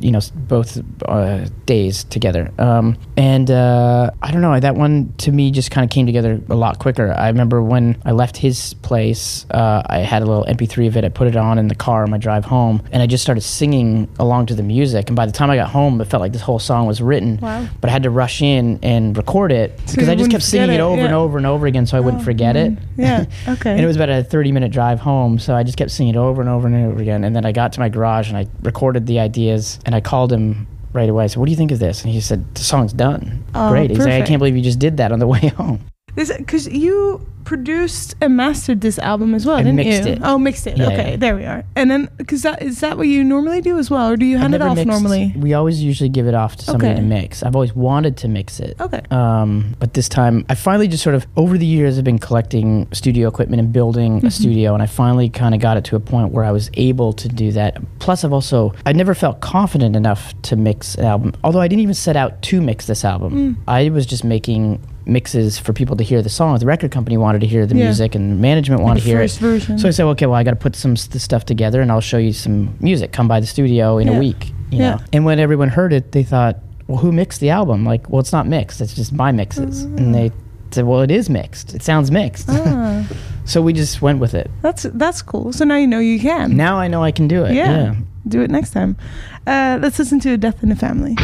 you 0.00 0.12
know 0.12 0.20
both 0.34 0.80
uh, 1.06 1.46
days 1.66 2.04
together. 2.04 2.52
Um, 2.58 2.96
and 3.16 3.50
uh, 3.50 4.10
I 4.22 4.30
don't 4.30 4.42
know 4.42 4.58
that 4.60 4.76
one 4.76 5.12
to 5.18 5.32
me 5.32 5.50
just 5.50 5.70
kind 5.70 5.84
of 5.84 5.90
came 5.90 6.06
together 6.06 6.40
a 6.48 6.54
lot 6.54 6.78
quicker. 6.78 7.12
I 7.12 7.28
remember 7.28 7.62
when 7.62 8.00
I 8.04 8.12
left 8.12 8.36
his 8.36 8.74
place, 8.74 9.44
uh, 9.50 9.82
I 9.86 9.98
had 9.98 10.22
a 10.22 10.26
little 10.26 10.44
MP3 10.44 10.86
of 10.86 10.96
it. 10.96 11.04
I 11.04 11.08
put 11.08 11.26
it 11.26 11.36
on 11.36 11.58
in 11.58 11.66
the 11.68 11.74
car 11.74 12.04
on 12.04 12.10
my 12.10 12.18
drive 12.18 12.44
home, 12.44 12.82
and 12.92 13.02
I 13.02 13.06
just 13.06 13.22
started 13.24 13.40
singing 13.40 14.08
along 14.20 14.46
to 14.46 14.54
the 14.54 14.62
music. 14.62 15.08
And 15.08 15.16
by 15.16 15.26
the 15.26 15.32
time 15.32 15.50
I 15.50 15.56
got 15.56 15.70
home, 15.70 16.00
it 16.00 16.04
felt 16.04 16.20
like 16.20 16.32
this 16.32 16.42
whole 16.42 16.58
song 16.60 16.86
was 16.86 17.02
written. 17.02 17.38
Wow. 17.38 17.66
But 17.80 17.90
I 17.90 17.92
had 17.92 18.04
to 18.04 18.10
rush 18.10 18.40
in 18.40 18.78
and 18.82 19.16
record 19.16 19.50
it 19.52 19.76
because 19.78 20.06
you 20.06 20.12
I 20.12 20.14
just 20.14 20.30
kept 20.30 20.44
singing 20.44 20.70
it 20.70 20.74
it, 20.74 20.80
over 20.80 21.02
and 21.02 21.14
over 21.14 21.38
and 21.38 21.46
over 21.46 21.66
again, 21.66 21.86
so 21.86 21.96
I 21.96 22.00
wouldn't 22.00 22.22
Oh, 22.22 22.24
forget 22.24 22.56
it. 22.56 22.72
Yeah, 22.96 23.24
okay. 23.48 23.72
and 23.72 23.80
it 23.80 23.86
was 23.86 23.96
about 23.96 24.10
a 24.10 24.22
30 24.22 24.52
minute 24.52 24.70
drive 24.70 25.00
home, 25.00 25.38
so 25.40 25.56
I 25.56 25.62
just 25.64 25.76
kept 25.76 25.90
singing 25.90 26.14
it 26.14 26.18
over 26.18 26.40
and 26.40 26.48
over 26.48 26.68
and 26.68 26.76
over 26.86 27.00
again. 27.00 27.24
And 27.24 27.34
then 27.34 27.44
I 27.44 27.52
got 27.58 27.72
to 27.72 27.80
my 27.80 27.88
garage 27.88 28.28
and 28.28 28.38
I 28.38 28.46
recorded 28.62 29.06
the 29.06 29.18
ideas, 29.18 29.80
and 29.84 29.92
I 29.94 30.00
called 30.00 30.32
him 30.32 30.68
right 30.92 31.10
away. 31.10 31.24
I 31.24 31.26
said, 31.26 31.38
"What 31.38 31.46
do 31.46 31.50
you 31.50 31.56
think 31.56 31.72
of 31.72 31.80
this?" 31.80 32.04
And 32.04 32.12
he 32.12 32.20
said, 32.20 32.40
"The 32.54 32.62
song's 32.62 32.92
done. 32.92 33.44
Oh, 33.54 33.70
Great." 33.70 33.90
He's 33.90 33.98
like, 33.98 34.22
"I 34.22 34.22
can't 34.22 34.38
believe 34.38 34.56
you 34.56 34.62
just 34.62 34.78
did 34.78 34.98
that 34.98 35.10
on 35.10 35.18
the 35.18 35.26
way 35.34 35.48
home." 35.48 35.80
Because 36.26 36.66
you 36.68 37.26
produced 37.44 38.14
and 38.20 38.36
mastered 38.36 38.82
this 38.82 38.98
album 38.98 39.34
as 39.34 39.46
well, 39.46 39.56
I 39.56 39.62
didn't 39.62 39.76
mixed 39.76 40.06
you? 40.06 40.12
it. 40.14 40.18
Oh, 40.22 40.36
mixed 40.36 40.66
it. 40.66 40.76
Yeah, 40.76 40.88
okay, 40.88 41.10
yeah. 41.12 41.16
there 41.16 41.34
we 41.34 41.46
are. 41.46 41.64
And 41.76 41.90
then, 41.90 42.10
because 42.18 42.42
that 42.42 42.60
is 42.60 42.80
that 42.80 42.98
what 42.98 43.06
you 43.06 43.24
normally 43.24 43.62
do 43.62 43.78
as 43.78 43.88
well, 43.90 44.10
or 44.10 44.16
do 44.18 44.26
you 44.26 44.36
hand 44.36 44.54
it 44.54 44.60
off 44.60 44.76
mixed- 44.76 44.86
normally? 44.90 45.32
We 45.34 45.54
always 45.54 45.82
usually 45.82 46.10
give 46.10 46.26
it 46.26 46.34
off 46.34 46.56
to 46.56 46.64
somebody 46.66 46.90
Okay. 46.92 47.00
to 47.00 47.06
mix. 47.06 47.42
I've 47.42 47.54
always 47.56 47.74
wanted 47.74 48.18
to 48.18 48.28
mix 48.28 48.60
it. 48.60 48.76
Okay. 48.78 49.00
Um, 49.10 49.74
but 49.78 49.94
this 49.94 50.10
time, 50.10 50.44
I 50.50 50.56
finally 50.56 50.88
just 50.88 51.02
sort 51.02 51.14
of 51.14 51.26
over 51.38 51.56
the 51.56 51.64
years, 51.64 51.96
I've 51.96 52.04
been 52.04 52.18
collecting 52.18 52.86
studio 52.92 53.28
equipment 53.28 53.60
and 53.60 53.72
building 53.72 54.18
Mm-hmm. 54.18 54.26
a 54.26 54.30
studio, 54.30 54.74
and 54.74 54.82
I 54.82 54.86
finally 54.86 55.30
kind 55.30 55.54
of 55.54 55.60
got 55.62 55.78
it 55.78 55.84
to 55.84 55.96
a 55.96 56.00
point 56.00 56.32
where 56.32 56.44
I 56.44 56.50
was 56.52 56.70
able 56.74 57.14
to 57.14 57.28
do 57.28 57.52
that. 57.52 57.78
Plus, 57.98 58.24
I've 58.24 58.32
also 58.34 58.74
I 58.84 58.92
never 58.92 59.14
felt 59.14 59.40
confident 59.40 59.96
enough 59.96 60.34
to 60.42 60.56
mix 60.56 60.96
an 60.96 61.06
album. 61.06 61.32
Although 61.42 61.60
I 61.60 61.68
didn't 61.68 61.80
even 61.82 61.94
set 61.94 62.16
out 62.16 62.42
to 62.42 62.60
mix 62.60 62.86
this 62.86 63.04
album, 63.06 63.32
Mm. 63.32 63.56
I 63.66 63.88
was 63.88 64.04
just 64.04 64.22
making 64.24 64.80
mixes 65.08 65.58
for 65.58 65.72
people 65.72 65.96
to 65.96 66.04
hear 66.04 66.20
the 66.22 66.28
songs. 66.28 66.60
The 66.60 66.66
record 66.66 66.90
company 66.90 67.16
wanted 67.16 67.40
to 67.40 67.46
hear 67.46 67.66
the 67.66 67.74
Yeah. 67.76 67.84
music, 67.84 68.14
and 68.14 68.40
management 68.40 68.82
wanted 68.82 69.00
to 69.00 69.06
hear 69.06 69.20
it. 69.22 69.32
version. 69.32 69.78
So 69.78 69.88
I 69.88 69.90
said, 69.90 70.04
okay, 70.06 70.26
well, 70.26 70.34
I 70.36 70.42
got 70.44 70.50
to 70.50 70.56
put 70.56 70.76
some 70.76 70.92
s- 70.92 71.06
this 71.06 71.22
stuff 71.22 71.44
together, 71.46 71.80
and 71.80 71.90
I'll 71.90 72.00
show 72.00 72.18
you 72.18 72.32
some 72.32 72.74
music. 72.80 73.12
Come 73.12 73.26
by 73.28 73.40
the 73.40 73.46
studio 73.46 73.98
in 73.98 74.08
Yeah. 74.08 74.14
a 74.16 74.18
week, 74.18 74.52
you 74.70 74.78
Yeah. 74.78 74.90
know. 74.90 74.98
And 75.12 75.24
when 75.24 75.38
everyone 75.38 75.68
heard 75.68 75.92
it, 75.92 76.12
they 76.12 76.22
thought, 76.22 76.56
well, 76.86 76.98
who 76.98 77.12
mixed 77.12 77.40
the 77.40 77.50
album? 77.50 77.84
Like, 77.84 78.08
well, 78.10 78.20
it's 78.20 78.32
not 78.32 78.46
mixed. 78.46 78.80
It's 78.80 78.94
just 78.94 79.12
my 79.12 79.32
mixes. 79.32 79.82
And 79.82 80.14
they 80.14 80.30
said, 80.70 80.84
well, 80.86 81.00
it 81.02 81.10
is 81.10 81.28
mixed. 81.30 81.74
It 81.74 81.82
sounds 81.82 82.10
mixed. 82.10 82.48
Ah, 82.50 83.06
so 83.44 83.60
we 83.62 83.72
just 83.72 84.00
went 84.02 84.18
with 84.20 84.34
it. 84.34 84.50
that's 84.62 84.84
that's 84.94 85.22
cool. 85.22 85.52
So 85.52 85.64
now 85.64 85.76
you 85.76 85.86
know 85.86 85.98
you 85.98 86.18
can. 86.20 86.56
Now 86.56 86.76
I 86.78 86.88
know 86.88 87.02
I 87.02 87.10
can 87.12 87.28
do 87.28 87.44
it. 87.44 87.54
yeah. 87.54 87.94
Do 88.26 88.42
it 88.42 88.50
next 88.50 88.70
time. 88.72 88.96
Uh, 89.46 89.78
let's 89.80 89.98
listen 89.98 90.20
to 90.20 90.32
A 90.32 90.36
Death 90.36 90.62
in 90.62 90.68
the 90.68 90.76
Family. 90.76 91.16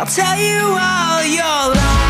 I'll 0.00 0.06
tell 0.06 0.34
you 0.34 0.78
all 0.80 1.22
your 1.22 1.74
lies 1.74 2.09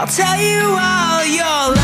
I'll 0.00 0.06
tell 0.06 0.40
you 0.40 0.78
all 0.80 1.26
your 1.26 1.74
lies 1.74 1.79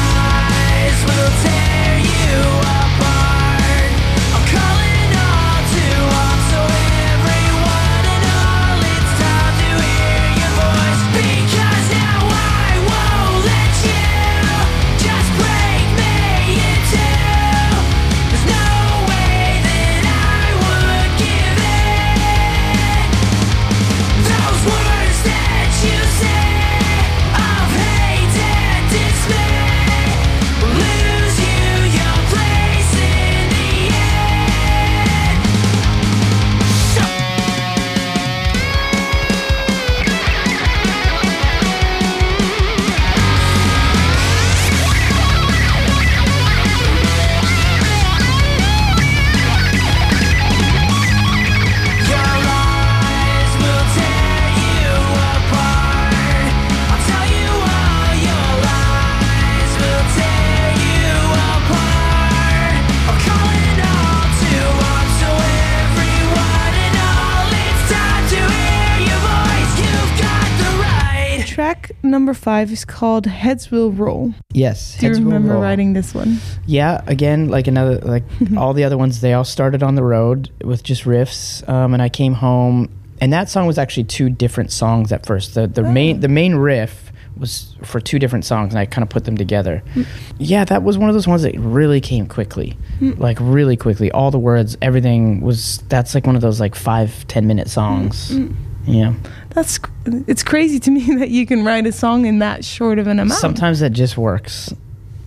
number 72.26 72.34
five 72.34 72.72
is 72.72 72.84
called 72.84 73.24
Heads 73.24 73.70
Will 73.70 73.92
Roll. 73.92 74.34
Yes. 74.52 74.98
Do 74.98 75.06
you 75.06 75.14
remember 75.14 75.56
writing 75.56 75.92
this 75.92 76.12
one? 76.12 76.38
Yeah, 76.66 77.00
again, 77.06 77.50
like 77.50 77.68
another, 77.68 77.98
like 77.98 78.24
all 78.56 78.72
the 78.72 78.82
other 78.82 78.98
ones, 78.98 79.20
they 79.20 79.32
all 79.32 79.44
started 79.44 79.84
on 79.84 79.94
the 79.94 80.02
road 80.02 80.50
with 80.64 80.82
just 80.82 81.04
riffs. 81.04 81.66
Um, 81.68 81.94
and 81.94 82.02
I 82.02 82.08
came 82.08 82.34
home, 82.34 82.90
and 83.20 83.32
that 83.32 83.48
song 83.48 83.68
was 83.68 83.78
actually 83.78 84.04
two 84.04 84.28
different 84.28 84.72
songs 84.72 85.12
at 85.12 85.24
first. 85.24 85.54
The 85.54 85.68
the 85.68 85.84
main 85.84 86.16
oh. 86.16 86.20
the 86.20 86.28
main 86.28 86.56
riff 86.56 87.12
was 87.36 87.76
for 87.84 88.00
two 88.00 88.18
different 88.18 88.44
songs, 88.44 88.72
and 88.72 88.80
I 88.80 88.86
kind 88.86 89.04
of 89.04 89.08
put 89.08 89.24
them 89.24 89.36
together. 89.36 89.84
Mm. 89.94 90.06
Yeah, 90.40 90.64
that 90.64 90.82
was 90.82 90.98
one 90.98 91.08
of 91.08 91.14
those 91.14 91.28
ones 91.28 91.42
that 91.42 91.56
really 91.56 92.00
came 92.00 92.26
quickly, 92.26 92.76
mm. 92.98 93.16
like 93.20 93.38
really 93.40 93.76
quickly. 93.76 94.10
All 94.10 94.32
the 94.32 94.40
words, 94.40 94.76
everything 94.82 95.42
was. 95.42 95.78
That's 95.88 96.12
like 96.12 96.26
one 96.26 96.34
of 96.34 96.42
those 96.42 96.58
like 96.58 96.74
five 96.74 97.24
ten 97.28 97.46
minute 97.46 97.68
songs. 97.68 98.32
Mm. 98.32 98.56
Yeah. 98.86 99.14
That's 99.56 99.80
it's 100.04 100.42
crazy 100.42 100.78
to 100.80 100.90
me 100.90 101.14
that 101.18 101.30
you 101.30 101.46
can 101.46 101.64
write 101.64 101.86
a 101.86 101.92
song 101.92 102.26
in 102.26 102.40
that 102.40 102.62
short 102.62 102.98
of 102.98 103.06
an 103.06 103.18
amount. 103.18 103.40
Sometimes 103.40 103.80
that 103.80 103.90
just 103.90 104.18
works. 104.18 104.70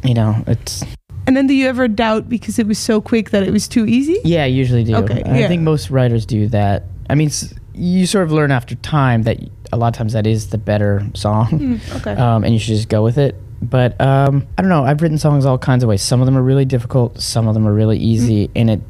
You 0.03 0.13
know, 0.13 0.43
it's 0.45 0.83
And 1.25 1.35
then 1.35 1.47
do 1.47 1.55
you 1.55 1.67
ever 1.67 1.87
doubt 1.87 2.29
because 2.29 2.59
it 2.59 2.67
was 2.67 2.77
so 2.77 3.01
quick 3.01 3.31
that 3.31 3.41
it 3.41 3.51
was 3.51 3.67
too 3.67 3.87
easy? 3.87 4.19
Yeah, 4.23 4.43
I 4.43 4.45
usually 4.45 4.83
do. 4.83 4.95
Okay, 4.97 5.23
I 5.23 5.39
yeah. 5.39 5.47
think 5.47 5.63
most 5.63 5.89
writers 5.89 6.27
do 6.27 6.47
that. 6.49 6.83
I 7.09 7.15
mean, 7.15 7.31
you 7.73 8.05
sort 8.05 8.23
of 8.23 8.31
learn 8.31 8.51
after 8.51 8.75
time 8.75 9.23
that 9.23 9.39
a 9.73 9.77
lot 9.77 9.87
of 9.87 9.93
times 9.97 10.13
that 10.13 10.27
is 10.27 10.49
the 10.51 10.59
better 10.59 11.03
song, 11.15 11.47
Hmm, 11.47 11.75
okay. 11.97 12.13
um, 12.13 12.43
and 12.43 12.53
you 12.53 12.59
should 12.59 12.75
just 12.75 12.87
go 12.87 13.01
with 13.03 13.17
it. 13.17 13.35
But 13.63 13.99
um, 13.99 14.47
I 14.59 14.61
don't 14.61 14.69
know. 14.69 14.83
I've 14.85 15.01
written 15.01 15.17
songs 15.17 15.43
all 15.43 15.57
kinds 15.57 15.83
of 15.83 15.89
ways. 15.89 16.03
Some 16.03 16.21
of 16.21 16.27
them 16.27 16.37
are 16.37 16.43
really 16.43 16.65
difficult. 16.65 17.19
Some 17.19 17.47
of 17.47 17.55
them 17.55 17.67
are 17.67 17.73
really 17.73 17.97
easy. 17.97 18.45
Hmm. 18.45 18.51
And 18.55 18.69
it, 18.69 18.81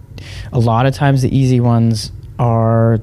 a 0.51 0.59
lot 0.59 0.85
of 0.85 0.93
times, 0.93 1.21
the 1.21 1.33
easy 1.35 1.61
ones 1.61 2.11
are 2.37 2.99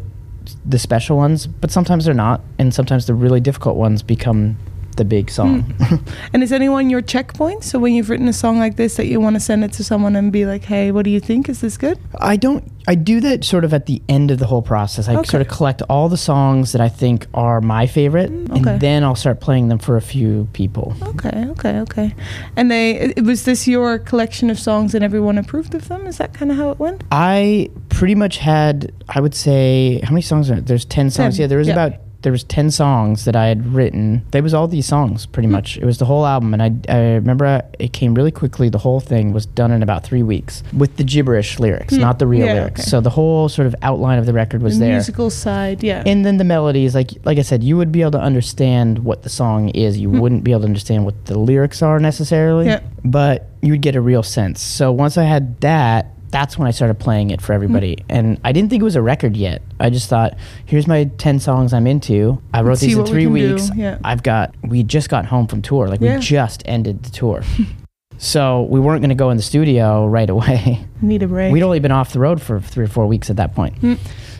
the 0.68 0.79
special 0.79 1.16
ones, 1.16 1.46
but 1.46 1.70
sometimes 1.70 2.05
they're 2.05 2.14
not. 2.14 2.40
And 2.59 2.74
sometimes 2.74 3.07
the 3.07 3.14
really 3.14 3.40
difficult 3.40 3.76
ones 3.76 4.02
become 4.02 4.59
the 4.96 5.04
big 5.04 5.30
song. 5.30 5.62
Hmm. 5.62 5.96
And 6.32 6.42
is 6.42 6.52
anyone 6.52 6.90
your 6.90 7.00
checkpoint? 7.02 7.64
So 7.64 7.78
when 7.78 7.94
you've 7.94 8.11
written 8.11 8.28
a 8.28 8.32
song 8.32 8.59
like 8.59 8.76
this, 8.76 8.96
that 8.96 9.06
you 9.06 9.20
want 9.20 9.35
to 9.37 9.40
send 9.40 9.64
it 9.64 9.72
to 9.74 9.85
someone 9.85 10.16
and 10.16 10.30
be 10.32 10.44
like, 10.44 10.64
"Hey, 10.64 10.90
what 10.92 11.04
do 11.04 11.11
you 11.11 11.20
think? 11.20 11.48
Is 11.48 11.61
this 11.61 11.76
good?" 11.76 11.98
I 12.20 12.37
don't. 12.37 12.64
I 12.88 12.94
do 12.94 13.20
that 13.20 13.44
sort 13.44 13.64
of 13.64 13.74
at 13.74 13.87
the 13.87 14.00
end 14.09 14.30
of 14.30 14.38
the 14.38 14.46
whole 14.46 14.62
process. 14.62 15.09
I 15.09 15.16
Okay. 15.16 15.28
sort 15.28 15.40
of 15.40 15.48
collect 15.48 15.82
all 15.88 16.09
the 16.09 16.16
songs 16.16 16.72
that 16.72 16.80
I 16.80 16.88
think 16.88 17.26
are 17.35 17.61
my 17.61 17.87
favorite, 17.87 18.30
okay. 18.50 18.70
and 18.72 18.80
then 18.80 19.02
I'll 19.04 19.14
start 19.16 19.40
playing 19.40 19.68
them 19.68 19.78
for 19.78 19.96
a 19.96 20.00
few 20.02 20.46
people. 20.52 20.94
Okay, 21.02 21.46
okay, 21.50 21.78
okay. 21.80 22.14
And 22.56 22.70
they 22.70 23.12
was 23.22 23.44
this 23.44 23.66
your 23.66 23.98
collection 23.98 24.50
of 24.50 24.59
songs 24.59 24.94
and 24.94 25.02
everyone 25.04 25.38
approved 25.38 25.74
of 25.74 25.88
them? 25.88 26.06
Is 26.06 26.18
that 26.18 26.32
kind 26.35 26.50
of 26.50 26.56
how 26.59 26.70
it 26.70 26.78
went? 26.78 27.02
I 27.11 27.70
pretty 27.88 28.14
much 28.14 28.38
had. 28.38 28.92
I 29.09 29.20
would 29.20 29.35
say 29.35 30.00
how 30.04 30.11
many 30.11 30.22
songs 30.22 30.50
are 30.50 30.61
there's 30.61 30.85
ten 30.85 31.11
songs. 31.11 31.37
Ten, 31.37 31.42
Yeah, 31.42 31.46
there 31.48 31.59
was 31.59 31.68
yeah. 31.68 31.74
about 31.74 31.92
there 32.22 32.33
was 32.33 32.42
ten 32.44 32.70
songs 32.70 33.24
that 33.24 33.37
I 33.37 33.46
had 33.46 33.72
written. 33.74 34.24
There 34.33 34.42
was 34.42 34.52
all 34.52 34.66
these 34.66 34.87
songs 34.87 35.26
pretty 35.26 35.46
much. 35.48 35.76
It 35.76 35.85
was 35.85 35.98
the 35.98 36.07
whole 36.07 36.26
album, 36.26 36.55
and 36.55 36.62
I, 36.62 36.72
I 36.92 36.98
remember 37.14 37.46
I, 37.46 37.62
it 37.79 37.92
came 37.92 38.14
really 38.14 38.33
quickly. 38.33 38.68
The 38.68 38.79
whole 38.79 38.98
thing 39.00 39.33
was 39.33 39.46
done 39.46 39.70
in 39.70 39.83
about 39.83 40.02
three 40.02 40.22
weeks 40.24 40.62
with 40.76 40.96
the 40.96 41.05
gibberish 41.05 41.61
lyrics, 41.61 41.92
not 41.94 42.18
the 42.18 42.26
real 42.26 42.46
Yeah, 42.46 42.55
lyrics. 42.55 42.81
okay. 42.81 42.90
So 42.90 43.00
the 43.00 43.11
whole 43.11 43.48
sort 43.48 43.66
of 43.66 43.76
outline 43.83 44.18
of 44.18 44.26
the 44.26 44.33
record 44.33 44.62
was 44.62 44.79
the 44.79 44.87
there. 44.87 44.92
musical 44.94 45.31
side, 45.31 45.83
yeah. 45.85 46.02
and 46.05 46.24
then 46.26 46.38
the 46.38 46.44
melodies 46.44 46.94
like 46.94 47.11
like 47.24 47.38
i 47.38 47.42
said 47.42 47.62
you 47.62 47.76
would 47.76 47.92
be 47.92 48.00
able 48.00 48.11
to 48.12 48.20
understand 48.20 48.98
what 49.00 49.22
the 49.22 49.29
song 49.29 49.68
is 49.70 49.98
you 49.98 50.11
wouldn't 50.11 50.42
be 50.42 50.50
able 50.52 50.61
to 50.62 50.66
understand 50.66 51.05
what 51.05 51.26
the 51.26 51.38
lyrics 51.38 51.83
are 51.83 51.98
necessarily 52.00 52.64
Hmm. 52.64 52.70
Yeah. 52.70 52.81
but 53.05 53.48
you 53.62 53.72
would 53.72 53.83
get 53.83 53.94
a 53.96 54.00
real 54.00 54.22
sense 54.22 54.61
so 54.61 54.90
once 54.90 55.16
i 55.18 55.24
had 55.24 55.61
that 55.61 56.12
that's 56.30 56.58
when 56.58 56.66
i 56.68 56.70
started 56.70 56.98
playing 56.98 57.30
it 57.30 57.40
for 57.40 57.52
everybody 57.52 57.94
Hmm. 58.08 58.16
and 58.16 58.40
i 58.44 58.52
didn't 58.52 58.70
think 58.70 58.80
it 58.80 58.84
was 58.84 58.96
a 58.96 59.02
record 59.02 59.36
yet 59.36 59.62
i 59.80 59.90
just 59.90 60.08
thought 60.08 60.34
here's 60.64 60.86
my 60.86 61.04
10 61.18 61.38
songs 61.40 61.72
i'm 61.72 61.86
into 61.86 62.40
i 62.54 62.60
wrote 62.60 62.70
Let's 62.70 62.80
these 62.82 62.92
in 62.94 62.98
what 63.00 63.08
we 63.08 63.12
three 63.12 63.26
weeks 63.26 63.70
yeah. 63.74 63.98
i've 64.04 64.22
got 64.22 64.54
we 64.62 64.82
just 64.82 65.08
got 65.08 65.26
home 65.26 65.46
from 65.46 65.62
tour 65.62 65.88
like 65.88 66.00
Yeah. 66.00 66.16
we 66.16 66.20
just 66.22 66.62
ended 66.66 67.02
the 67.02 67.10
tour 67.10 67.42
so 68.18 68.62
we 68.62 68.80
weren't 68.80 69.00
going 69.02 69.10
to 69.10 69.14
go 69.14 69.30
in 69.30 69.36
the 69.36 69.42
studio 69.42 70.06
right 70.06 70.30
away 70.30 70.86
Need 71.02 71.22
a 71.22 71.28
break. 71.28 71.52
We'd 71.52 71.62
only 71.62 71.78
been 71.80 71.92
off 71.92 72.14
the 72.14 72.18
road 72.20 72.40
for 72.40 72.58
three 72.58 72.84
or 72.86 72.88
four 72.88 73.06
weeks 73.06 73.28
at 73.28 73.36
that 73.36 73.54
point. 73.54 73.74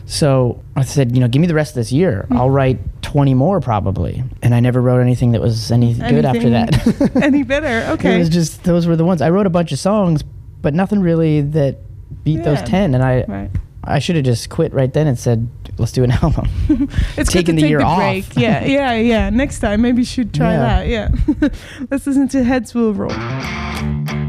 So 0.07 0.63
I 0.75 0.85
said, 0.85 1.15
you 1.15 1.21
know, 1.21 1.29
give 1.29 1.41
me 1.43 1.47
the 1.47 1.55
rest 1.55 1.73
of 1.73 1.75
this 1.75 1.93
year. 1.93 2.27
I'll 2.31 2.49
write 2.49 2.79
20 3.03 3.35
more 3.35 3.61
probably. 3.61 4.25
And 4.43 4.55
I 4.55 4.61
never 4.61 4.81
wrote 4.81 5.01
anything 5.01 5.33
that 5.33 5.43
was 5.43 5.71
any 5.71 5.93
good 5.93 6.25
after 6.25 6.49
that. 6.49 7.17
Any 7.23 7.43
better? 7.43 7.93
Okay. 7.93 8.15
it 8.17 8.19
was 8.19 8.31
just, 8.31 8.65
those 8.65 8.87
were 8.87 8.97
the 8.97 9.05
ones. 9.05 9.21
I 9.21 9.29
wrote 9.29 9.47
a 9.47 9.51
bunch 9.51 9.71
of 9.71 9.79
songs, 9.79 10.23
but 10.63 10.75
nothing 10.75 11.01
really 11.01 11.41
that 11.41 11.77
beat 12.25 12.43
those 12.45 12.63
10. 12.63 12.95
And 12.95 13.03
I, 13.05 13.25
right. 13.27 13.51
I 13.85 13.99
should 13.99 14.17
have 14.17 14.25
just 14.25 14.51
quit 14.51 14.73
right 14.73 14.93
then 14.93 15.07
and 15.07 15.19
said, 15.19 15.49
let's 15.79 15.93
do 15.93 16.03
an 16.05 16.11
album. 16.23 16.49
It's 17.17 17.31
taking 17.33 17.55
the 17.57 17.63
take 17.63 17.71
year 17.71 17.79
the 17.79 17.85
off. 17.85 18.37
Yeah, 18.37 18.65
yeah, 18.65 18.95
yeah. 18.95 19.31
Next 19.31 19.61
time, 19.61 19.83
maybe 19.83 19.99
you 20.03 20.05
should 20.07 20.33
try 20.35 20.53
Yeah. 20.53 20.59
that. 20.85 20.87
Yeah. 20.89 21.49
Let's 21.91 22.07
listen 22.07 22.29
to 22.29 22.45
Heads 22.45 22.75
Will 22.75 22.93
Roll. 22.95 24.26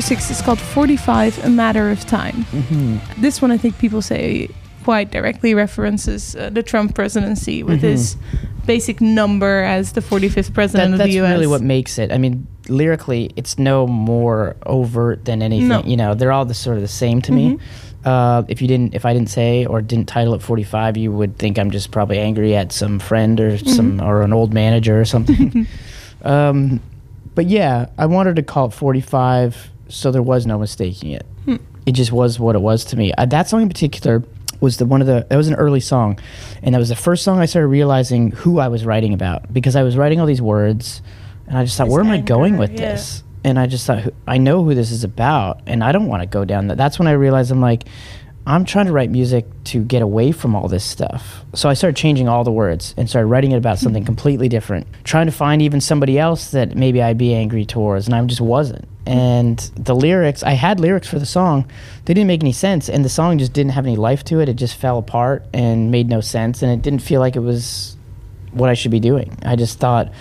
Number 0.00 0.20
six 0.20 0.30
is 0.30 0.40
called 0.40 0.58
45 0.58 1.44
A 1.44 1.50
Matter 1.50 1.90
of 1.90 2.06
Time. 2.06 2.44
Mm-hmm. 2.52 3.20
This 3.20 3.42
one, 3.42 3.50
I 3.50 3.58
think 3.58 3.78
people 3.78 4.00
say 4.00 4.48
quite 4.82 5.10
directly 5.10 5.52
references 5.52 6.34
uh, 6.36 6.48
the 6.48 6.62
Trump 6.62 6.94
presidency 6.94 7.62
with 7.62 7.82
his 7.82 8.16
basic 8.64 9.02
number 9.02 9.62
as 9.62 9.92
the 9.92 10.00
45th 10.00 10.54
president 10.54 10.96
That, 10.96 11.04
of 11.04 11.10
the 11.10 11.18
US. 11.18 11.24
That's 11.24 11.32
really 11.34 11.46
what 11.48 11.60
makes 11.60 11.98
it. 11.98 12.12
I 12.12 12.16
mean, 12.16 12.46
lyrically, 12.68 13.30
it's 13.36 13.58
no 13.58 13.86
more 13.86 14.56
overt 14.64 15.26
than 15.26 15.42
anything. 15.42 15.68
No. 15.68 15.80
Mm-hmm. 15.80 15.90
You 15.90 15.96
know, 15.98 16.14
they're 16.14 16.32
all 16.32 16.46
the 16.46 16.54
sort 16.54 16.76
of 16.76 16.82
the 16.82 16.88
same 16.88 17.20
to 17.22 17.32
me. 17.32 17.58
Uh, 18.02 18.44
if 18.48 18.62
you 18.62 18.68
didn't, 18.68 18.94
if 18.94 19.04
I 19.04 19.12
didn't 19.12 19.28
say 19.28 19.66
or 19.66 19.82
didn't 19.82 20.08
title 20.08 20.32
it 20.32 20.40
45, 20.40 20.96
you 20.96 21.12
would 21.12 21.36
think 21.36 21.58
I'm 21.58 21.70
just 21.70 21.90
probably 21.90 22.18
angry 22.18 22.56
at 22.56 22.72
some 22.72 23.00
friend 23.00 23.38
or 23.38 23.50
Mm-hmm. 23.50 23.68
some 23.68 24.00
or 24.00 24.22
an 24.22 24.32
old 24.32 24.54
manager 24.54 24.98
or 24.98 25.04
something. 25.04 25.66
um, 26.22 26.80
but 27.34 27.46
yeah, 27.46 27.90
I 27.98 28.06
wanted 28.06 28.36
to 28.36 28.42
call 28.42 28.68
it 28.68 28.72
45, 28.72 29.70
so 29.90 30.10
there 30.10 30.22
was 30.22 30.46
no 30.46 30.58
mistaking 30.58 31.12
it. 31.12 31.26
Hmm. 31.44 31.56
It 31.86 31.92
just 31.92 32.12
was 32.12 32.38
what 32.38 32.56
it 32.56 32.60
was 32.60 32.84
to 32.86 32.96
me. 32.96 33.12
Uh, 33.12 33.26
that 33.26 33.48
song 33.48 33.62
in 33.62 33.68
particular 33.68 34.22
was 34.60 34.76
the 34.76 34.86
one 34.86 35.00
of 35.00 35.06
the 35.06 35.26
that 35.28 35.36
was 35.36 35.48
an 35.48 35.54
early 35.54 35.80
song, 35.80 36.18
and 36.62 36.74
that 36.74 36.78
was 36.78 36.90
the 36.90 36.96
first 36.96 37.24
song 37.24 37.38
I 37.38 37.46
started 37.46 37.68
realizing 37.68 38.32
who 38.32 38.58
I 38.58 38.68
was 38.68 38.84
writing 38.84 39.14
about 39.14 39.52
because 39.52 39.76
I 39.76 39.82
was 39.82 39.96
writing 39.96 40.20
all 40.20 40.26
these 40.26 40.42
words, 40.42 41.02
and 41.46 41.56
I 41.56 41.64
just 41.64 41.76
thought, 41.76 41.88
where 41.88 42.00
am 42.00 42.10
I 42.10 42.20
going 42.20 42.58
with 42.58 42.72
yeah. 42.72 42.92
this? 42.92 43.24
And 43.42 43.58
I 43.58 43.66
just 43.66 43.86
thought, 43.86 44.12
I 44.26 44.36
know 44.36 44.62
who 44.62 44.74
this 44.74 44.90
is 44.90 45.02
about, 45.02 45.62
and 45.66 45.82
I 45.82 45.92
don't 45.92 46.08
want 46.08 46.22
to 46.22 46.26
go 46.26 46.44
down 46.44 46.66
that. 46.68 46.76
That's 46.76 46.98
when 46.98 47.08
I 47.08 47.12
realized 47.12 47.50
I'm 47.50 47.62
like, 47.62 47.84
I'm 48.46 48.64
trying 48.64 48.86
to 48.86 48.92
write 48.92 49.10
music 49.10 49.46
to 49.64 49.84
get 49.84 50.02
away 50.02 50.32
from 50.32 50.56
all 50.56 50.68
this 50.68 50.84
stuff. 50.84 51.44
So 51.54 51.68
I 51.68 51.74
started 51.74 51.96
changing 51.96 52.28
all 52.28 52.42
the 52.44 52.52
words 52.52 52.94
and 52.96 53.08
started 53.08 53.28
writing 53.28 53.52
it 53.52 53.56
about 53.56 53.78
something 53.78 54.04
completely 54.04 54.48
different, 54.48 54.86
trying 55.04 55.26
to 55.26 55.32
find 55.32 55.62
even 55.62 55.80
somebody 55.80 56.18
else 56.18 56.50
that 56.50 56.74
maybe 56.74 57.02
I'd 57.02 57.18
be 57.18 57.34
angry 57.34 57.64
towards, 57.64 58.06
and 58.06 58.14
I 58.14 58.24
just 58.24 58.40
wasn't. 58.40 58.86
And 59.10 59.58
the 59.74 59.94
lyrics, 59.94 60.42
I 60.44 60.52
had 60.52 60.78
lyrics 60.78 61.08
for 61.08 61.18
the 61.18 61.26
song, 61.26 61.68
they 62.04 62.14
didn't 62.14 62.28
make 62.28 62.42
any 62.42 62.52
sense, 62.52 62.88
and 62.88 63.04
the 63.04 63.08
song 63.08 63.38
just 63.38 63.52
didn't 63.52 63.72
have 63.72 63.84
any 63.84 63.96
life 63.96 64.22
to 64.24 64.40
it. 64.40 64.48
It 64.48 64.54
just 64.54 64.76
fell 64.76 64.98
apart 64.98 65.44
and 65.52 65.90
made 65.90 66.08
no 66.08 66.20
sense, 66.20 66.62
and 66.62 66.70
it 66.70 66.80
didn't 66.80 67.00
feel 67.02 67.20
like 67.20 67.34
it 67.34 67.40
was 67.40 67.96
what 68.52 68.70
I 68.70 68.74
should 68.74 68.92
be 68.92 69.00
doing. 69.00 69.36
I 69.44 69.56
just 69.56 69.78
thought, 69.80 70.12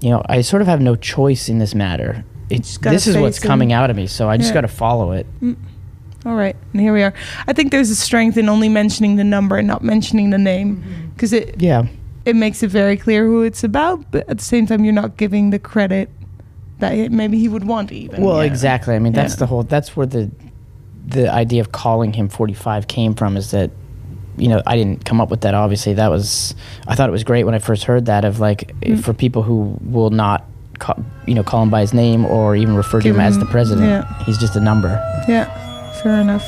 you 0.00 0.08
know, 0.08 0.22
I 0.26 0.40
sort 0.40 0.62
of 0.62 0.68
have 0.68 0.80
no 0.80 0.96
choice 0.96 1.48
in 1.50 1.58
this 1.58 1.74
matter. 1.74 2.24
It's 2.48 2.78
this 2.78 3.06
is 3.06 3.16
what's 3.16 3.38
coming 3.38 3.72
out 3.72 3.90
of 3.90 3.96
me, 3.96 4.06
so 4.06 4.28
I 4.28 4.36
just 4.36 4.48
Yeah. 4.50 4.54
got 4.54 4.60
to 4.62 4.68
follow 4.68 5.12
it. 5.12 5.26
Mm. 5.42 5.56
All 6.26 6.34
right, 6.34 6.56
and 6.72 6.80
here 6.80 6.92
we 6.92 7.02
are. 7.02 7.14
I 7.46 7.52
think 7.52 7.70
there's 7.72 7.90
a 7.90 7.96
strength 7.96 8.36
in 8.36 8.48
only 8.48 8.68
mentioning 8.68 9.16
the 9.16 9.24
number 9.24 9.56
and 9.56 9.68
not 9.68 9.82
mentioning 9.84 10.30
the 10.30 10.38
name 10.38 10.76
mm-hmm. 10.76 11.08
because 11.14 11.32
it 11.32 11.56
Yeah. 11.58 11.86
it 12.24 12.36
makes 12.36 12.62
it 12.62 12.70
very 12.70 12.96
clear 12.96 13.24
who 13.26 13.42
it's 13.42 13.64
about, 13.64 14.10
but 14.10 14.28
at 14.28 14.38
the 14.38 14.44
same 14.44 14.66
time, 14.66 14.84
you're 14.84 14.92
not 14.94 15.16
giving 15.16 15.50
the 15.50 15.58
credit 15.58 16.10
that 16.80 17.10
maybe 17.12 17.38
he 17.38 17.48
would 17.48 17.64
want 17.64 17.92
even. 17.92 18.22
Well, 18.22 18.38
Yeah. 18.38 18.50
exactly. 18.50 18.94
I 18.94 18.98
mean, 18.98 19.12
that's 19.12 19.34
Yeah. 19.34 19.40
the 19.40 19.46
whole. 19.46 19.62
That's 19.62 19.96
where 19.96 20.06
the 20.06 20.30
the 21.06 21.32
idea 21.32 21.60
of 21.60 21.72
calling 21.72 22.12
him 22.12 22.28
45 22.28 22.86
came 22.86 23.14
from. 23.14 23.36
Is 23.36 23.50
that 23.52 23.70
you 24.36 24.48
know 24.48 24.62
I 24.66 24.76
didn't 24.76 25.04
come 25.04 25.20
up 25.20 25.30
with 25.30 25.40
that. 25.42 25.54
Obviously, 25.54 25.94
that 25.94 26.10
was 26.10 26.54
I 26.86 26.94
thought 26.94 27.08
it 27.08 27.12
was 27.12 27.24
great 27.24 27.44
when 27.44 27.54
I 27.54 27.58
first 27.58 27.84
heard 27.84 28.06
that. 28.06 28.24
Of 28.24 28.40
like 28.40 28.74
Mm. 28.82 28.98
for 29.02 29.12
people 29.12 29.42
who 29.42 29.76
will 29.84 30.10
not. 30.10 30.44
Call, 30.78 30.96
you 31.26 31.34
know, 31.34 31.42
call 31.42 31.62
him 31.62 31.68
by 31.68 31.82
his 31.82 31.92
name 31.92 32.24
or 32.24 32.56
even 32.56 32.74
refer 32.74 33.00
to 33.00 33.04
Give 33.04 33.14
him 33.16 33.20
as 33.20 33.38
the 33.38 33.44
president. 33.44 33.86
yeah. 33.86 34.24
He's 34.24 34.38
just 34.38 34.56
a 34.56 34.60
number. 34.60 34.88
Yeah, 35.28 35.44
fair 36.02 36.18
enough. 36.18 36.46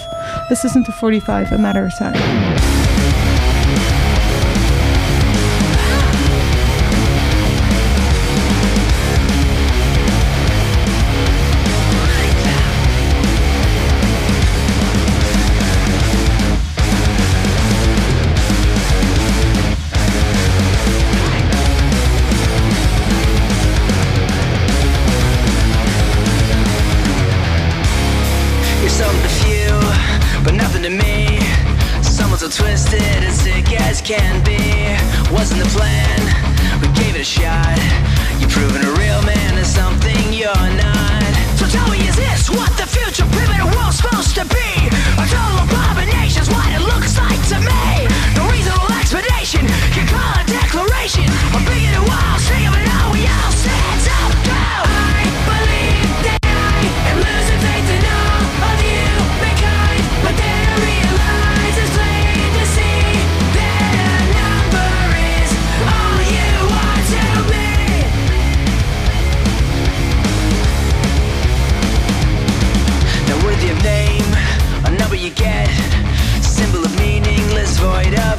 Let's 0.48 0.64
listen 0.64 0.84
to 0.84 0.92
45, 0.92 1.52
A 1.52 1.58
Matter 1.58 1.84
of 1.84 1.92
Time. 1.98 2.81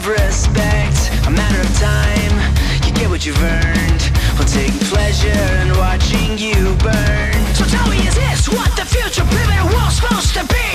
Respect. 0.05 1.11
A 1.27 1.31
matter 1.31 1.59
of 1.59 1.71
time, 1.79 2.35
you 2.85 2.93
get 2.93 3.09
what 3.09 3.25
you've 3.25 3.41
earned. 3.41 4.11
We'll 4.37 4.47
take 4.47 4.73
pleasure 4.91 5.29
in 5.61 5.77
watching 5.77 6.37
you 6.37 6.75
burn. 6.77 7.33
So 7.55 7.65
tell 7.65 7.87
me, 7.89 7.97
is 8.07 8.15
this 8.15 8.49
what 8.49 8.75
the 8.75 8.85
future 8.85 9.23
pivotal 9.23 9.67
world's 9.73 9.95
supposed 9.95 10.33
to 10.35 10.45
be? 10.53 10.72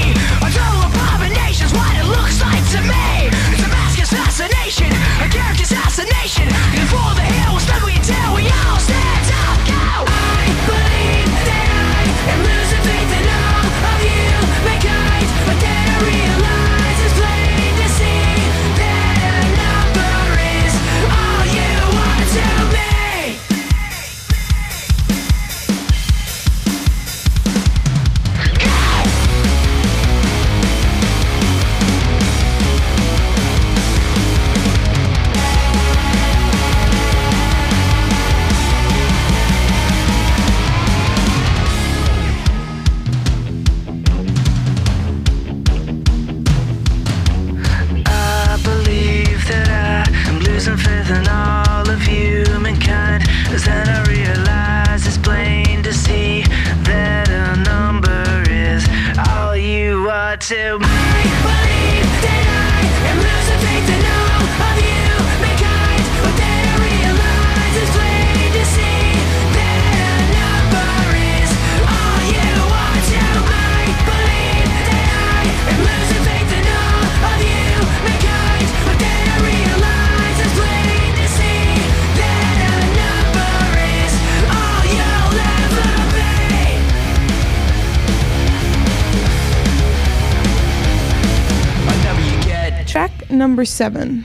Number 93.59 93.65
seven. 93.65 94.25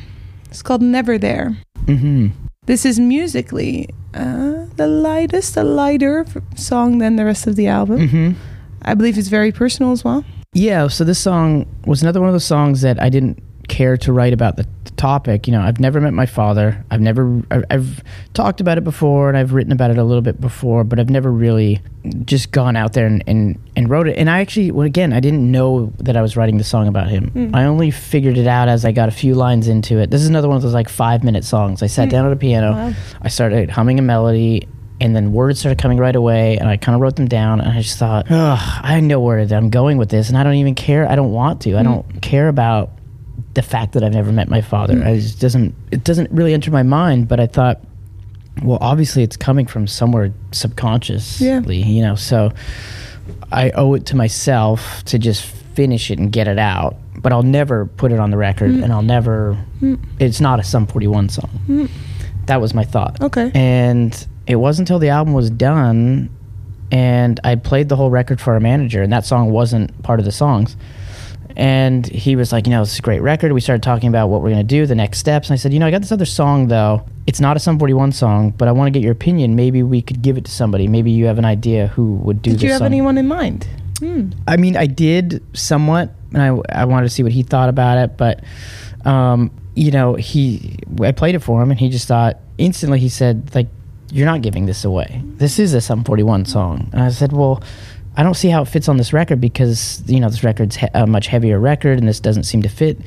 It's 0.52 0.62
called 0.62 0.84
Never 0.84 1.18
There. 1.18 1.58
Mm-hmm. 1.86 2.28
This 2.68 2.86
is 2.86 3.00
musically 3.00 3.90
uh, 4.14 4.68
the 4.76 4.86
lightest, 4.86 5.58
a 5.58 5.64
lighter 5.64 6.28
song 6.56 7.00
than 7.00 7.16
the 7.16 7.26
rest 7.26 7.48
of 7.48 7.56
the 7.56 7.66
album. 7.66 8.08
Mm-hmm. 8.08 8.32
I 8.84 8.94
believe 8.94 9.18
it's 9.18 9.30
very 9.30 9.52
personal 9.52 9.92
as 9.92 10.04
well. 10.04 10.24
Yeah, 10.54 10.88
so 10.88 11.04
this 11.04 11.18
song 11.18 11.66
was 11.88 12.04
another 12.04 12.20
one 12.20 12.30
of 12.30 12.34
those 12.36 12.46
songs 12.46 12.82
that 12.82 13.02
I 13.02 13.10
didn't 13.10 13.42
care 13.70 13.98
to 13.98 14.14
write 14.14 14.34
about 14.34 14.56
the, 14.56 14.68
the 14.83 14.83
topic. 14.98 15.48
You 15.48 15.54
know, 15.54 15.62
I've 15.62 15.80
never 15.80 16.00
met 16.00 16.14
my 16.14 16.26
father. 16.26 16.84
I've 16.90 17.02
never, 17.02 17.42
I've, 17.52 18.04
talked 18.34 18.62
about 18.62 18.78
it 18.80 18.84
before 18.84 19.30
and 19.30 19.38
I've 19.38 19.54
written 19.54 19.72
about 19.72 19.92
it 19.92 19.98
a 19.98 20.04
little 20.04 20.22
bit 20.22 20.42
before, 20.42 20.84
but 20.84 21.00
I've 21.00 21.10
never 21.10 21.32
really 21.32 21.82
just 22.26 22.52
gone 22.52 22.76
out 22.76 22.94
there 22.94 23.06
and, 23.06 23.24
and, 23.28 23.60
and 23.76 23.90
wrote 23.90 24.08
it. 24.08 24.18
And 24.18 24.30
I 24.30 24.40
actually, 24.40 24.72
well, 24.72 24.86
again, 24.86 25.14
I 25.14 25.20
didn't 25.20 25.50
know 25.52 25.94
that 26.00 26.18
I 26.18 26.22
was 26.22 26.36
writing 26.36 26.58
the 26.58 26.64
song 26.64 26.88
about 26.88 27.10
him. 27.10 27.30
Hmm. 27.30 27.56
I 27.56 27.66
only 27.66 27.92
figured 27.92 28.38
it 28.38 28.48
out 28.48 28.70
as 28.70 28.86
I 28.86 28.92
got 28.92 29.10
a 29.10 29.12
few 29.12 29.36
lines 29.36 29.68
into 29.68 30.00
it. 30.00 30.10
This 30.10 30.22
is 30.22 30.28
another 30.28 30.48
one 30.48 30.58
of 30.58 30.64
those 30.64 30.74
like 30.74 30.90
five 30.90 31.24
minute 31.24 31.44
songs. 31.44 31.84
I 31.84 31.88
sat 31.88 32.06
hmm. 32.06 32.12
down 32.12 32.26
at 32.26 32.32
a 32.32 32.38
piano, 32.38 32.72
Wow. 32.74 32.94
I 33.22 33.28
started 33.28 33.70
humming 33.70 34.00
a 34.00 34.02
melody, 34.02 34.68
and 35.00 35.16
then 35.16 35.34
words 35.34 35.60
started 35.60 35.80
coming 35.80 35.98
right 35.98 36.16
away, 36.16 36.58
and 36.58 36.70
I 36.70 36.78
kind 36.78 36.96
of 36.96 37.02
wrote 37.02 37.16
them 37.16 37.28
down, 37.28 37.60
and 37.60 37.70
I 37.70 37.82
just 37.82 37.98
thought, 37.98 38.32
Ugh, 38.32 38.80
I 38.84 39.00
know 39.00 39.20
where 39.20 39.40
I'm 39.40 39.70
going 39.70 39.98
with 39.98 40.10
this, 40.10 40.30
and 40.30 40.38
I 40.38 40.44
don't 40.44 40.56
even 40.56 40.76
care. 40.76 41.10
I 41.10 41.16
don't 41.16 41.32
want 41.32 41.62
to. 41.64 41.76
I 41.76 41.80
hmm. 41.80 41.84
don't 41.84 42.22
care 42.22 42.48
about 42.48 42.92
the 43.54 43.62
fact 43.62 43.94
that 43.94 44.04
I've 44.04 44.14
never 44.14 44.32
met 44.32 44.50
my 44.50 44.62
father. 44.62 44.96
Hmm. 44.96 45.08
I 45.08 45.16
just 45.16 45.40
doesn't. 45.40 45.76
It 45.92 46.04
doesn't 46.04 46.32
really 46.32 46.54
enter 46.54 46.72
my 46.72 46.84
mind. 46.84 47.28
But 47.28 47.40
I 47.40 47.48
thought, 47.48 47.82
well, 48.64 48.78
obviously, 48.82 49.24
it's 49.24 49.38
coming 49.38 49.66
from 49.66 49.88
somewhere 49.88 50.34
subconsciously, 50.52 51.82
you 51.82 52.02
know. 52.02 52.16
So 52.16 52.52
I 53.52 53.72
owe 53.72 53.94
it 53.94 54.06
to 54.08 54.16
myself 54.16 55.04
to 55.06 55.20
just 55.20 55.46
finish 55.46 56.12
it 56.12 56.20
and 56.20 56.32
get 56.32 56.48
it 56.48 56.60
out. 56.60 56.96
But 57.18 57.32
I'll 57.32 57.44
never 57.44 57.86
put 57.86 58.12
it 58.12 58.20
on 58.20 58.32
the 58.32 58.38
record, 58.38 58.72
hmm. 58.72 58.84
and 58.84 58.92
I'll 58.94 59.02
never. 59.02 59.54
Hmm. 59.80 59.96
It's 60.20 60.42
not 60.42 60.60
a 60.60 60.64
Sum 60.64 60.88
41 60.88 61.30
song. 61.30 61.90
That 62.48 62.60
was 62.60 62.74
my 62.74 62.84
thought. 62.84 63.22
Okay. 63.22 63.52
And 63.54 64.28
it 64.48 64.58
wasn't 64.58 64.90
until 64.90 65.00
the 65.00 65.10
album 65.10 65.34
was 65.34 65.50
done 65.50 66.30
and 66.94 67.40
I 67.44 67.56
played 67.56 67.90
the 67.90 67.96
whole 67.96 68.12
record 68.12 68.40
for 68.40 68.54
our 68.54 68.60
manager, 68.60 69.02
and 69.02 69.12
that 69.12 69.26
song 69.26 69.50
wasn't 69.50 70.04
part 70.04 70.20
of 70.20 70.26
the 70.26 70.32
songs. 70.32 70.78
And 71.56 72.06
he 72.06 72.36
was 72.36 72.52
like, 72.52 72.66
you 72.66 72.72
know, 72.72 72.82
this 72.82 72.94
is 72.94 73.00
a 73.00 73.02
great 73.02 73.22
record. 73.22 73.52
We 73.52 73.62
started 73.62 73.84
talking 73.84 74.10
about 74.10 74.28
what 74.28 74.42
we're 74.42 74.50
going 74.50 74.68
to 74.68 74.76
do, 74.76 74.86
the 74.86 74.96
next 74.96 75.20
steps. 75.20 75.50
And 75.50 75.54
I 75.54 75.58
said, 75.58 75.74
you 75.74 75.80
know, 75.80 75.86
I 75.86 75.92
got 75.92 76.02
this 76.02 76.12
other 76.12 76.26
song, 76.26 76.68
though. 76.68 77.06
It's 77.28 77.40
not 77.40 77.56
a 77.56 77.60
Sum 77.60 77.78
41 77.80 78.12
song, 78.12 78.52
but 78.52 78.68
I 78.68 78.72
want 78.72 78.88
to 78.88 78.92
get 78.92 79.04
your 79.04 79.12
opinion. 79.12 79.56
Maybe 79.56 79.84
we 79.84 80.02
could 80.02 80.22
give 80.22 80.38
it 80.38 80.46
to 80.46 80.52
somebody. 80.52 80.88
Maybe 80.88 81.12
you 81.12 81.26
have 81.26 81.38
an 81.38 81.46
idea 81.46 81.88
who 81.88 82.16
would 82.16 82.42
do 82.42 82.52
Did 82.52 82.62
you 82.62 82.70
have 82.70 82.80
song. 82.80 82.88
anyone 82.88 83.18
in 83.18 83.28
mind? 83.28 83.68
Hmm. 84.00 84.32
I 84.48 84.58
mean, 84.58 84.76
I 84.76 84.88
did 84.88 85.44
somewhat, 85.56 86.12
and 86.34 86.42
I, 86.42 86.82
I 86.82 86.86
wanted 86.86 87.08
to 87.08 87.10
see 87.10 87.24
what 87.24 87.32
he 87.32 87.44
thought 87.44 87.70
about 87.70 87.98
it, 87.98 88.18
but, 88.18 88.44
um, 89.06 89.52
you 89.76 89.92
know, 89.92 90.16
he, 90.16 90.78
I 91.02 91.12
played 91.12 91.36
it 91.36 91.40
for 91.40 91.62
him, 91.62 91.72
and 91.72 91.80
he 91.80 91.90
just 91.90 92.08
thought, 92.08 92.40
instantly, 92.58 93.00
he 93.00 93.10
said, 93.10 93.54
like, 93.56 93.68
you're 94.12 94.28
not 94.28 94.42
giving 94.42 94.66
this 94.66 94.86
away. 94.86 95.22
This 95.24 95.58
is 95.58 95.74
a 95.74 95.82
Sum 95.82 96.04
41 96.04 96.46
song. 96.46 96.90
And 96.94 97.02
I 97.02 97.10
said, 97.10 97.34
well, 97.34 97.64
I 98.16 98.24
don't 98.24 98.36
see 98.36 98.50
how 98.50 98.62
it 98.62 98.68
fits 98.68 98.88
on 98.88 98.98
this 98.98 99.12
record 99.14 99.42
because, 99.42 100.04
you 100.08 100.20
know, 100.20 100.30
this 100.30 100.44
record's 100.44 100.76
he- 100.76 100.88
a 100.94 101.08
much 101.08 101.28
heavier 101.28 101.60
record, 101.60 101.98
and 101.98 102.08
this 102.08 102.20
doesn't 102.20 102.44
seem 102.44 102.62
to 102.62 102.70
fit. 102.70 103.00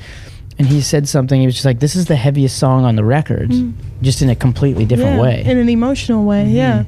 And 0.59 0.67
he 0.67 0.81
said 0.81 1.07
something, 1.07 1.39
he 1.39 1.45
was 1.45 1.55
just 1.55 1.65
like, 1.65 1.79
this 1.79 1.95
is 1.95 2.07
the 2.07 2.15
heaviest 2.15 2.57
song 2.57 2.83
on 2.83 2.95
the 2.95 3.03
record, 3.03 3.51
mm. 3.51 3.73
just 4.01 4.21
in 4.21 4.29
a 4.29 4.35
completely 4.35 4.85
different 4.85 5.17
Yeah, 5.17 5.21
way. 5.21 5.43
in 5.45 5.57
an 5.57 5.69
emotional 5.69 6.25
way. 6.25 6.45
Mm-hmm. 6.45 6.55
Yeah, 6.55 6.83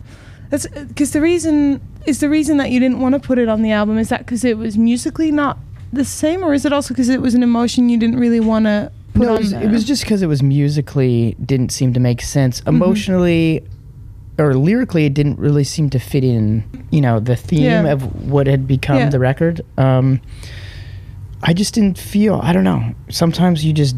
that's 0.49 0.65
uh, 0.65 0.86
because 0.88 1.11
the 1.11 1.22
reason 1.22 1.80
is 2.05 2.20
the 2.20 2.30
reason 2.30 2.57
that 2.57 2.72
you 2.72 2.80
didn't 2.80 2.99
want 2.99 3.13
to 3.13 3.20
put 3.20 3.38
it 3.38 3.47
on 3.47 3.61
the 3.61 3.72
album 3.72 3.97
is 3.99 4.09
that 4.09 4.20
because 4.20 4.43
it 4.43 4.57
was 4.57 4.78
musically 4.78 5.32
not 5.32 5.59
the 5.93 6.03
same, 6.03 6.43
or 6.43 6.53
is 6.53 6.65
it 6.65 6.74
also 6.74 6.93
because 6.93 7.09
it 7.09 7.22
was 7.22 7.36
an 7.36 7.43
emotion 7.43 7.89
you 7.89 7.97
didn't 7.97 8.20
really 8.20 8.39
want 8.39 8.65
to 8.65 8.91
put 9.13 9.24
No, 9.24 9.30
on 9.34 9.36
it 9.36 9.39
was, 9.39 9.53
it 9.53 9.70
was 9.70 9.84
just 9.84 10.03
because 10.03 10.22
it 10.24 10.28
was 10.28 10.41
musically 10.41 11.36
didn't 11.45 11.72
seem 11.72 11.93
to 11.93 11.99
make 11.99 12.22
sense. 12.22 12.61
Mm-hmm. 12.61 12.70
Emotionally 12.70 13.63
or 14.39 14.55
lyrically, 14.55 15.05
it 15.05 15.13
didn't 15.13 15.37
really 15.39 15.63
seem 15.63 15.89
to 15.91 15.99
fit 15.99 16.23
in. 16.23 16.63
You 16.91 17.01
know, 17.01 17.19
the 17.19 17.35
theme 17.35 17.63
Yeah. 17.63 17.87
of 17.91 18.29
what 18.29 18.47
had 18.47 18.67
become 18.67 18.97
Yeah. 18.97 19.09
the 19.09 19.19
record. 19.19 19.61
Um, 19.77 20.21
I 21.43 21.53
just 21.53 21.73
didn't 21.73 21.97
feel. 21.97 22.39
I 22.43 22.53
don't 22.53 22.63
know. 22.63 22.93
Sometimes 23.09 23.63
you 23.63 23.73
just 23.73 23.95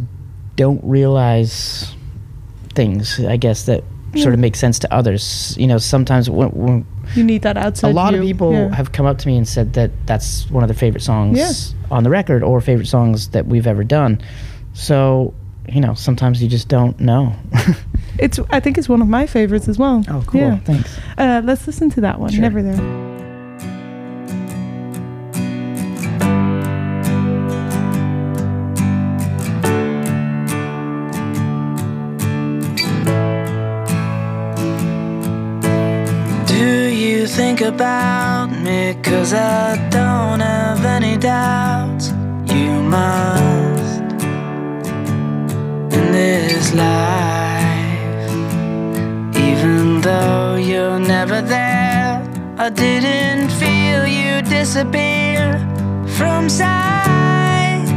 don't 0.55 0.81
realize 0.83 1.93
things. 2.75 3.19
I 3.19 3.37
guess 3.37 3.65
that 3.65 3.83
sort 4.17 4.33
of 4.33 4.39
make 4.39 4.55
sense 4.57 4.77
to 4.79 4.93
others. 4.93 5.55
You 5.57 5.67
know, 5.67 5.77
sometimes 5.77 6.29
when, 6.29 6.49
when 6.49 6.85
you 7.15 7.23
need 7.23 7.43
that 7.43 7.55
outside. 7.57 7.91
a 7.91 7.93
lot 7.93 8.13
of 8.13 8.21
people 8.21 8.51
Yeah. 8.51 8.75
have 8.75 8.91
come 8.91 9.05
up 9.05 9.17
to 9.19 9.27
me 9.27 9.37
and 9.37 9.47
said 9.47 9.73
that 9.73 9.91
that's 10.05 10.49
one 10.51 10.63
of 10.63 10.67
their 10.67 10.75
favorite 10.75 11.01
songs 11.01 11.37
Yeah. 11.37 11.95
on 11.95 12.03
the 12.03 12.09
record 12.09 12.43
or 12.43 12.59
favorite 12.61 12.87
songs 12.87 13.29
that 13.29 13.47
we've 13.47 13.65
ever 13.67 13.83
done. 13.85 14.19
So, 14.73 15.33
you 15.69 15.79
know, 15.81 15.93
sometimes 15.93 16.41
you 16.41 16.49
just 16.49 16.67
don't 16.67 16.99
know. 16.99 17.33
It's 18.19 18.37
I 18.49 18.59
think 18.59 18.77
it's 18.77 18.89
one 18.89 19.01
of 19.01 19.07
my 19.07 19.25
favorites 19.25 19.67
as 19.69 19.79
well. 19.79 20.03
oh, 20.09 20.23
cool. 20.27 20.41
Yeah. 20.41 20.57
Thanks. 20.59 20.99
Uh, 21.17 21.41
let's 21.43 21.65
listen 21.65 21.89
to 21.91 22.01
that 22.01 22.19
one. 22.19 22.29
Sure. 22.29 22.41
Never 22.41 22.61
there. 22.61 22.77
Do 36.47 36.89
you 36.89 37.27
think 37.27 37.61
about 37.61 38.47
me? 38.47 38.95
Cause 39.01 39.33
I 39.33 39.75
don't 39.89 40.39
have 40.39 40.83
any 40.85 41.17
doubts. 41.17 42.09
You 42.53 42.71
must. 42.93 43.50
This 46.21 46.71
life, 46.75 48.31
even 49.35 50.01
though 50.01 50.53
you're 50.55 50.99
never 50.99 51.41
there, 51.41 52.21
I 52.59 52.69
didn't 52.69 53.49
feel 53.49 54.05
you 54.05 54.43
disappear 54.43 55.57
from 56.17 56.47
sight. 56.47 57.87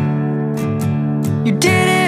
You 1.44 1.52
did 1.52 2.03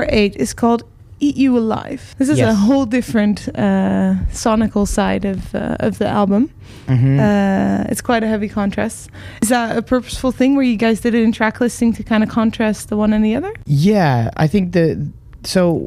number 0.00 0.14
eight 0.16 0.36
is 0.36 0.54
called 0.54 0.82
"Eat 1.20 1.36
You 1.36 1.56
Alive." 1.58 2.14
This 2.18 2.28
is 2.28 2.40
a 2.40 2.54
whole 2.54 2.86
different 2.86 3.48
uh, 3.54 4.14
sonical 4.32 4.86
side 4.86 5.24
of 5.24 5.54
uh, 5.54 5.76
of 5.80 5.98
the 5.98 6.06
album. 6.06 6.50
Mhm. 6.86 7.18
Uh, 7.18 7.84
it's 7.90 8.00
quite 8.00 8.22
a 8.24 8.26
heavy 8.26 8.48
contrast. 8.48 9.10
Is 9.42 9.48
that 9.48 9.76
a 9.76 9.82
purposeful 9.82 10.32
thing 10.32 10.54
where 10.56 10.64
you 10.64 10.76
guys 10.76 11.00
did 11.00 11.14
it 11.14 11.22
in 11.22 11.32
track 11.32 11.60
listing 11.60 11.92
to 11.94 12.02
kind 12.02 12.22
of 12.22 12.28
contrast 12.30 12.88
the 12.88 12.96
one 12.96 13.12
and 13.12 13.24
the 13.24 13.36
other? 13.36 13.52
Yeah, 13.66 14.30
I 14.36 14.46
think 14.48 14.72
the 14.72 15.06
so 15.44 15.78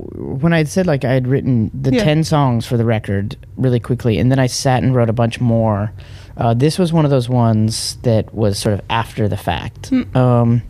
when 0.42 0.54
I 0.54 0.64
said 0.66 0.88
like 0.88 1.06
I 1.06 1.14
had 1.14 1.28
written 1.28 1.70
the 1.74 1.92
Yeah. 1.94 2.04
ten 2.04 2.24
songs 2.24 2.66
for 2.66 2.78
the 2.78 2.86
record 2.86 3.36
really 3.58 3.80
quickly, 3.80 4.20
and 4.20 4.32
then 4.32 4.40
I 4.40 4.48
sat 4.48 4.84
and 4.84 4.96
wrote 4.96 5.10
a 5.10 5.14
bunch 5.14 5.40
more. 5.42 5.92
Uh, 6.36 6.54
this 6.56 6.80
was 6.80 6.92
one 6.92 7.06
of 7.06 7.12
those 7.12 7.30
ones 7.30 7.98
that 8.02 8.34
was 8.34 8.58
sort 8.58 8.74
of 8.74 8.82
after 8.90 9.28
the 9.28 9.38
fact. 9.38 9.90
Hmm. 9.90 10.18
Um, 10.18 10.62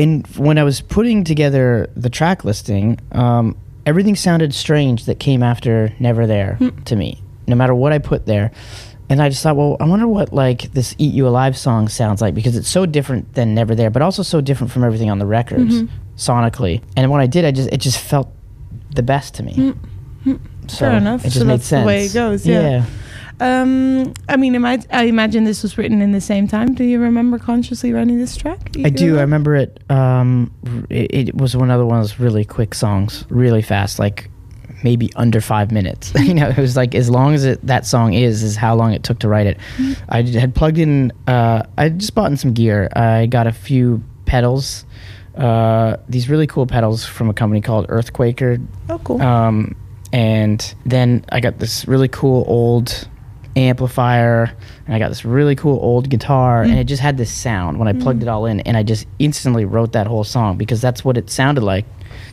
in 0.00 0.24
when 0.36 0.56
I 0.58 0.64
was 0.64 0.80
putting 0.80 1.24
together 1.24 1.90
the 1.96 2.10
track 2.10 2.44
listing, 2.44 2.98
um, 3.12 3.56
everything 3.86 4.16
sounded 4.16 4.54
strange 4.54 5.04
that 5.04 5.18
came 5.20 5.42
after 5.42 5.92
"Never 5.98 6.26
There" 6.26 6.54
Hmm. 6.54 6.68
to 6.84 6.96
me. 6.96 7.22
No 7.46 7.56
matter 7.56 7.74
what 7.74 7.92
I 7.92 7.98
put 7.98 8.26
there, 8.26 8.50
and 9.08 9.20
I 9.20 9.28
just 9.28 9.42
thought, 9.42 9.56
well, 9.56 9.76
I 9.80 9.84
wonder 9.84 10.06
what 10.06 10.32
like 10.32 10.72
this 10.72 10.94
"Eat 10.98 11.12
You 11.14 11.26
Alive" 11.28 11.56
song 11.56 11.88
sounds 11.88 12.20
like 12.22 12.34
because 12.34 12.56
it's 12.56 12.68
so 12.68 12.86
different 12.86 13.34
than 13.34 13.54
"Never 13.54 13.74
There," 13.74 13.90
but 13.90 14.02
also 14.02 14.22
so 14.22 14.40
different 14.40 14.72
from 14.72 14.84
everything 14.84 15.10
on 15.10 15.18
the 15.18 15.26
records 15.26 15.82
sonically. 16.16 16.80
And 16.96 17.10
when 17.10 17.20
I 17.20 17.26
did, 17.26 17.44
I 17.44 17.50
just 17.50 17.68
it 17.72 17.78
just 17.80 17.98
felt 17.98 18.28
the 18.94 19.02
best 19.02 19.34
to 19.34 19.42
me. 19.42 19.74
So 20.68 20.76
Fair 20.86 20.92
enough. 20.98 21.22
It 21.24 21.30
just 21.30 21.38
So 21.38 21.44
made 21.44 21.54
that's 21.54 21.66
sense. 21.66 21.82
the 21.82 21.86
way 21.86 22.04
it 22.06 22.14
goes, 22.14 22.46
yeah. 22.46 22.84
Um, 23.40 24.12
I 24.28 24.36
mean, 24.36 24.62
I 24.64 25.04
imagine 25.04 25.44
this 25.44 25.62
was 25.62 25.78
written 25.78 26.02
in 26.02 26.12
the 26.12 26.20
same 26.20 26.46
time. 26.46 26.74
Do 26.74 26.84
you 26.84 27.00
remember 27.00 27.38
consciously 27.38 27.92
writing 27.92 28.18
this 28.18 28.36
track? 28.36 28.70
I 28.84 28.90
do. 28.90 29.16
I 29.16 29.22
remember 29.22 29.56
it. 29.56 29.82
Um, 29.90 30.52
it, 30.90 31.28
it 31.28 31.34
was 31.34 31.56
one 31.56 31.70
of 31.70 31.78
the 31.78 31.86
ones 31.86 32.20
really 32.20 32.44
quick 32.44 32.74
songs, 32.74 33.24
really 33.30 33.62
fast, 33.62 33.98
like 33.98 34.30
maybe 34.84 35.10
under 35.16 35.40
five 35.40 35.70
minutes. 35.72 36.12
you 36.18 36.34
know, 36.34 36.48
it 36.48 36.58
was 36.58 36.76
like 36.76 36.94
as 36.94 37.08
long 37.08 37.34
as 37.34 37.44
it, 37.44 37.66
that 37.66 37.86
song 37.86 38.12
is, 38.12 38.42
is 38.42 38.56
how 38.56 38.74
long 38.74 38.92
it 38.92 39.02
took 39.02 39.18
to 39.20 39.28
write 39.28 39.46
it. 39.46 39.58
I 40.08 40.22
had 40.22 40.54
plugged 40.54 40.78
in. 40.78 41.12
Uh, 41.26 41.62
I 41.78 41.88
just 41.88 42.14
bought 42.14 42.30
in 42.30 42.36
some 42.36 42.52
gear. 42.52 42.88
I 42.94 43.26
got 43.26 43.46
a 43.46 43.52
few 43.52 44.02
pedals. 44.26 44.84
Uh, 45.34 45.96
these 46.08 46.28
really 46.28 46.46
cool 46.46 46.66
pedals 46.66 47.06
from 47.06 47.30
a 47.30 47.34
company 47.34 47.62
called 47.62 47.86
Earthquaker. 47.88 48.64
Oh, 48.90 48.98
cool. 48.98 49.22
Um, 49.22 49.76
and 50.12 50.74
then 50.84 51.24
I 51.30 51.40
got 51.40 51.58
this 51.58 51.86
really 51.86 52.08
cool 52.08 52.44
old 52.46 53.08
amplifier 53.56 54.52
and 54.86 54.94
I 54.94 54.98
got 54.98 55.08
this 55.08 55.24
really 55.24 55.56
cool 55.56 55.78
old 55.82 56.08
guitar 56.08 56.62
and 56.62 56.74
it 56.78 56.84
just 56.84 57.02
had 57.02 57.16
this 57.16 57.30
sound 57.32 57.78
when 57.78 57.88
I 57.88 57.92
plugged 57.92 58.22
it 58.22 58.28
all 58.28 58.46
in 58.46 58.60
and 58.60 58.76
I 58.76 58.82
just 58.82 59.06
instantly 59.18 59.64
wrote 59.64 59.92
that 59.92 60.06
whole 60.06 60.24
song 60.24 60.56
because 60.56 60.80
that's 60.80 61.04
what 61.04 61.16
it 61.16 61.30
sounded 61.30 61.62
like 61.62 61.84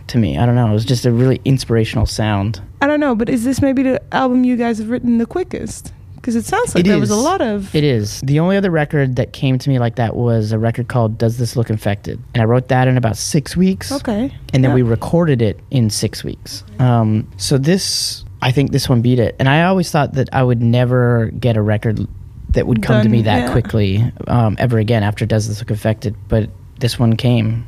to 0.08 0.18
me. 0.18 0.38
I 0.38 0.46
don't 0.46 0.56
know. 0.56 0.68
It 0.70 0.74
was 0.74 0.86
just 0.86 1.06
a 1.06 1.12
really 1.12 1.42
inspirational 1.46 2.06
sound. 2.06 2.62
I 2.82 2.88
don't 2.88 3.00
know, 3.00 3.16
but 3.16 3.30
is 3.30 3.44
this 3.44 3.62
maybe 3.62 3.84
the 3.84 4.02
album 4.14 4.44
you 4.44 4.56
guys 4.58 4.78
have 4.80 4.90
written 4.90 5.18
the 5.18 5.26
quickest? 5.26 5.94
Because 6.16 6.36
it 6.36 6.44
sounds 6.46 6.76
like 6.76 6.84
It 6.84 6.90
there 6.90 7.00
was 7.00 7.10
a 7.10 7.16
lot 7.16 7.40
of. 7.40 7.74
It 7.74 7.86
is. 7.86 8.20
The 8.22 8.40
only 8.42 8.58
other 8.58 8.70
record 8.72 9.16
that 9.16 9.32
came 9.32 9.58
to 9.60 9.70
me 9.70 9.80
like 9.80 9.96
that 9.96 10.16
was 10.16 10.52
a 10.52 10.60
record 10.60 10.90
called 10.90 11.18
Does 11.18 11.38
This 11.38 11.56
Look 11.56 11.70
Infected? 11.70 12.22
And 12.34 12.42
I 12.42 12.46
wrote 12.46 12.68
that 12.68 12.90
in 12.90 12.98
about 12.98 13.16
six 13.16 13.56
weeks. 13.56 13.92
Okay. 13.94 14.34
and 14.54 14.62
then 14.64 14.72
Yeah. 14.72 14.76
we 14.76 14.82
recorded 14.82 15.42
it 15.42 15.60
in 15.72 15.90
six 15.90 16.26
weeks. 16.26 16.64
Um, 16.80 17.30
so 17.38 17.58
this, 17.58 18.26
I 18.42 18.52
think 18.52 18.72
this 18.72 18.88
one 18.88 19.02
beat 19.02 19.20
it. 19.20 19.36
And 19.40 19.50
I 19.50 19.64
always 19.64 19.90
thought 19.92 20.14
that 20.14 20.30
I 20.32 20.44
would 20.44 20.62
never 20.62 21.32
get 21.32 21.58
a 21.58 21.62
record 21.62 22.08
that 22.52 22.68
would 22.68 22.82
come 22.82 23.04
to 23.04 23.10
me 23.10 23.24
that 23.24 23.38
yeah. 23.48 23.52
quickly 23.52 24.12
um, 24.28 24.56
ever 24.60 24.78
again 24.80 25.04
after 25.04 25.26
Does 25.26 25.48
This 25.48 25.60
Look 25.60 25.72
Infected. 25.72 26.16
But 26.28 26.50
this 26.80 26.98
one 27.00 27.16
came. 27.18 27.68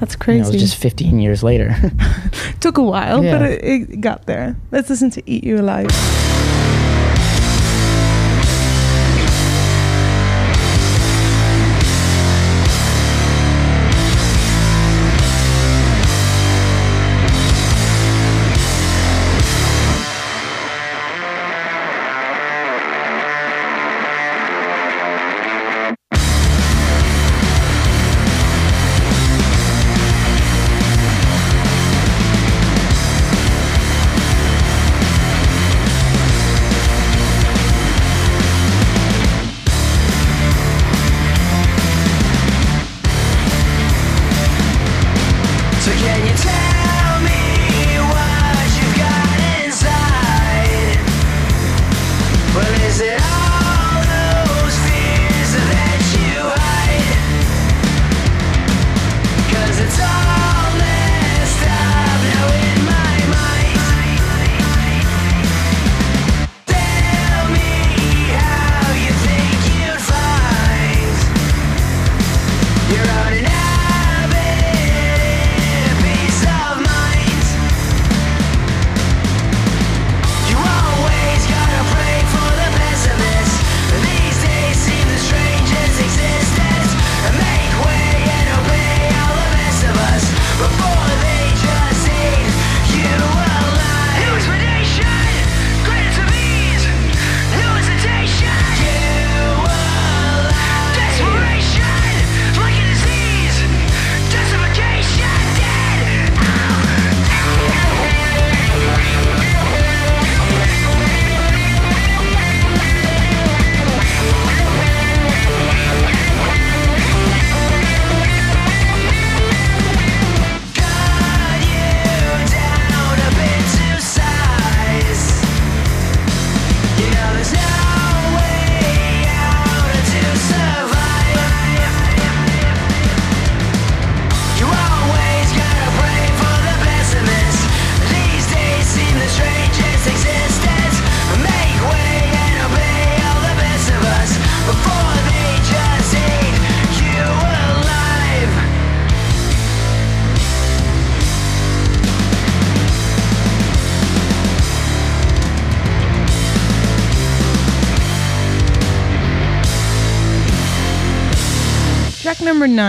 That's 0.00 0.14
You 0.14 0.18
know, 0.18 0.24
crazy. 0.24 0.48
it 0.50 0.52
was 0.54 0.62
just 0.62 0.76
15 0.76 1.20
years 1.20 1.42
later. 1.42 1.74
Took 2.60 2.76
a 2.78 2.82
while, 2.82 3.22
Yeah. 3.24 3.38
but 3.38 3.50
it, 3.50 3.64
it 3.64 4.00
got 4.00 4.26
there. 4.26 4.56
Let's 4.70 4.90
listen 4.90 5.10
to 5.10 5.22
"Eat 5.30 5.44
You 5.44 5.58
Alive." 5.60 5.86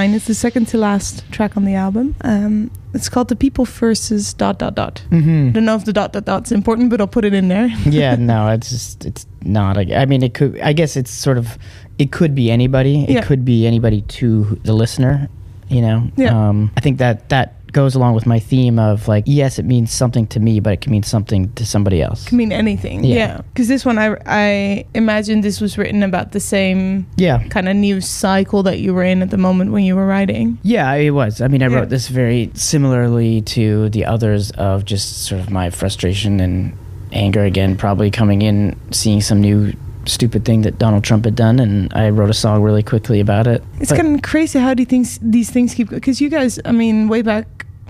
Nine 0.07 0.15
is 0.15 0.25
the 0.25 0.33
second 0.33 0.67
to 0.69 0.77
last 0.77 1.29
track 1.31 1.57
on 1.57 1.65
the 1.65 1.75
album. 1.75 2.15
Um, 2.21 2.71
it's 2.93 3.09
called 3.09 3.27
"The 3.27 3.35
People 3.35 3.65
versus 3.65 4.33
dot 4.33 4.59
dot 4.59 4.75
dot." 4.75 5.03
mm-hmm. 5.09 5.49
I 5.49 5.51
don't 5.51 5.65
know 5.65 5.75
if 5.75 5.85
the 5.85 5.93
dot 5.93 6.13
dot 6.13 6.25
dot's 6.25 6.51
important, 6.51 6.89
but 6.89 7.01
I'll 7.01 7.07
put 7.07 7.25
it 7.25 7.33
in 7.33 7.47
there. 7.47 7.67
yeah, 7.85 8.15
no, 8.15 8.47
it's 8.49 8.69
just 8.69 9.05
it's 9.05 9.25
not. 9.43 9.77
I 9.77 10.01
I 10.01 10.05
mean, 10.05 10.23
it 10.23 10.33
could. 10.33 10.59
I 10.61 10.73
guess 10.73 10.95
it's 10.95 11.11
sort 11.11 11.37
of. 11.37 11.57
It 11.99 12.11
could 12.11 12.35
be 12.35 12.51
anybody. 12.51 13.03
It 13.03 13.09
Yeah. 13.09 13.21
could 13.21 13.43
be 13.43 13.65
anybody 13.67 14.01
to 14.01 14.59
the 14.63 14.73
listener. 14.73 15.29
You 15.67 15.81
know. 15.81 16.11
Yeah. 16.15 16.49
Um, 16.49 16.71
I 16.77 16.81
think 16.81 16.99
that 16.99 17.29
that 17.29 17.56
goes 17.77 17.93
along 17.93 18.15
with 18.15 18.25
my 18.25 18.39
theme 18.39 18.79
of 18.79 19.07
like, 19.07 19.23
yes, 19.27 19.59
it 19.59 19.65
means 19.65 19.91
something 19.91 20.25
to 20.33 20.39
me, 20.39 20.59
but 20.59 20.73
it 20.73 20.81
can 20.81 20.91
mean 20.91 21.03
something 21.03 21.53
to 21.53 21.63
somebody 21.63 22.01
else. 22.01 22.25
Can 22.25 22.37
mean 22.37 22.51
anything. 22.51 23.03
Yeah. 23.03 23.15
Yeah. 23.15 23.41
Because 23.53 23.67
this 23.67 23.85
one, 23.85 23.97
I 23.99 24.07
I 24.25 24.85
imagine 24.95 25.41
this 25.41 25.61
was 25.61 25.77
written 25.77 26.01
about 26.01 26.31
the 26.31 26.39
same 26.39 27.05
Yeah. 27.17 27.37
kind 27.49 27.69
of 27.69 27.75
news 27.75 28.07
cycle 28.07 28.63
that 28.63 28.79
you 28.79 28.95
were 28.95 29.03
in 29.03 29.21
at 29.21 29.29
the 29.29 29.37
moment 29.37 29.71
when 29.73 29.83
you 29.83 29.95
were 29.95 30.07
writing. 30.07 30.57
Yeah, 30.63 30.91
it 30.95 31.11
was. 31.11 31.39
I 31.39 31.47
mean, 31.47 31.61
I 31.61 31.67
Yeah. 31.67 31.75
wrote 31.77 31.89
this 31.89 32.07
very 32.07 32.49
similarly 32.55 33.41
to 33.57 33.89
the 33.89 34.05
others 34.05 34.49
of 34.57 34.83
just 34.83 35.07
sort 35.27 35.39
of 35.41 35.51
my 35.51 35.69
frustration 35.69 36.39
and 36.39 36.73
anger 37.13 37.43
again, 37.43 37.75
probably 37.77 38.09
coming 38.09 38.41
in, 38.41 38.75
seeing 38.91 39.21
some 39.21 39.39
new 39.39 39.71
stupid 40.05 40.45
thing 40.45 40.61
that 40.61 40.79
Donald 40.79 41.03
Trump 41.03 41.25
had 41.25 41.35
done, 41.35 41.59
and 41.59 41.91
I 41.93 42.09
wrote 42.09 42.29
a 42.29 42.33
song 42.33 42.61
really 42.63 42.81
quickly 42.83 43.19
about 43.19 43.45
it. 43.45 43.61
It's 43.81 43.89
But- 43.91 43.99
kind 44.01 44.15
of 44.15 44.21
crazy 44.21 44.57
how 44.57 44.73
do 44.73 44.85
things 44.85 45.19
these 45.21 45.49
things 45.51 45.73
keep 45.73 45.89
because 45.89 46.21
you 46.21 46.29
guys, 46.29 46.59
I 46.63 46.71
mean, 46.71 47.09
way 47.09 47.21
back 47.21 47.45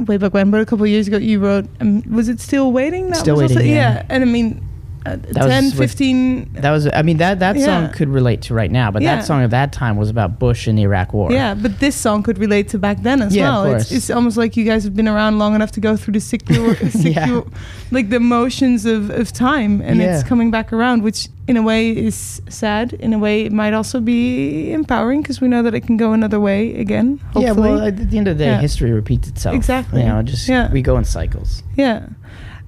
way 0.06 0.18
back 0.18 0.34
when, 0.34 0.52
but 0.52 0.62
a 0.62 0.66
couple 0.66 0.84
of 0.86 0.90
years 0.90 1.08
ago, 1.08 1.18
you 1.18 1.40
wrote. 1.40 1.66
Um, 1.80 2.04
was 2.14 2.30
it 2.30 2.40
still 2.40 2.72
waiting? 2.72 3.10
That 3.10 3.18
Still 3.18 3.38
was 3.38 3.56
Waiting, 3.56 3.72
yeah. 3.72 4.06
and 4.10 4.24
I 4.24 4.26
mean, 4.26 4.67
uh, 5.14 5.18
was 5.28 5.36
10, 5.48 5.64
with- 5.66 5.74
15. 5.76 6.50
that 6.54 6.72
was, 6.72 6.88
I 6.94 7.02
mean, 7.02 7.18
that 7.18 7.40
that 7.40 7.56
song 7.56 7.84
Yeah. 7.84 7.88
could 7.90 8.10
relate 8.10 8.42
to 8.44 8.54
right 8.54 8.72
now, 8.72 8.92
but 8.92 9.02
Yeah. 9.02 9.16
that 9.18 9.26
song 9.26 9.42
at 9.44 9.50
that 9.52 9.72
time 9.72 9.98
was 9.98 10.10
about 10.10 10.40
Bush 10.40 10.68
and 10.68 10.78
the 10.78 10.84
Iraq 10.84 11.14
War. 11.14 11.32
Yeah, 11.32 11.54
but 11.54 11.80
this 11.80 11.96
song 11.96 12.24
could 12.24 12.38
relate 12.38 12.70
to 12.70 12.78
back 12.78 13.02
then 13.04 13.22
as 13.22 13.36
Yeah, 13.36 13.50
well. 13.50 13.66
It's, 13.76 13.92
it's 13.92 14.10
almost 14.10 14.38
like 14.38 14.56
you 14.58 14.66
guys 14.66 14.84
have 14.84 14.96
been 14.96 15.08
around 15.08 15.40
long 15.40 15.56
enough 15.56 15.72
to 15.74 15.80
go 15.80 15.96
through 15.98 16.14
the 16.14 16.20
secure, 16.20 16.76
secure 16.90 17.46
like 17.92 18.10
the 18.10 18.20
motions 18.20 18.86
of, 18.86 19.10
of 19.10 19.32
time, 19.34 19.82
and 19.82 20.02
it's 20.02 20.24
coming 20.24 20.52
back 20.52 20.72
around, 20.74 21.04
which 21.04 21.30
in 21.48 21.56
a 21.56 21.62
way 21.62 21.90
is 21.92 22.42
sad. 22.50 22.92
In 22.94 23.14
a 23.14 23.18
way, 23.20 23.44
it 23.46 23.52
might 23.54 23.74
also 23.74 24.02
be 24.02 24.72
empowering 24.74 25.22
because 25.22 25.40
we 25.40 25.48
know 25.48 25.64
that 25.64 25.74
it 25.74 25.82
can 25.88 25.96
go 25.96 26.12
another 26.14 26.40
way 26.40 26.76
again. 26.76 27.20
Hopefully. 27.34 27.46
Yeah, 27.46 27.52
well, 27.54 27.82
at 27.88 28.10
the 28.10 28.18
end 28.18 28.28
of 28.28 28.38
the 28.38 28.44
day, 28.44 28.56
history 28.58 28.92
repeats 28.92 29.28
itself. 29.30 29.56
Exactly. 29.56 30.02
You 30.02 30.08
know, 30.10 30.22
just 30.24 30.48
Yeah. 30.50 30.70
we 30.72 30.82
go 30.82 30.98
in 30.98 31.06
cycles. 31.06 31.64
Yeah. 31.78 32.08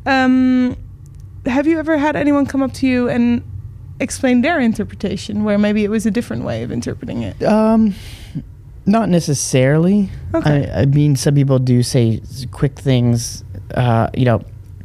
Um, 0.05 0.77
have 1.49 1.67
you 1.67 1.79
ever 1.79 1.97
had 1.97 2.15
anyone 2.15 2.45
come 2.45 2.61
up 2.61 2.73
to 2.75 2.87
you 2.87 3.09
and 3.09 3.43
explain 3.99 4.41
their 4.41 4.59
interpretation, 4.59 5.43
where 5.43 5.57
maybe 5.57 5.83
it 5.83 5.89
was 5.89 6.05
a 6.05 6.11
different 6.11 6.43
way 6.43 6.63
of 6.63 6.71
interpreting 6.71 7.21
it? 7.23 7.41
Um, 7.43 7.93
not 8.85 9.09
necessarily. 9.09 10.09
Okay. 10.33 10.69
I, 10.71 10.81
I 10.81 10.85
mean, 10.85 11.15
some 11.15 11.35
people 11.35 11.59
do 11.59 11.83
say 11.83 12.21
quick 12.51 12.79
things. 12.79 13.43
Uh, 13.75 14.09
you 14.15 14.25
know, 14.25 14.41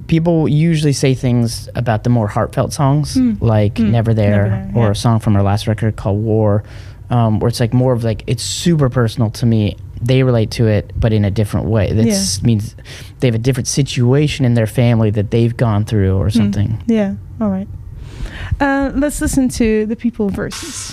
people 0.08 0.48
usually 0.48 0.92
say 0.92 1.14
things 1.14 1.68
about 1.74 2.04
the 2.04 2.10
more 2.10 2.28
heartfelt 2.28 2.72
songs, 2.72 3.14
Mm. 3.16 3.40
like 3.40 3.74
Mm. 3.74 3.90
"Never 3.90 4.12
There" 4.14 4.48
Never 4.50 4.72
There, 4.72 4.82
or 4.82 4.84
yeah. 4.86 4.90
a 4.90 4.94
song 4.94 5.20
from 5.20 5.36
our 5.36 5.42
last 5.42 5.66
record 5.66 5.96
called 5.96 6.22
"War," 6.22 6.62
um, 7.10 7.38
where 7.40 7.48
it's 7.48 7.60
like 7.60 7.72
more 7.72 7.92
of 7.92 8.04
like 8.04 8.24
it's 8.26 8.42
super 8.42 8.88
personal 8.90 9.30
to 9.30 9.46
me. 9.46 9.76
They 10.04 10.22
relate 10.22 10.50
to 10.52 10.66
it, 10.66 10.92
but 10.98 11.12
in 11.12 11.24
a 11.24 11.30
different 11.30 11.66
way. 11.66 11.92
That 11.92 12.04
Yeah. 12.06 12.22
means 12.46 12.76
they 13.20 13.26
have 13.28 13.34
a 13.34 13.38
different 13.38 13.66
situation 13.68 14.44
in 14.44 14.54
their 14.54 14.66
family 14.66 15.10
that 15.10 15.30
they've 15.30 15.56
gone 15.56 15.84
through 15.84 16.16
or 16.16 16.24
Hmm. 16.24 16.30
something. 16.38 16.78
Yeah. 16.86 17.14
All 17.40 17.48
right. 17.50 17.68
Uh, 18.60 18.90
let's 18.94 19.20
listen 19.20 19.48
to 19.50 19.86
the 19.86 19.96
people 19.96 20.28
versus. 20.28 20.92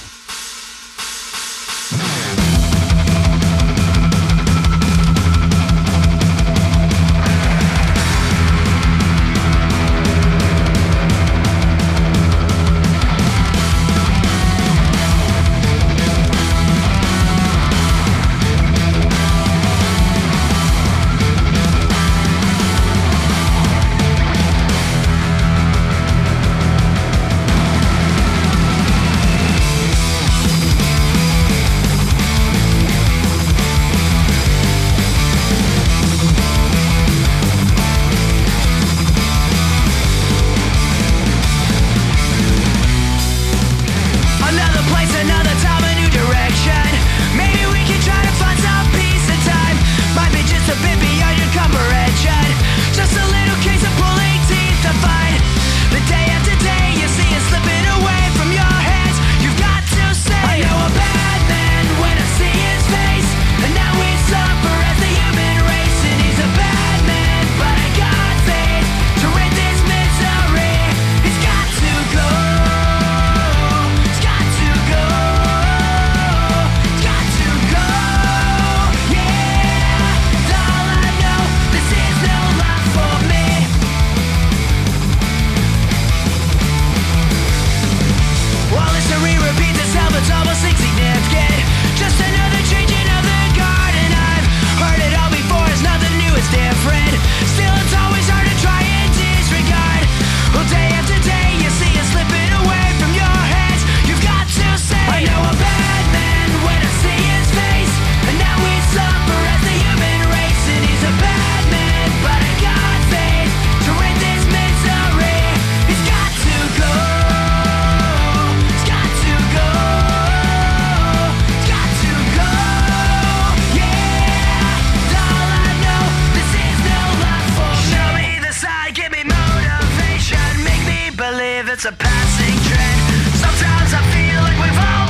Believe 131.61 131.73
it's 131.73 131.85
a 131.85 131.91
passing 131.91 132.57
trend. 132.69 133.35
Sometimes 133.35 133.93
I 133.93 134.01
feel 134.13 134.41
like 134.41 134.57
we've 134.63 134.79
all 134.79 135.00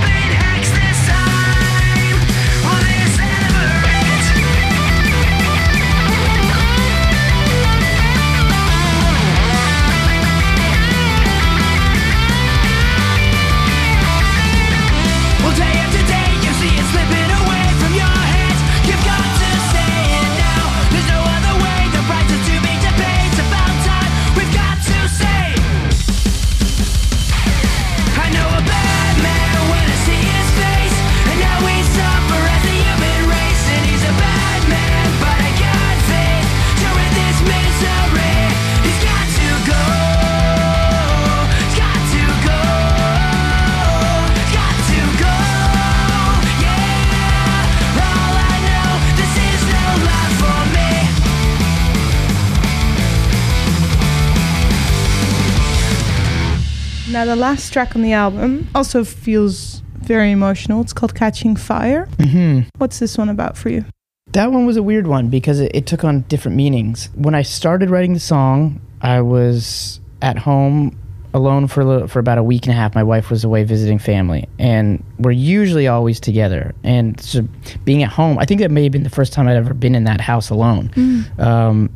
Now, 57.22 57.26
the 57.26 57.36
last 57.36 57.72
track 57.72 57.96
on 57.96 58.02
the 58.02 58.14
album 58.14 58.68
also 58.74 59.04
feels 59.04 59.84
very 59.94 60.32
emotional. 60.32 60.82
It's 60.82 60.92
called 60.92 61.14
Catching 61.14 61.56
Fire. 61.56 62.08
hmm 62.20 62.62
What's 62.80 62.98
this 62.98 63.16
one 63.16 63.30
about 63.30 63.56
for 63.56 63.70
you? 63.70 63.86
That 64.32 64.52
one 64.52 64.66
was 64.66 64.76
a 64.76 64.82
weird 64.82 65.06
one 65.06 65.28
because 65.30 65.60
it, 65.60 65.70
it 65.76 65.86
took 65.86 66.04
on 66.04 66.22
different 66.22 66.58
meanings. 66.58 67.10
When 67.14 67.36
I 67.36 67.44
started 67.44 67.92
writing 67.92 68.14
the 68.14 68.20
song, 68.20 68.82
I 69.02 69.22
was 69.22 70.00
at 70.24 70.40
home 70.40 70.98
alone 71.32 71.68
for 71.68 71.82
a 71.82 71.86
little, 71.86 72.08
for 72.08 72.18
about 72.18 72.40
a 72.40 72.44
week 72.44 72.66
and 72.66 72.72
a 72.74 72.76
half. 72.76 72.96
My 72.96 73.04
wife 73.04 73.30
was 73.30 73.44
away 73.44 73.66
visiting 73.66 74.00
family, 74.00 74.50
and 74.58 75.04
we're 75.20 75.30
usually 75.30 75.88
always 75.88 76.20
together. 76.20 76.74
And 76.84 77.22
so 77.22 77.48
being 77.86 78.02
at 78.02 78.10
home, 78.10 78.40
I 78.40 78.46
think 78.46 78.62
that 78.62 78.72
may 78.72 78.82
have 78.82 78.92
been 78.92 79.04
the 79.04 79.12
first 79.12 79.32
time 79.32 79.48
I'd 79.48 79.58
ever 79.58 79.76
been 79.76 79.94
in 79.94 80.06
that 80.06 80.22
house 80.22 80.50
alone. 80.50 80.90
Um, 81.38 81.96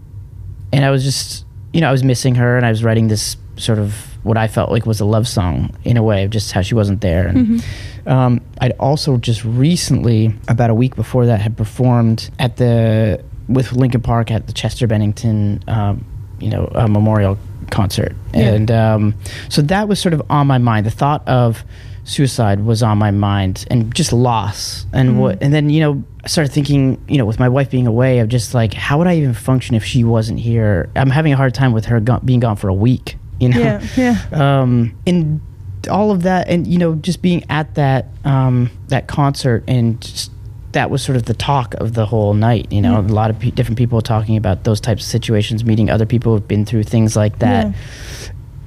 and 0.72 0.86
I 0.86 0.92
was 0.92 1.04
just, 1.04 1.46
you 1.74 1.82
know, 1.82 1.90
I 1.90 1.92
was 1.92 2.04
missing 2.04 2.36
her, 2.36 2.58
and 2.58 2.64
I 2.64 2.70
was 2.70 2.84
writing 2.84 3.08
this 3.08 3.38
sort 3.58 3.80
of 3.80 3.94
what 4.24 4.38
I 4.38 4.48
felt 4.48 4.72
like 4.72 4.86
was 4.86 5.00
a 5.00 5.06
love 5.06 5.28
song 5.28 5.76
in 5.84 5.98
a 5.98 6.04
way 6.04 6.24
of 6.24 6.32
just 6.32 6.52
how 6.52 6.62
she 6.62 6.76
wasn't 6.76 7.02
there. 7.02 7.28
And 7.28 7.64
um, 8.06 8.42
I'd 8.60 8.74
also 8.80 9.18
just 9.18 9.44
recently, 9.46 10.34
about 10.48 10.70
a 10.70 10.74
week 10.74 10.96
before 10.96 11.26
that, 11.28 11.42
had 11.42 11.56
performed 11.58 12.30
at 12.40 12.58
the 12.58 13.24
with 13.48 13.72
Linkin 13.74 14.02
Park 14.02 14.32
at 14.32 14.48
the 14.48 14.54
Chester 14.54 14.88
Bennington, 14.88 15.64
um, 15.68 16.04
you 16.40 16.50
know, 16.50 16.70
uh, 16.76 16.88
memorial 16.88 17.38
concert, 17.72 18.16
Yeah. 18.34 18.54
and 18.54 18.72
um, 18.72 19.14
so 19.50 19.62
that 19.64 19.88
was 19.88 20.00
sort 20.00 20.14
of 20.14 20.22
on 20.30 20.48
my 20.48 20.58
mind. 20.58 20.86
The 20.86 20.92
thought 20.92 21.28
of 21.28 21.64
suicide 22.04 22.64
was 22.66 22.84
on 22.84 22.98
my 22.98 23.12
mind, 23.12 23.66
and 23.70 23.94
just 23.94 24.12
loss, 24.14 24.86
and 24.94 25.20
what, 25.20 25.42
and 25.42 25.54
then 25.54 25.70
you 25.70 25.80
know, 25.82 26.04
I 26.24 26.28
started 26.28 26.52
thinking, 26.52 27.00
you 27.08 27.18
know, 27.18 27.26
with 27.26 27.40
my 27.40 27.50
wife 27.50 27.70
being 27.70 27.88
away, 27.88 28.20
of 28.20 28.30
just 28.30 28.54
like, 28.54 28.74
how 28.74 28.98
would 28.98 29.08
I 29.08 29.16
even 29.18 29.34
function 29.34 29.76
if 29.76 29.84
she 29.86 30.04
wasn't 30.04 30.40
here? 30.40 30.90
I'm 30.96 31.10
having 31.12 31.34
a 31.34 31.38
hard 31.38 31.54
time 31.54 31.72
with 31.72 31.86
her 31.86 32.00
go- 32.00 32.20
being 32.26 32.40
gone 32.40 32.56
for 32.58 32.68
a 32.68 32.74
week, 32.74 33.16
you 33.40 33.50
know 33.50 33.60
Yeah, 33.60 33.82
yeah. 33.96 34.62
um, 34.62 34.98
and 35.06 35.42
all 35.90 36.12
of 36.12 36.24
that, 36.24 36.48
and 36.48 36.66
you 36.66 36.78
know, 36.78 36.96
just 36.96 37.22
being 37.22 37.44
at 37.50 37.76
that 37.76 38.08
um, 38.24 38.72
that 38.88 39.08
concert, 39.08 39.64
and 39.68 40.02
just, 40.02 40.32
that 40.72 40.90
was 40.90 41.02
sort 41.04 41.16
of 41.16 41.26
the 41.26 41.34
talk 41.34 41.74
of 41.76 41.94
the 41.94 42.06
whole 42.06 42.34
night. 42.34 42.72
You 42.72 42.82
know, 42.82 43.00
a 43.00 43.02
lot 43.02 43.30
of 43.30 43.40
pe- 43.40 43.52
different 43.52 43.78
people 43.78 44.02
talking 44.02 44.36
about 44.36 44.64
those 44.64 44.82
types 44.82 45.04
of 45.04 45.10
situations, 45.10 45.64
meeting 45.64 45.90
other 45.90 46.06
people 46.06 46.34
who've 46.34 46.48
been 46.48 46.66
through 46.66 46.84
things 46.84 47.16
like 47.16 47.40
that. 47.40 47.68
Yeah. 47.68 47.74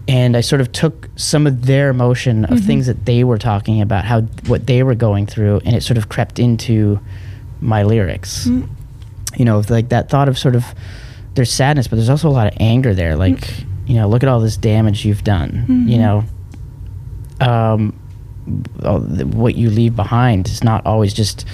And 0.09 0.37
I 0.39 0.41
sort 0.41 0.63
of 0.63 0.73
took 0.73 1.11
some 1.17 1.47
of 1.47 1.67
their 1.67 1.91
emotion 1.91 2.47
of 2.47 2.61
things 2.61 2.87
that 2.87 3.05
they 3.05 3.25
were 3.25 3.37
talking 3.37 3.83
about, 3.83 4.07
how 4.07 4.23
what 4.47 4.67
they 4.67 4.83
were 4.83 4.95
going 4.95 5.27
through, 5.27 5.61
and 5.67 5.77
it 5.77 5.83
sort 5.83 5.99
of 5.99 6.09
crept 6.09 6.39
into 6.39 6.99
my 7.61 7.83
lyrics. 7.83 8.47
You 8.47 9.45
know, 9.45 9.63
like 9.69 9.91
that 9.91 10.09
thought 10.09 10.29
of 10.29 10.39
sort 10.39 10.57
of 10.57 10.65
there's 11.35 11.53
sadness, 11.53 11.89
but 11.89 11.97
there's 11.97 12.09
also 12.09 12.29
a 12.29 12.31
lot 12.31 12.47
of 12.47 12.55
anger 12.59 12.95
there. 12.95 13.17
Like, 13.17 13.51
you 13.89 13.95
know, 13.95 14.07
look 14.07 14.23
at 14.23 14.29
all 14.29 14.39
this 14.39 14.57
damage 14.57 15.05
you've 15.05 15.25
done. 15.25 15.65
You 15.89 15.99
know, 15.99 16.25
um, 17.41 17.93
what 19.33 19.55
you 19.57 19.71
leave 19.71 19.97
behind 19.97 20.47
is 20.47 20.63
not 20.63 20.85
always 20.87 21.13
just, 21.15 21.47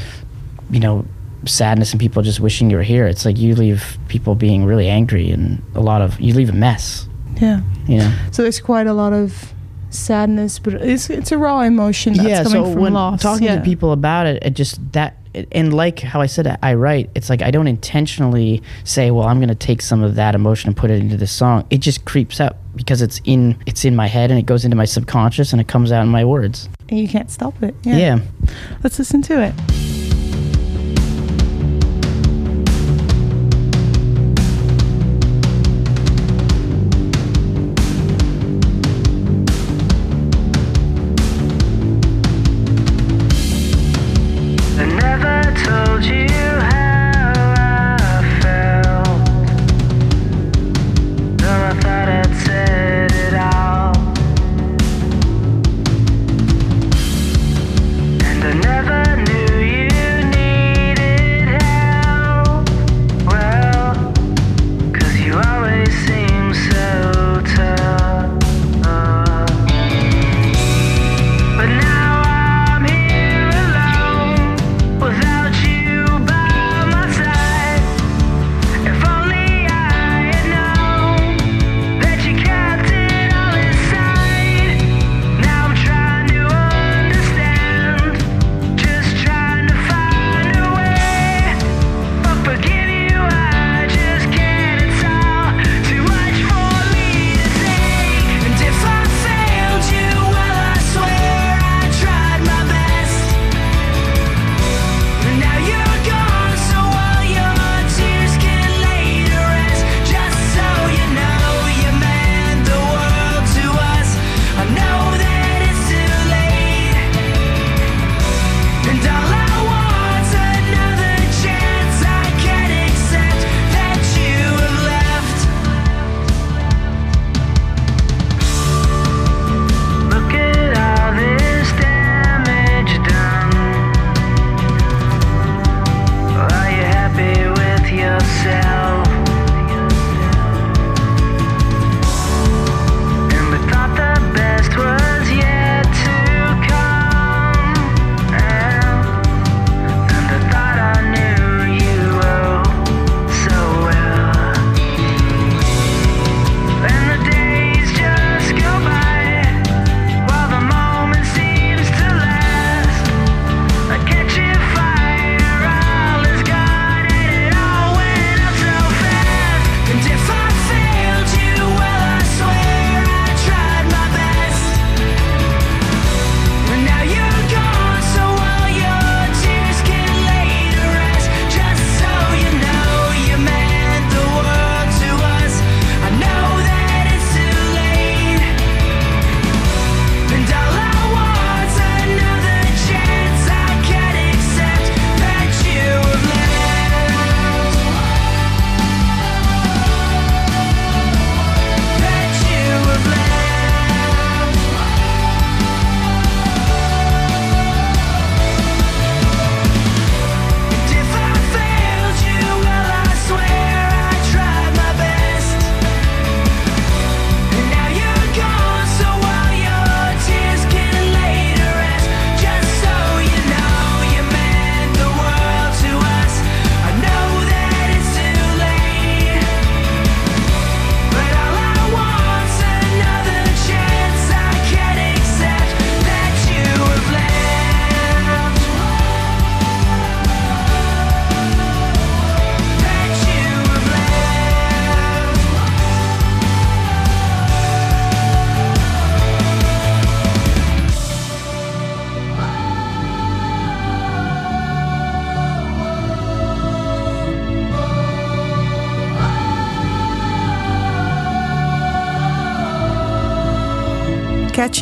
you 0.71 0.81
know, 0.81 1.07
sadness 1.47 1.93
and 1.93 2.01
people 2.01 2.23
just 2.23 2.41
wishing 2.41 2.71
you 2.71 2.77
were 2.77 2.83
here. 2.83 3.07
It's 3.07 3.25
like 3.25 3.39
you 3.39 3.55
leave 3.55 3.99
people 4.09 4.35
being 4.35 4.65
really 4.65 4.89
angry 4.89 5.31
and 5.31 5.63
a 5.75 5.81
lot 5.81 6.03
of 6.03 6.21
you 6.21 6.35
leave 6.35 6.51
a 6.51 6.55
mess. 6.55 7.09
Yeah. 7.41 7.61
You 7.87 7.99
know. 7.99 8.19
So 8.33 8.43
there's 8.43 8.61
quite 8.61 8.87
a 8.87 8.95
lot 8.95 9.13
of 9.13 9.53
sadness, 9.91 10.59
but 10.59 10.75
it's 10.75 11.09
it's 11.11 11.31
a 11.31 11.39
raw 11.39 11.61
emotion 11.61 12.15
that's 12.15 12.29
yeah. 12.29 12.43
coming 12.43 12.65
So 12.65 12.73
from 12.73 12.83
when 12.83 12.93
loss. 12.95 13.23
talking 13.23 13.47
yeah. 13.47 13.57
to 13.57 13.63
people 13.63 13.93
about 13.93 14.27
it, 14.27 14.43
it 14.43 14.55
just 14.55 14.93
that. 14.93 15.19
And 15.53 15.75
like 15.75 16.01
how 16.01 16.21
I 16.21 16.27
said, 16.27 16.59
I 16.63 16.75
write. 16.75 17.11
It's 17.15 17.29
like 17.29 17.43
I 17.43 17.51
don't 17.51 17.67
intentionally 17.67 18.63
say, 18.85 19.11
"Well, 19.11 19.27
I'm 19.27 19.39
going 19.39 19.49
to 19.49 19.55
take 19.55 19.83
some 19.83 20.03
of 20.03 20.15
that 20.15 20.35
emotion 20.35 20.69
and 20.69 20.77
put 20.77 20.91
it 20.91 21.01
into 21.01 21.17
this 21.17 21.33
song." 21.33 21.67
It 21.71 21.79
just 21.79 22.05
creeps 22.05 22.41
up 22.41 22.59
because 22.77 23.03
it's 23.03 23.21
in 23.25 23.57
it's 23.67 23.85
in 23.85 23.97
my 23.97 24.07
head 24.07 24.31
and 24.31 24.39
it 24.39 24.47
goes 24.47 24.65
into 24.65 24.77
my 24.77 24.85
subconscious 24.85 25.53
and 25.53 25.61
it 25.61 25.69
comes 25.69 25.93
out 25.93 26.03
in 26.03 26.09
my 26.09 26.25
words. 26.25 26.69
and 26.89 26.99
you 26.99 27.09
can't 27.09 27.31
stop 27.31 27.63
it. 27.63 27.75
Yeah. 27.83 27.97
yeah. 27.97 28.19
Let's 28.83 28.99
listen 28.99 29.23
to 29.23 29.43
it. 29.43 30.14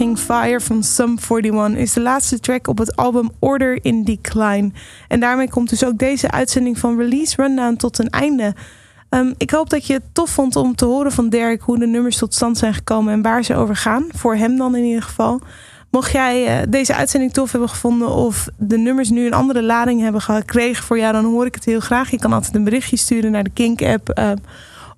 Fire 0.02 0.60
van 0.60 0.82
Sum 0.82 1.18
41 1.30 1.76
is 1.76 1.92
de 1.92 2.00
laatste 2.00 2.40
track 2.40 2.68
op 2.68 2.78
het 2.78 2.96
album 2.96 3.30
Order 3.38 3.78
in 3.82 4.04
Decline. 4.04 4.70
En 5.08 5.20
daarmee 5.20 5.50
komt 5.50 5.68
dus 5.68 5.84
ook 5.84 5.98
deze 5.98 6.30
uitzending 6.30 6.78
van 6.78 6.98
Release 6.98 7.42
Rundown 7.42 7.76
tot 7.76 7.98
een 7.98 8.10
einde. 8.10 8.54
Um, 9.10 9.34
ik 9.36 9.50
hoop 9.50 9.70
dat 9.70 9.86
je 9.86 9.92
het 9.92 10.02
tof 10.12 10.30
vond 10.30 10.56
om 10.56 10.74
te 10.74 10.84
horen 10.84 11.12
van 11.12 11.28
Derek 11.28 11.60
hoe 11.60 11.78
de 11.78 11.86
nummers 11.86 12.16
tot 12.16 12.34
stand 12.34 12.58
zijn 12.58 12.74
gekomen 12.74 13.12
en 13.12 13.22
waar 13.22 13.42
ze 13.42 13.54
over 13.54 13.76
gaan. 13.76 14.04
Voor 14.14 14.34
hem 14.34 14.56
dan 14.56 14.76
in 14.76 14.84
ieder 14.84 15.02
geval. 15.02 15.40
Mocht 15.90 16.12
jij 16.12 16.60
uh, 16.60 16.66
deze 16.68 16.94
uitzending 16.94 17.32
tof 17.32 17.50
hebben 17.50 17.68
gevonden 17.68 18.08
of 18.08 18.48
de 18.56 18.78
nummers 18.78 19.10
nu 19.10 19.26
een 19.26 19.34
andere 19.34 19.62
lading 19.62 20.00
hebben 20.00 20.20
gekregen 20.20 20.84
voor 20.84 20.98
jou, 20.98 21.12
dan 21.12 21.24
hoor 21.24 21.46
ik 21.46 21.54
het 21.54 21.64
heel 21.64 21.80
graag. 21.80 22.10
Je 22.10 22.18
kan 22.18 22.32
altijd 22.32 22.54
een 22.54 22.64
berichtje 22.64 22.96
sturen 22.96 23.30
naar 23.30 23.44
de 23.44 23.50
Kink-app. 23.50 24.18
Uh, 24.18 24.30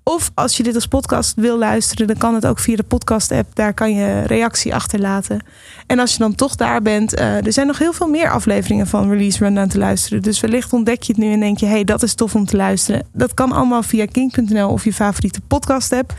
of 0.04 0.30
als 0.34 0.56
je 0.56 0.62
dit 0.62 0.74
als 0.74 0.86
podcast 0.86 1.32
wil 1.36 1.58
luisteren, 1.58 2.06
dan 2.06 2.16
kan 2.16 2.34
het 2.34 2.46
ook 2.46 2.58
via 2.58 2.76
de 2.76 2.82
podcast-app. 2.82 3.54
Daar 3.54 3.74
kan 3.74 3.94
je 3.94 4.22
reactie 4.22 4.74
achterlaten. 4.74 5.44
En 5.86 5.98
als 5.98 6.12
je 6.12 6.18
dan 6.18 6.34
toch 6.34 6.54
daar 6.54 6.82
bent, 6.82 7.18
uh, 7.18 7.46
er 7.46 7.52
zijn 7.52 7.66
nog 7.66 7.78
heel 7.78 7.92
veel 7.92 8.08
meer 8.08 8.30
afleveringen 8.30 8.86
van 8.86 9.10
Release 9.10 9.38
Rundown 9.38 9.68
te 9.68 9.78
luisteren. 9.78 10.22
Dus 10.22 10.40
wellicht 10.40 10.72
ontdek 10.72 11.02
je 11.02 11.12
het 11.12 11.22
nu 11.22 11.32
en 11.32 11.40
denk 11.40 11.58
je, 11.58 11.66
hey, 11.66 11.84
dat 11.84 12.02
is 12.02 12.14
tof 12.14 12.34
om 12.34 12.46
te 12.46 12.56
luisteren. 12.56 13.06
Dat 13.12 13.34
kan 13.34 13.52
allemaal 13.52 13.82
via 13.82 14.06
kink.nl 14.06 14.68
of 14.68 14.84
je 14.84 14.92
favoriete 14.92 15.40
podcast-app. 15.40 16.14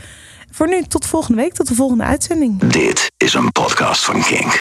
Voor 0.50 0.68
nu, 0.68 0.82
tot 0.82 1.06
volgende 1.06 1.42
week, 1.42 1.52
tot 1.52 1.68
de 1.68 1.74
volgende 1.74 2.04
uitzending. 2.04 2.60
Dit 2.60 3.10
is 3.16 3.34
een 3.34 3.52
podcast 3.52 4.04
van 4.04 4.22
Kink. 4.22 4.54